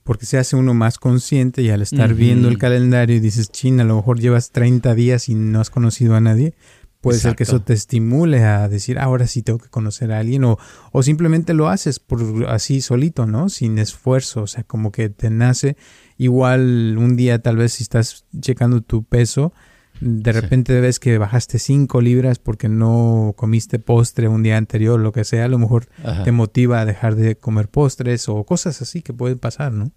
porque 0.05 0.25
se 0.25 0.39
hace 0.39 0.55
uno 0.55 0.73
más 0.73 0.99
consciente 0.99 1.63
y 1.63 1.71
al 1.71 1.83
estar 1.83 2.15
viendo 2.15 2.47
el 2.47 2.59
calendario 2.59 3.17
y 3.17 3.21
dices, 3.21 3.51
China, 3.51 3.83
a 3.83 3.87
lo 3.87 3.97
mejor 3.97 4.21
llevas 4.21 4.53
30 4.53 4.95
días 4.95 5.29
y 5.29 5.35
no 5.35 5.61
has 5.61 5.69
conocido 5.69 6.15
a 6.15 6.21
nadie, 6.21 6.55
puede 7.01 7.19
ser 7.19 7.35
que 7.35 7.43
eso 7.43 7.61
te 7.61 7.73
estimule 7.73 8.45
a 8.45 8.69
decir, 8.69 9.01
ahora 9.01 9.27
sí 9.27 9.43
tengo 9.43 9.59
que 9.59 9.69
conocer 9.69 10.13
a 10.13 10.21
alguien 10.21 10.45
o, 10.45 10.59
o 10.93 11.03
simplemente 11.03 11.55
lo 11.55 11.69
haces 11.69 11.99
por 11.99 12.47
así 12.49 12.81
solito, 12.83 13.27
¿no? 13.27 13.49
Sin 13.49 13.81
esfuerzo, 13.81 14.43
o 14.43 14.47
sea, 14.47 14.63
como 14.63 14.93
que 14.93 15.09
te 15.09 15.29
nace 15.29 15.77
igual 16.19 16.97
un 16.99 17.17
día 17.17 17.41
tal 17.41 17.57
vez 17.57 17.75
si 17.75 17.83
estás 17.83 18.25
checando 18.41 18.81
tu 18.81 19.05
peso, 19.05 19.53
de 20.01 20.33
repente 20.33 20.79
ves 20.81 21.01
que 21.01 21.17
bajaste 21.19 21.59
5 21.59 22.01
libras 22.01 22.39
porque 22.39 22.69
no 22.69 23.35
comiste 23.37 23.79
postre 23.79 24.29
un 24.29 24.43
día 24.43 24.57
anterior, 24.57 25.01
lo 25.01 25.13
que 25.13 25.25
sea, 25.25 25.47
a 25.47 25.49
lo 25.49 25.59
mejor 25.59 25.87
te 26.25 26.33
motiva 26.33 26.81
a 26.81 26.85
dejar 26.85 27.17
de 27.17 27.37
comer 27.37 27.69
postres 27.69 28.29
o 28.29 28.45
cosas 28.45 28.83
así 28.83 29.03
que 29.03 29.13
pueden 29.13 29.39
pasar, 29.39 29.73
¿no? 29.73 29.93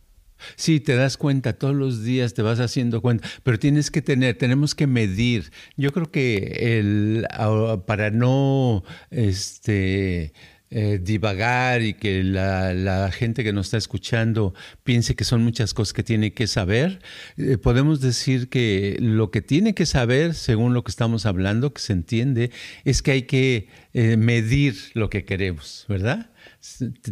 Sí, 0.56 0.80
te 0.80 0.96
das 0.96 1.18
cuenta, 1.18 1.54
todos 1.54 1.76
los 1.76 2.04
días 2.04 2.34
te 2.34 2.42
vas 2.42 2.60
haciendo 2.60 3.02
cuenta, 3.02 3.28
pero 3.44 3.60
tienes 3.60 3.92
que 3.92 4.02
tener, 4.02 4.38
tenemos 4.38 4.74
que 4.74 4.88
medir. 4.88 5.52
Yo 5.76 5.92
creo 5.92 6.12
que 6.12 6.80
el, 6.80 7.28
para 7.86 8.10
no, 8.10 8.84
este, 9.12 10.34
eh, 10.72 11.00
divagar 11.02 11.82
y 11.82 11.96
que 11.96 12.24
la, 12.24 13.10
gente 13.12 13.44
que 13.44 13.52
nos 13.52 13.66
está 13.68 13.78
escuchando 13.78 14.54
piense 14.84 15.16
que 15.16 15.24
son 15.24 15.44
muchas 15.44 15.74
cosas 15.74 15.94
que 15.94 16.04
tiene 16.04 16.32
que 16.32 16.46
saber, 16.46 17.00
eh, 17.38 17.58
podemos 17.58 18.02
decir 18.02 18.50
que 18.50 18.96
lo 19.02 19.32
que 19.32 19.42
tiene 19.42 19.74
que 19.74 19.88
saber, 19.88 20.36
según 20.36 20.76
lo 20.76 20.84
que 20.84 20.92
estamos 20.92 21.26
hablando, 21.26 21.74
que 21.74 21.82
se 21.82 21.94
entiende, 21.94 22.52
es 22.86 23.02
que 23.02 23.12
hay 23.12 23.22
que 23.24 23.68
eh, 23.96 24.16
medir 24.16 24.76
lo 24.94 25.10
que 25.10 25.26
queremos, 25.26 25.86
¿verdad? 25.90 26.30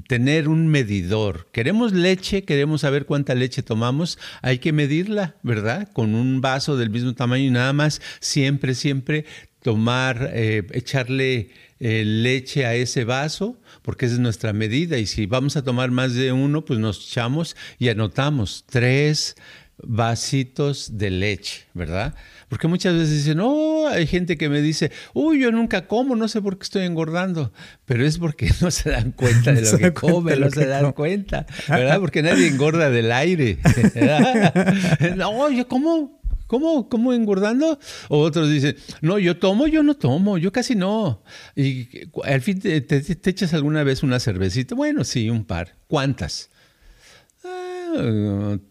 tener 0.07 0.49
un 0.49 0.67
medidor. 0.67 1.49
Queremos 1.51 1.93
leche, 1.93 2.43
queremos 2.43 2.81
saber 2.81 3.07
cuánta 3.07 3.33
leche 3.33 3.63
tomamos, 3.63 4.19
hay 4.43 4.59
que 4.59 4.71
medirla, 4.71 5.35
¿verdad? 5.41 5.89
Con 5.93 6.13
un 6.13 6.41
vaso 6.41 6.77
del 6.77 6.91
mismo 6.91 7.15
tamaño 7.15 7.45
y 7.45 7.51
nada 7.51 7.73
más, 7.73 8.01
siempre, 8.19 8.75
siempre 8.75 9.25
tomar, 9.61 10.31
echarle 10.33 11.49
eh, 11.79 12.03
leche 12.05 12.65
a 12.65 12.75
ese 12.75 13.03
vaso, 13.03 13.59
porque 13.81 14.05
esa 14.05 14.15
es 14.15 14.19
nuestra 14.19 14.53
medida. 14.53 14.97
Y 14.97 15.05
si 15.05 15.25
vamos 15.25 15.57
a 15.57 15.63
tomar 15.63 15.91
más 15.91 16.13
de 16.13 16.31
uno, 16.31 16.65
pues 16.65 16.79
nos 16.79 17.09
echamos 17.09 17.55
y 17.79 17.89
anotamos 17.89 18.65
tres 18.67 19.35
vasitos 19.83 20.97
de 20.97 21.11
leche, 21.11 21.65
¿verdad? 21.73 22.15
Porque 22.49 22.67
muchas 22.67 22.93
veces 22.93 23.11
dicen, 23.11 23.39
oh, 23.41 23.87
hay 23.87 24.07
gente 24.07 24.37
que 24.37 24.49
me 24.49 24.61
dice, 24.61 24.91
uy, 25.13 25.39
yo 25.39 25.51
nunca 25.51 25.87
como, 25.87 26.15
no 26.15 26.27
sé 26.27 26.41
por 26.41 26.57
qué 26.57 26.63
estoy 26.63 26.83
engordando, 26.85 27.51
pero 27.85 28.05
es 28.05 28.17
porque 28.17 28.49
no 28.61 28.71
se 28.71 28.89
dan 28.89 29.11
cuenta 29.11 29.51
de 29.51 29.61
lo 29.61 29.77
que 29.77 29.93
come, 29.93 30.35
no 30.37 30.49
se 30.49 30.65
dan 30.65 30.93
cuenta, 30.93 31.45
¿verdad? 31.67 31.99
Porque 31.99 32.23
nadie 32.23 32.47
engorda 32.47 32.89
del 32.89 33.11
aire, 33.11 33.59
no, 35.15 35.51
yo 35.51 35.67
como 35.67 36.16
¿Cómo? 36.47 36.89
¿Cómo 36.89 37.13
engordando? 37.13 37.79
O 38.09 38.19
otros 38.19 38.49
dicen, 38.49 38.75
no, 39.01 39.19
yo 39.19 39.37
tomo, 39.37 39.67
yo 39.67 39.83
no 39.83 39.95
tomo, 39.95 40.37
yo 40.37 40.51
casi 40.51 40.75
no. 40.75 41.23
Y 41.55 41.89
al 42.23 42.41
fin 42.41 42.59
te, 42.59 42.81
te 42.81 43.29
echas 43.29 43.53
alguna 43.53 43.83
vez 43.83 44.03
una 44.03 44.19
cervecita. 44.19 44.75
Bueno, 44.75 45.03
sí, 45.03 45.29
un 45.29 45.45
par. 45.45 45.75
¿Cuántas? 45.87 46.49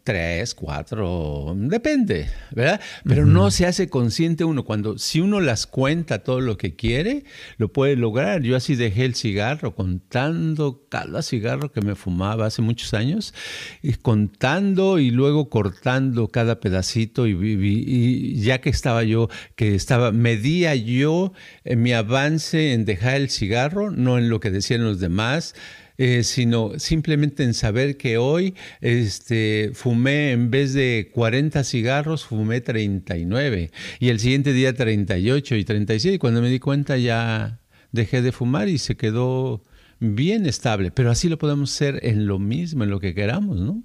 Tres, 0.03 0.55
cuatro, 0.55 1.55
depende, 1.57 2.29
¿verdad? 2.53 2.81
Pero 3.05 3.27
no 3.27 3.51
se 3.51 3.67
hace 3.67 3.89
consciente 3.89 4.45
uno. 4.45 4.65
Cuando, 4.65 4.99
si 4.99 5.21
uno 5.21 5.41
las 5.41 5.67
cuenta 5.67 6.21
todo 6.21 6.41
lo 6.41 6.57
que 6.57 6.77
quiere, 6.77 7.25
lo 7.57 7.73
puede 7.73 7.97
lograr. 7.97 8.43
Yo 8.43 8.57
así 8.57 8.77
dejé 8.77 9.05
el 9.05 9.15
cigarro, 9.15 9.75
contando 9.75 10.87
cada 10.89 11.23
cigarro 11.23 11.73
que 11.73 11.81
me 11.81 11.95
fumaba 11.95 12.47
hace 12.47 12.63
muchos 12.63 12.95
años, 12.95 13.35
y 13.83 13.95
contando 13.95 14.99
y 14.99 15.11
luego 15.11 15.49
cortando 15.49 16.29
cada 16.29 16.61
pedacito. 16.61 17.27
Y, 17.27 17.33
y 17.33 18.41
ya 18.41 18.61
que 18.61 18.71
estaba 18.71 19.03
yo, 19.03 19.29
que 19.55 19.75
estaba, 19.75 20.13
medía 20.13 20.75
yo 20.75 21.33
mi 21.65 21.93
avance 21.93 22.73
en 22.73 22.85
dejar 22.85 23.17
el 23.17 23.31
cigarro, 23.31 23.91
no 23.91 24.19
en 24.19 24.29
lo 24.29 24.41
que 24.41 24.51
decían 24.51 24.85
los 24.85 25.01
demás. 25.01 25.55
Eh, 25.99 26.25
sino 26.25 26.79
simplemente 26.79 27.43
en 27.43 27.55
saber 27.55 27.97
que 27.97 28.19
hoy 28.19 28.55
este, 28.83 29.71
fumé 29.73 30.33
en 30.33 30.51
vez 30.51 30.75
de 30.75 31.11
40 31.15 31.65
cigarros, 31.65 32.27
fumé 32.27 32.61
39 32.61 33.71
y 33.99 34.09
el 34.11 34.21
siguiente 34.21 34.53
día 34.53 34.75
38 34.75 35.57
y 35.57 35.65
37 35.65 36.17
y 36.17 36.19
cuando 36.19 36.43
me 36.43 36.51
di 36.51 36.59
cuenta 36.59 36.99
ya 36.99 37.61
dejé 37.93 38.21
de 38.21 38.33
fumar 38.33 38.69
y 38.69 38.77
se 38.77 38.97
quedó 38.97 39.63
bien 39.99 40.45
estable, 40.45 40.91
pero 40.91 41.11
así 41.11 41.31
lo 41.31 41.39
podemos 41.39 41.73
hacer 41.73 42.01
en 42.03 42.27
lo 42.27 42.39
mismo, 42.39 42.85
en 42.85 42.91
lo 42.91 43.01
que 43.01 43.15
queramos, 43.15 43.59
¿no? 43.59 43.83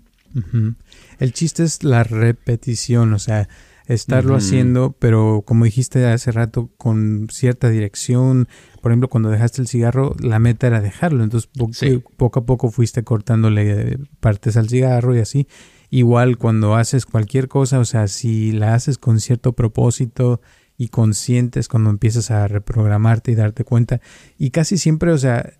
El 1.19 1.33
chiste 1.33 1.63
es 1.63 1.83
la 1.83 2.03
repetición, 2.03 3.13
o 3.13 3.19
sea, 3.19 3.47
estarlo 3.87 4.35
haciendo, 4.35 4.95
pero 4.97 5.43
como 5.45 5.65
dijiste 5.65 6.05
hace 6.05 6.31
rato, 6.31 6.69
con 6.77 7.27
cierta 7.31 7.69
dirección. 7.69 8.47
Por 8.81 8.91
ejemplo, 8.91 9.09
cuando 9.09 9.29
dejaste 9.29 9.61
el 9.61 9.67
cigarro, 9.67 10.15
la 10.19 10.39
meta 10.39 10.67
era 10.67 10.81
dejarlo. 10.81 11.23
Entonces, 11.23 11.49
poco 12.17 12.39
a 12.39 12.45
poco 12.45 12.71
fuiste 12.71 13.03
cortándole 13.03 13.99
partes 14.19 14.57
al 14.57 14.69
cigarro 14.69 15.15
y 15.15 15.19
así. 15.19 15.47
Igual 15.89 16.37
cuando 16.37 16.75
haces 16.75 17.05
cualquier 17.05 17.47
cosa, 17.47 17.79
o 17.79 17.85
sea, 17.85 18.07
si 18.07 18.51
la 18.51 18.73
haces 18.73 18.97
con 18.97 19.19
cierto 19.19 19.53
propósito 19.53 20.41
y 20.81 20.87
conscientes 20.87 21.67
cuando 21.67 21.91
empiezas 21.91 22.31
a 22.31 22.47
reprogramarte 22.47 23.31
y 23.31 23.35
darte 23.35 23.63
cuenta. 23.63 24.01
Y 24.39 24.49
casi 24.49 24.79
siempre, 24.79 25.11
o 25.11 25.17
sea, 25.19 25.53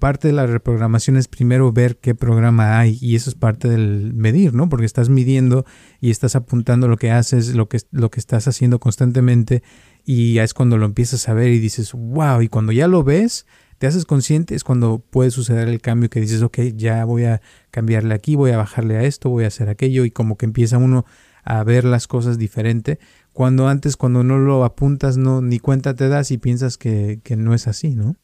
parte 0.00 0.26
de 0.26 0.34
la 0.34 0.46
reprogramación 0.48 1.16
es 1.16 1.28
primero 1.28 1.70
ver 1.70 1.98
qué 1.98 2.16
programa 2.16 2.80
hay 2.80 2.98
y 3.00 3.14
eso 3.14 3.30
es 3.30 3.36
parte 3.36 3.68
del 3.68 4.14
medir, 4.14 4.52
¿no? 4.52 4.68
Porque 4.68 4.84
estás 4.84 5.10
midiendo 5.10 5.64
y 6.00 6.10
estás 6.10 6.34
apuntando 6.34 6.88
lo 6.88 6.96
que 6.96 7.12
haces, 7.12 7.54
lo 7.54 7.68
que, 7.68 7.78
lo 7.92 8.10
que 8.10 8.18
estás 8.18 8.48
haciendo 8.48 8.80
constantemente 8.80 9.62
y 10.04 10.34
ya 10.34 10.44
es 10.44 10.54
cuando 10.54 10.78
lo 10.78 10.86
empiezas 10.86 11.28
a 11.28 11.34
ver 11.34 11.50
y 11.50 11.58
dices, 11.58 11.92
wow, 11.92 12.42
y 12.42 12.48
cuando 12.48 12.72
ya 12.72 12.88
lo 12.88 13.04
ves, 13.04 13.46
te 13.78 13.86
haces 13.86 14.04
consciente, 14.04 14.54
es 14.54 14.64
cuando 14.64 14.98
puede 14.98 15.30
suceder 15.30 15.68
el 15.68 15.80
cambio 15.80 16.08
que 16.08 16.20
dices, 16.20 16.42
ok, 16.42 16.58
ya 16.74 17.04
voy 17.04 17.24
a 17.24 17.40
cambiarle 17.70 18.14
aquí, 18.14 18.36
voy 18.36 18.52
a 18.52 18.56
bajarle 18.56 18.96
a 18.96 19.02
esto, 19.02 19.28
voy 19.28 19.44
a 19.44 19.48
hacer 19.48 19.68
aquello 19.68 20.04
y 20.04 20.10
como 20.10 20.36
que 20.36 20.46
empieza 20.46 20.78
uno 20.78 21.04
a 21.44 21.64
ver 21.64 21.84
las 21.84 22.06
cosas 22.06 22.38
diferente 22.38 23.00
cuando 23.32 23.68
antes, 23.68 23.96
cuando 23.96 24.22
no 24.22 24.38
lo 24.38 24.64
apuntas, 24.64 25.16
no 25.16 25.40
ni 25.40 25.58
cuenta 25.58 25.94
te 25.94 26.08
das 26.08 26.30
y 26.30 26.38
piensas 26.38 26.76
que, 26.76 27.20
no 27.36 27.54
es 27.54 27.66
así, 27.66 27.94
¿no? 27.94 28.16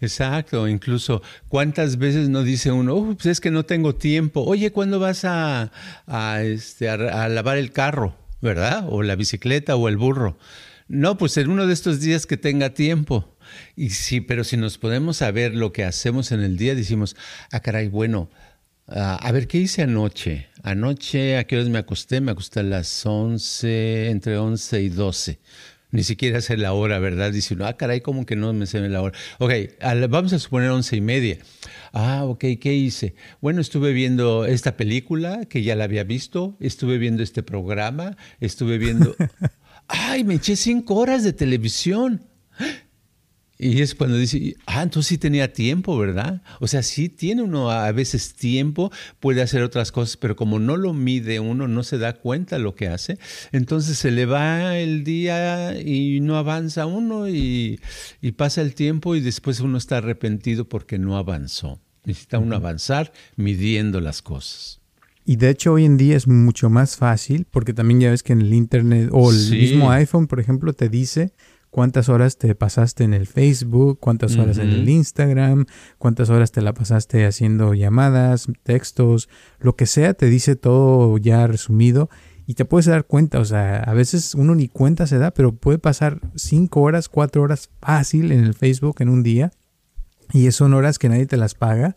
Exacto, 0.00 0.68
incluso 0.68 1.20
cuántas 1.48 1.98
veces 1.98 2.28
no 2.28 2.42
dice 2.42 2.70
uno, 2.72 3.14
pues 3.14 3.26
es 3.26 3.40
que 3.40 3.50
no 3.50 3.64
tengo 3.64 3.94
tiempo. 3.94 4.42
Oye, 4.42 4.70
¿cuándo 4.70 4.98
vas 5.00 5.24
a, 5.24 5.70
este, 6.42 6.88
a, 6.88 7.28
lavar 7.28 7.58
el 7.58 7.72
carro, 7.72 8.16
verdad? 8.40 8.86
O 8.88 9.02
la 9.02 9.16
bicicleta 9.16 9.76
o 9.76 9.88
el 9.88 9.96
burro. 9.96 10.38
No, 10.88 11.18
pues 11.18 11.36
en 11.36 11.50
uno 11.50 11.66
de 11.66 11.72
estos 11.72 12.00
días 12.00 12.26
que 12.26 12.36
tenga 12.36 12.70
tiempo. 12.70 13.36
Y 13.74 13.90
sí, 13.90 14.20
pero 14.20 14.44
si 14.44 14.56
nos 14.56 14.78
podemos 14.78 15.16
saber 15.18 15.54
lo 15.54 15.72
que 15.72 15.84
hacemos 15.84 16.30
en 16.30 16.40
el 16.40 16.56
día, 16.56 16.74
decimos, 16.76 17.16
ah, 17.50 17.60
caray, 17.60 17.88
bueno, 17.88 18.30
ah, 18.86 19.16
a 19.20 19.32
ver, 19.32 19.48
¿qué 19.48 19.58
hice 19.58 19.82
anoche? 19.82 20.46
Anoche, 20.62 21.38
¿a 21.38 21.44
qué 21.44 21.56
horas 21.56 21.70
me 21.70 21.78
acosté? 21.78 22.20
Me 22.20 22.30
acosté 22.30 22.60
a 22.60 22.62
las 22.62 23.04
11, 23.04 24.10
entre 24.10 24.38
11 24.38 24.82
y 24.82 24.88
12. 24.88 25.40
Ni 25.90 26.04
siquiera 26.04 26.40
sé 26.40 26.56
la 26.56 26.72
hora, 26.72 26.98
¿verdad? 27.00 27.32
Dice 27.32 27.56
ah, 27.64 27.76
caray, 27.76 28.00
¿cómo 28.00 28.24
que 28.24 28.36
no 28.36 28.52
me 28.52 28.66
sé 28.66 28.80
la 28.88 29.02
hora? 29.02 29.16
Ok, 29.38 29.52
vamos 30.08 30.32
a 30.32 30.38
suponer 30.38 30.70
once 30.70 30.94
y 30.94 31.00
media. 31.00 31.38
Ah, 31.92 32.24
ok, 32.24 32.44
¿qué 32.60 32.74
hice? 32.74 33.14
Bueno, 33.40 33.60
estuve 33.60 33.92
viendo 33.92 34.44
esta 34.46 34.76
película 34.76 35.46
que 35.46 35.62
ya 35.62 35.74
la 35.74 35.84
había 35.84 36.04
visto, 36.04 36.56
estuve 36.60 36.98
viendo 36.98 37.24
este 37.24 37.42
programa, 37.42 38.16
estuve 38.40 38.78
viendo... 38.78 39.16
¡Ay, 39.88 40.24
me 40.24 40.34
eché 40.34 40.56
cinco 40.56 40.94
horas 40.96 41.24
de 41.24 41.32
televisión! 41.32 42.22
Y 43.58 43.80
es 43.80 43.94
cuando 43.94 44.18
dice, 44.18 44.56
ah, 44.66 44.82
entonces 44.82 45.08
sí 45.08 45.18
tenía 45.18 45.52
tiempo, 45.52 45.96
¿verdad? 45.96 46.42
O 46.60 46.66
sea, 46.66 46.82
sí 46.82 47.08
tiene 47.08 47.42
uno 47.42 47.70
a 47.70 47.90
veces 47.90 48.34
tiempo, 48.34 48.92
puede 49.18 49.40
hacer 49.40 49.62
otras 49.62 49.92
cosas, 49.92 50.18
pero 50.18 50.36
como 50.36 50.58
no 50.58 50.76
lo 50.76 50.92
mide 50.92 51.40
uno, 51.40 51.66
no 51.66 51.82
se 51.82 51.96
da 51.96 52.12
cuenta 52.14 52.58
lo 52.58 52.74
que 52.74 52.88
hace, 52.88 53.18
entonces 53.52 53.96
se 53.96 54.10
le 54.10 54.26
va 54.26 54.76
el 54.76 55.04
día 55.04 55.80
y 55.80 56.20
no 56.20 56.36
avanza 56.36 56.84
uno 56.84 57.28
y, 57.28 57.80
pasa 58.36 58.60
el 58.60 58.74
tiempo 58.74 59.16
y 59.16 59.20
después 59.20 59.60
uno 59.60 59.78
está 59.78 59.98
arrepentido 59.98 60.68
porque 60.68 60.98
no 60.98 61.16
avanzó. 61.16 61.80
Necesita 62.04 62.38
uno 62.38 62.56
avanzar 62.56 63.12
midiendo 63.36 64.00
las 64.00 64.20
cosas. 64.20 64.75
Y 65.28 65.36
de 65.36 65.50
hecho 65.50 65.72
hoy 65.72 65.84
en 65.84 65.96
día 65.96 66.16
es 66.16 66.28
mucho 66.28 66.70
más 66.70 66.96
fácil 66.96 67.48
porque 67.50 67.74
también 67.74 67.98
ya 67.98 68.10
ves 68.10 68.22
que 68.22 68.32
en 68.32 68.42
el 68.42 68.54
Internet 68.54 69.08
o 69.10 69.32
el 69.32 69.50
mismo 69.50 69.90
iPhone, 69.90 70.28
por 70.28 70.38
ejemplo, 70.38 70.72
te 70.72 70.88
dice 70.88 71.32
cuántas 71.70 72.08
horas 72.08 72.38
te 72.38 72.54
pasaste 72.54 73.02
en 73.02 73.12
el 73.12 73.26
Facebook, 73.26 73.98
cuántas 73.98 74.36
horas 74.36 74.58
en 74.58 74.70
el 74.70 74.88
Instagram, 74.88 75.66
cuántas 75.98 76.30
horas 76.30 76.52
te 76.52 76.62
la 76.62 76.74
pasaste 76.74 77.26
haciendo 77.26 77.74
llamadas, 77.74 78.46
textos, 78.62 79.28
lo 79.58 79.74
que 79.74 79.86
sea, 79.86 80.14
te 80.14 80.26
dice 80.26 80.54
todo 80.54 81.18
ya 81.18 81.44
resumido 81.48 82.08
y 82.46 82.54
te 82.54 82.64
puedes 82.64 82.86
dar 82.86 83.04
cuenta, 83.04 83.40
o 83.40 83.44
sea, 83.44 83.78
a 83.78 83.94
veces 83.94 84.36
uno 84.36 84.54
ni 84.54 84.68
cuenta 84.68 85.08
se 85.08 85.18
da, 85.18 85.32
pero 85.32 85.56
puede 85.56 85.78
pasar 85.78 86.20
cinco 86.36 86.82
horas, 86.82 87.08
cuatro 87.08 87.42
horas 87.42 87.68
fácil 87.80 88.30
en 88.30 88.44
el 88.44 88.54
Facebook 88.54 88.98
en 89.00 89.08
un 89.08 89.24
día 89.24 89.50
y 90.32 90.50
son 90.52 90.72
horas 90.72 91.00
que 91.00 91.08
nadie 91.08 91.26
te 91.26 91.36
las 91.36 91.54
paga 91.54 91.96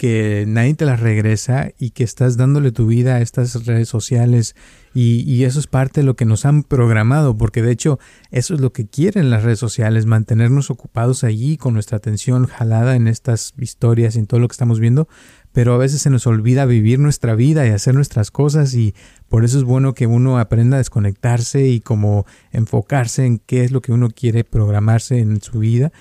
que 0.00 0.46
nadie 0.48 0.72
te 0.72 0.86
las 0.86 0.98
regresa 0.98 1.72
y 1.78 1.90
que 1.90 2.04
estás 2.04 2.38
dándole 2.38 2.72
tu 2.72 2.86
vida 2.86 3.16
a 3.16 3.20
estas 3.20 3.66
redes 3.66 3.90
sociales 3.90 4.56
y, 4.94 5.44
eso 5.44 5.60
es 5.60 5.66
parte 5.66 6.00
de 6.00 6.06
lo 6.06 6.16
que 6.16 6.24
nos 6.24 6.46
han 6.46 6.62
programado 6.62 7.36
porque 7.36 7.60
de 7.60 7.70
hecho 7.70 7.98
eso 8.30 8.54
es 8.54 8.60
lo 8.62 8.72
que 8.72 8.86
quieren 8.86 9.28
las 9.28 9.42
redes 9.42 9.58
sociales, 9.58 10.06
mantenernos 10.06 10.70
ocupados 10.70 11.22
allí 11.22 11.58
con 11.58 11.74
nuestra 11.74 11.98
atención 11.98 12.46
jalada 12.46 12.96
en 12.96 13.08
estas 13.08 13.52
historias 13.58 14.16
y 14.16 14.20
en 14.20 14.26
todo 14.26 14.40
lo 14.40 14.48
que 14.48 14.54
estamos 14.54 14.80
viendo, 14.80 15.06
pero 15.52 15.74
a 15.74 15.78
veces 15.78 16.00
se 16.00 16.08
nos 16.08 16.26
olvida 16.26 16.64
vivir 16.64 16.98
nuestra 16.98 17.34
vida 17.34 17.66
y 17.66 17.70
hacer 17.70 17.94
nuestras 17.94 18.30
cosas 18.30 18.72
y 18.72 18.94
por 19.28 19.44
eso 19.44 19.58
es 19.58 19.64
bueno 19.64 19.92
que 19.92 20.06
uno 20.06 20.38
aprenda 20.38 20.76
a 20.76 20.78
desconectarse 20.78 21.68
y 21.68 21.80
como 21.80 22.24
enfocarse 22.52 23.26
en 23.26 23.38
qué 23.38 23.64
es 23.64 23.70
lo 23.70 23.82
que 23.82 23.92
uno 23.92 24.08
quiere 24.08 24.44
programarse 24.44 25.18
en 25.18 25.42
su 25.42 25.58
vida 25.58 25.92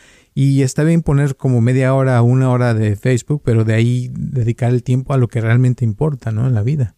y 0.42 0.62
está 0.62 0.86
bien 0.86 1.02
poner 1.02 1.36
como 1.36 1.60
media 1.60 1.94
hora, 1.94 2.22
una 2.22 2.50
hora 2.50 2.74
de 2.74 2.96
Facebook, 2.96 3.42
pero 3.44 3.66
de 3.66 3.74
ahí 3.74 4.10
dedicar 4.14 4.72
el 4.72 4.84
tiempo 4.84 5.14
a 5.14 5.18
lo 5.18 5.28
que 5.28 5.42
realmente 5.42 5.84
importa, 5.84 6.32
¿no? 6.32 6.48
En 6.48 6.54
la 6.54 6.64
vida. 6.64 6.96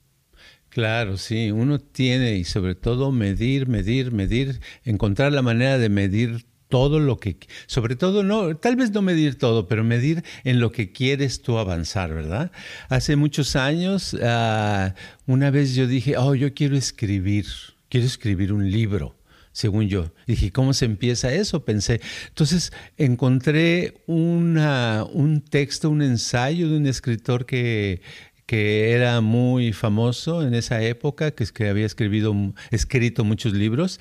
Claro, 0.70 1.18
sí, 1.18 1.50
uno 1.50 1.80
tiene 1.80 2.36
y 2.36 2.44
sobre 2.44 2.76
todo 2.76 3.12
medir, 3.12 3.68
medir, 3.68 4.12
medir, 4.12 4.60
encontrar 4.84 5.32
la 5.32 5.42
manera 5.42 5.80
de 5.80 5.90
medir 5.90 6.46
todo 6.70 7.00
lo 7.00 7.18
que, 7.18 7.40
sobre 7.66 7.96
todo 7.96 8.22
no, 8.22 8.56
tal 8.58 8.76
vez 8.76 8.92
no 8.92 9.02
medir 9.02 9.40
todo, 9.40 9.68
pero 9.68 9.84
medir 9.84 10.24
en 10.44 10.60
lo 10.60 10.72
que 10.72 10.92
quieres 10.92 11.42
tú 11.42 11.58
avanzar, 11.58 12.14
¿verdad? 12.14 12.52
Hace 12.90 13.16
muchos 13.16 13.56
años, 13.56 14.16
ah, 14.22 14.94
una 15.26 15.50
vez 15.50 15.74
yo 15.74 15.88
dije, 15.88 16.16
oh, 16.16 16.36
yo 16.36 16.54
quiero 16.54 16.78
escribir, 16.78 17.48
quiero 17.90 18.06
escribir 18.06 18.54
un 18.54 18.70
libro 18.70 19.16
según 19.52 19.88
yo. 19.88 20.14
dije, 20.28 20.52
¿cómo 20.52 20.74
se 20.74 20.86
empieza 20.86 21.34
eso? 21.34 21.66
Pensé. 21.66 22.02
Entonces 22.30 22.72
encontré 22.98 24.04
un 24.08 25.44
texto, 25.50 25.90
un 25.90 26.02
ensayo 26.02 26.70
de 26.70 26.78
un 26.78 26.88
escritor 26.88 27.46
que, 27.46 28.02
que 28.46 28.92
era 28.92 29.22
muy 29.22 29.72
famoso 29.72 30.46
en 30.46 30.54
esa 30.54 30.82
época, 30.82 31.32
que, 31.32 31.46
que 31.46 31.70
había 31.70 31.86
escrito 31.86 33.24
muchos 33.24 33.54
libros, 33.54 34.00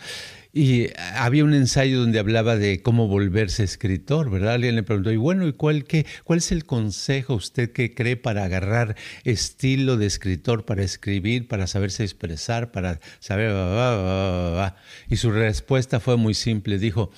y 0.52 0.88
había 1.14 1.44
un 1.44 1.54
ensayo 1.54 2.00
donde 2.00 2.18
hablaba 2.18 2.56
de 2.56 2.82
cómo 2.82 3.06
volverse 3.06 3.62
escritor, 3.62 4.30
¿verdad? 4.30 4.54
Alguien 4.54 4.76
le 4.76 4.82
preguntó, 4.82 5.12
y 5.12 5.16
bueno, 5.16 5.46
¿y 5.46 5.52
cuál, 5.52 5.84
cuál 6.24 6.38
es 6.38 6.50
el 6.50 6.64
consejo 6.64 7.34
usted 7.34 7.72
que 7.72 7.94
cree 7.94 8.16
para 8.16 8.44
agarrar 8.44 8.96
estilo 9.24 9.96
de 9.96 10.06
escritor, 10.06 10.64
para 10.64 10.82
escribir, 10.82 11.46
para 11.46 11.66
saberse 11.66 12.02
expresar, 12.02 12.72
para 12.72 13.00
saber... 13.20 13.52
y 15.08 15.16
su 15.16 15.30
respuesta 15.30 16.00
fue 16.00 16.16
muy 16.16 16.34
simple, 16.34 16.78
dijo, 16.78 17.10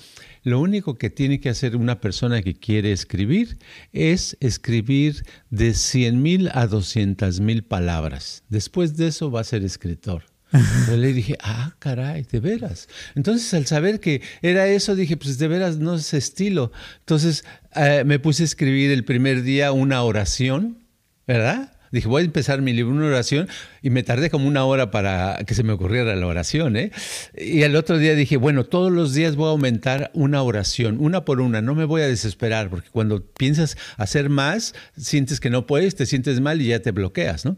lo 0.43 0.59
único 0.59 0.95
que 0.97 1.09
tiene 1.09 1.39
que 1.39 1.49
hacer 1.49 1.75
una 1.77 2.01
persona 2.01 2.41
que 2.41 2.53
quiere 2.53 2.91
escribir 2.91 3.57
es 3.93 4.37
escribir 4.41 5.25
de 5.49 5.73
100 5.73 6.21
mil 6.21 6.49
a 6.53 6.67
200 6.67 7.39
mil 7.39 7.63
palabras. 7.63 8.43
Después 8.49 8.97
de 8.97 9.07
eso 9.07 9.31
va 9.31 9.39
a 9.39 9.45
ser 9.45 9.63
escritor. 9.63 10.32
Yo 10.87 10.97
le 10.97 11.13
dije, 11.13 11.37
ah, 11.41 11.75
caray, 11.79 12.23
de 12.31 12.39
veras. 12.39 12.87
Entonces, 13.15 13.53
al 13.53 13.65
saber 13.65 13.99
que 13.99 14.21
era 14.41 14.67
eso, 14.67 14.95
dije, 14.95 15.17
pues 15.17 15.37
de 15.37 15.47
veras 15.47 15.77
no 15.77 15.95
es 15.95 16.13
estilo. 16.13 16.71
Entonces, 16.99 17.43
eh, 17.75 18.03
me 18.05 18.19
puse 18.19 18.43
a 18.43 18.45
escribir 18.45 18.91
el 18.91 19.03
primer 19.03 19.41
día 19.41 19.71
una 19.71 20.03
oración, 20.03 20.77
¿verdad? 21.25 21.72
Dije, 21.93 22.07
voy 22.07 22.23
a 22.23 22.25
empezar 22.25 22.63
mi 22.63 22.73
libro, 22.73 22.91
una 22.91 23.05
oración, 23.05 23.47
y 23.83 23.91
me 23.91 24.01
tardé 24.01 24.31
como 24.31 24.47
una 24.47 24.65
hora 24.65 24.89
para 24.89 25.37
que 25.45 25.53
se 25.53 25.61
me 25.61 25.73
ocurriera 25.73 26.15
la 26.15 26.25
oración, 26.25 26.75
¿eh? 26.75 26.91
Y 27.37 27.61
el 27.61 27.75
otro 27.75 27.99
día 27.99 28.15
dije, 28.15 28.35
bueno, 28.35 28.63
todos 28.63 28.91
los 28.91 29.13
días 29.13 29.35
voy 29.35 29.45
a 29.45 29.51
aumentar 29.51 30.09
una 30.15 30.41
oración, 30.41 30.97
una 30.99 31.23
por 31.23 31.39
una, 31.39 31.61
no 31.61 31.75
me 31.75 31.85
voy 31.85 32.01
a 32.01 32.07
desesperar, 32.07 32.71
porque 32.71 32.89
cuando 32.89 33.23
piensas 33.23 33.77
hacer 33.97 34.29
más, 34.29 34.73
sientes 34.97 35.39
que 35.39 35.51
no 35.51 35.67
puedes, 35.67 35.93
te 35.93 36.07
sientes 36.07 36.41
mal 36.41 36.63
y 36.63 36.69
ya 36.69 36.79
te 36.79 36.89
bloqueas, 36.89 37.45
¿no? 37.45 37.57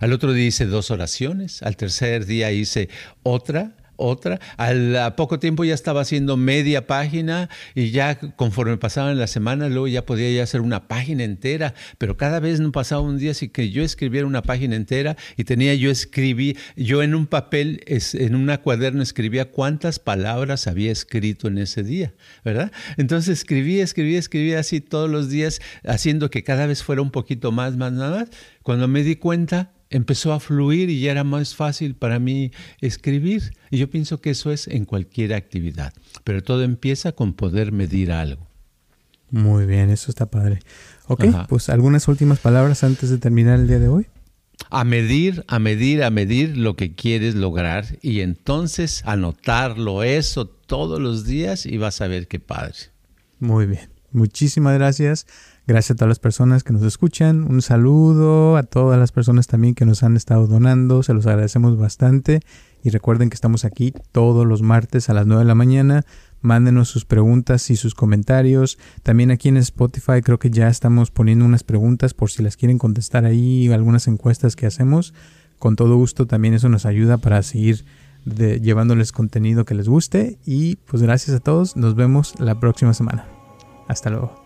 Al 0.00 0.12
otro 0.12 0.32
día 0.32 0.46
hice 0.46 0.66
dos 0.66 0.90
oraciones, 0.90 1.62
al 1.62 1.76
tercer 1.76 2.26
día 2.26 2.50
hice 2.50 2.88
otra, 3.22 3.76
otra. 3.96 4.40
Al 4.56 5.14
poco 5.16 5.38
tiempo 5.38 5.64
ya 5.64 5.74
estaba 5.74 6.00
haciendo 6.00 6.36
media 6.36 6.86
página 6.86 7.48
y 7.74 7.90
ya 7.90 8.18
conforme 8.36 8.76
pasaban 8.76 9.18
las 9.18 9.30
semanas, 9.30 9.70
luego 9.70 9.88
ya 9.88 10.04
podía 10.04 10.30
ya 10.30 10.42
hacer 10.42 10.60
una 10.60 10.88
página 10.88 11.24
entera, 11.24 11.74
pero 11.98 12.16
cada 12.16 12.40
vez 12.40 12.60
no 12.60 12.72
pasaba 12.72 13.02
un 13.02 13.18
día 13.18 13.34
sin 13.34 13.50
que 13.50 13.70
yo 13.70 13.82
escribiera 13.82 14.26
una 14.26 14.42
página 14.42 14.76
entera 14.76 15.16
y 15.36 15.44
tenía 15.44 15.74
yo 15.74 15.90
escribí, 15.90 16.56
yo 16.76 17.02
en 17.02 17.14
un 17.14 17.26
papel, 17.26 17.82
en 17.86 18.34
una 18.34 18.58
cuaderno 18.58 19.02
escribía 19.02 19.50
cuántas 19.50 19.98
palabras 19.98 20.66
había 20.66 20.92
escrito 20.92 21.48
en 21.48 21.58
ese 21.58 21.82
día, 21.82 22.14
¿verdad? 22.44 22.72
Entonces 22.96 23.38
escribía, 23.38 23.84
escribía, 23.84 24.18
escribía 24.18 24.60
así 24.60 24.80
todos 24.80 25.10
los 25.10 25.28
días, 25.30 25.60
haciendo 25.84 26.30
que 26.30 26.42
cada 26.42 26.66
vez 26.66 26.82
fuera 26.82 27.02
un 27.02 27.10
poquito 27.10 27.52
más, 27.52 27.76
más, 27.76 27.92
más. 27.92 28.28
Cuando 28.62 28.88
me 28.88 29.02
di 29.02 29.16
cuenta, 29.16 29.72
empezó 29.90 30.32
a 30.32 30.40
fluir 30.40 30.90
y 30.90 31.00
ya 31.00 31.12
era 31.12 31.24
más 31.24 31.54
fácil 31.54 31.94
para 31.94 32.18
mí 32.18 32.52
escribir. 32.80 33.54
Y 33.70 33.78
yo 33.78 33.90
pienso 33.90 34.20
que 34.20 34.30
eso 34.30 34.50
es 34.50 34.68
en 34.68 34.84
cualquier 34.84 35.34
actividad, 35.34 35.92
pero 36.24 36.42
todo 36.42 36.62
empieza 36.62 37.12
con 37.12 37.34
poder 37.34 37.72
medir 37.72 38.12
algo. 38.12 38.46
Muy 39.30 39.66
bien, 39.66 39.90
eso 39.90 40.10
está 40.10 40.26
padre. 40.26 40.60
Ok, 41.08 41.24
pues 41.48 41.68
algunas 41.68 42.08
últimas 42.08 42.38
palabras 42.38 42.84
antes 42.84 43.10
de 43.10 43.18
terminar 43.18 43.58
el 43.58 43.68
día 43.68 43.78
de 43.78 43.88
hoy. 43.88 44.06
A 44.70 44.84
medir, 44.84 45.44
a 45.48 45.58
medir, 45.58 46.02
a 46.02 46.10
medir 46.10 46.56
lo 46.56 46.74
que 46.76 46.94
quieres 46.94 47.34
lograr 47.34 47.98
y 48.02 48.20
entonces 48.20 49.02
anotarlo 49.04 50.02
eso 50.02 50.46
todos 50.46 51.00
los 51.00 51.24
días 51.24 51.66
y 51.66 51.76
vas 51.76 52.00
a 52.00 52.08
ver 52.08 52.26
qué 52.26 52.40
padre. 52.40 52.76
Muy 53.38 53.66
bien, 53.66 53.90
muchísimas 54.12 54.74
gracias. 54.74 55.26
Gracias 55.66 55.92
a 55.92 55.94
todas 55.96 56.08
las 56.08 56.20
personas 56.20 56.62
que 56.62 56.72
nos 56.72 56.82
escuchan. 56.82 57.42
Un 57.42 57.60
saludo 57.60 58.56
a 58.56 58.62
todas 58.62 59.00
las 59.00 59.10
personas 59.10 59.48
también 59.48 59.74
que 59.74 59.84
nos 59.84 60.04
han 60.04 60.16
estado 60.16 60.46
donando. 60.46 61.02
Se 61.02 61.12
los 61.12 61.26
agradecemos 61.26 61.76
bastante. 61.76 62.40
Y 62.84 62.90
recuerden 62.90 63.30
que 63.30 63.34
estamos 63.34 63.64
aquí 63.64 63.92
todos 64.12 64.46
los 64.46 64.62
martes 64.62 65.10
a 65.10 65.14
las 65.14 65.26
9 65.26 65.40
de 65.40 65.48
la 65.48 65.56
mañana. 65.56 66.04
Mándenos 66.40 66.88
sus 66.88 67.04
preguntas 67.04 67.68
y 67.70 67.76
sus 67.76 67.96
comentarios. 67.96 68.78
También 69.02 69.32
aquí 69.32 69.48
en 69.48 69.56
Spotify 69.56 70.22
creo 70.22 70.38
que 70.38 70.50
ya 70.50 70.68
estamos 70.68 71.10
poniendo 71.10 71.44
unas 71.44 71.64
preguntas 71.64 72.14
por 72.14 72.30
si 72.30 72.44
las 72.44 72.56
quieren 72.56 72.78
contestar 72.78 73.24
ahí, 73.24 73.68
algunas 73.72 74.06
encuestas 74.06 74.54
que 74.54 74.66
hacemos. 74.66 75.14
Con 75.58 75.74
todo 75.74 75.96
gusto 75.96 76.28
también 76.28 76.54
eso 76.54 76.68
nos 76.68 76.86
ayuda 76.86 77.16
para 77.16 77.42
seguir 77.42 77.84
llevándoles 78.24 79.10
contenido 79.10 79.64
que 79.64 79.74
les 79.74 79.88
guste. 79.88 80.38
Y 80.46 80.76
pues 80.76 81.02
gracias 81.02 81.34
a 81.36 81.40
todos. 81.40 81.74
Nos 81.74 81.96
vemos 81.96 82.38
la 82.38 82.60
próxima 82.60 82.94
semana. 82.94 83.26
Hasta 83.88 84.10
luego. 84.10 84.45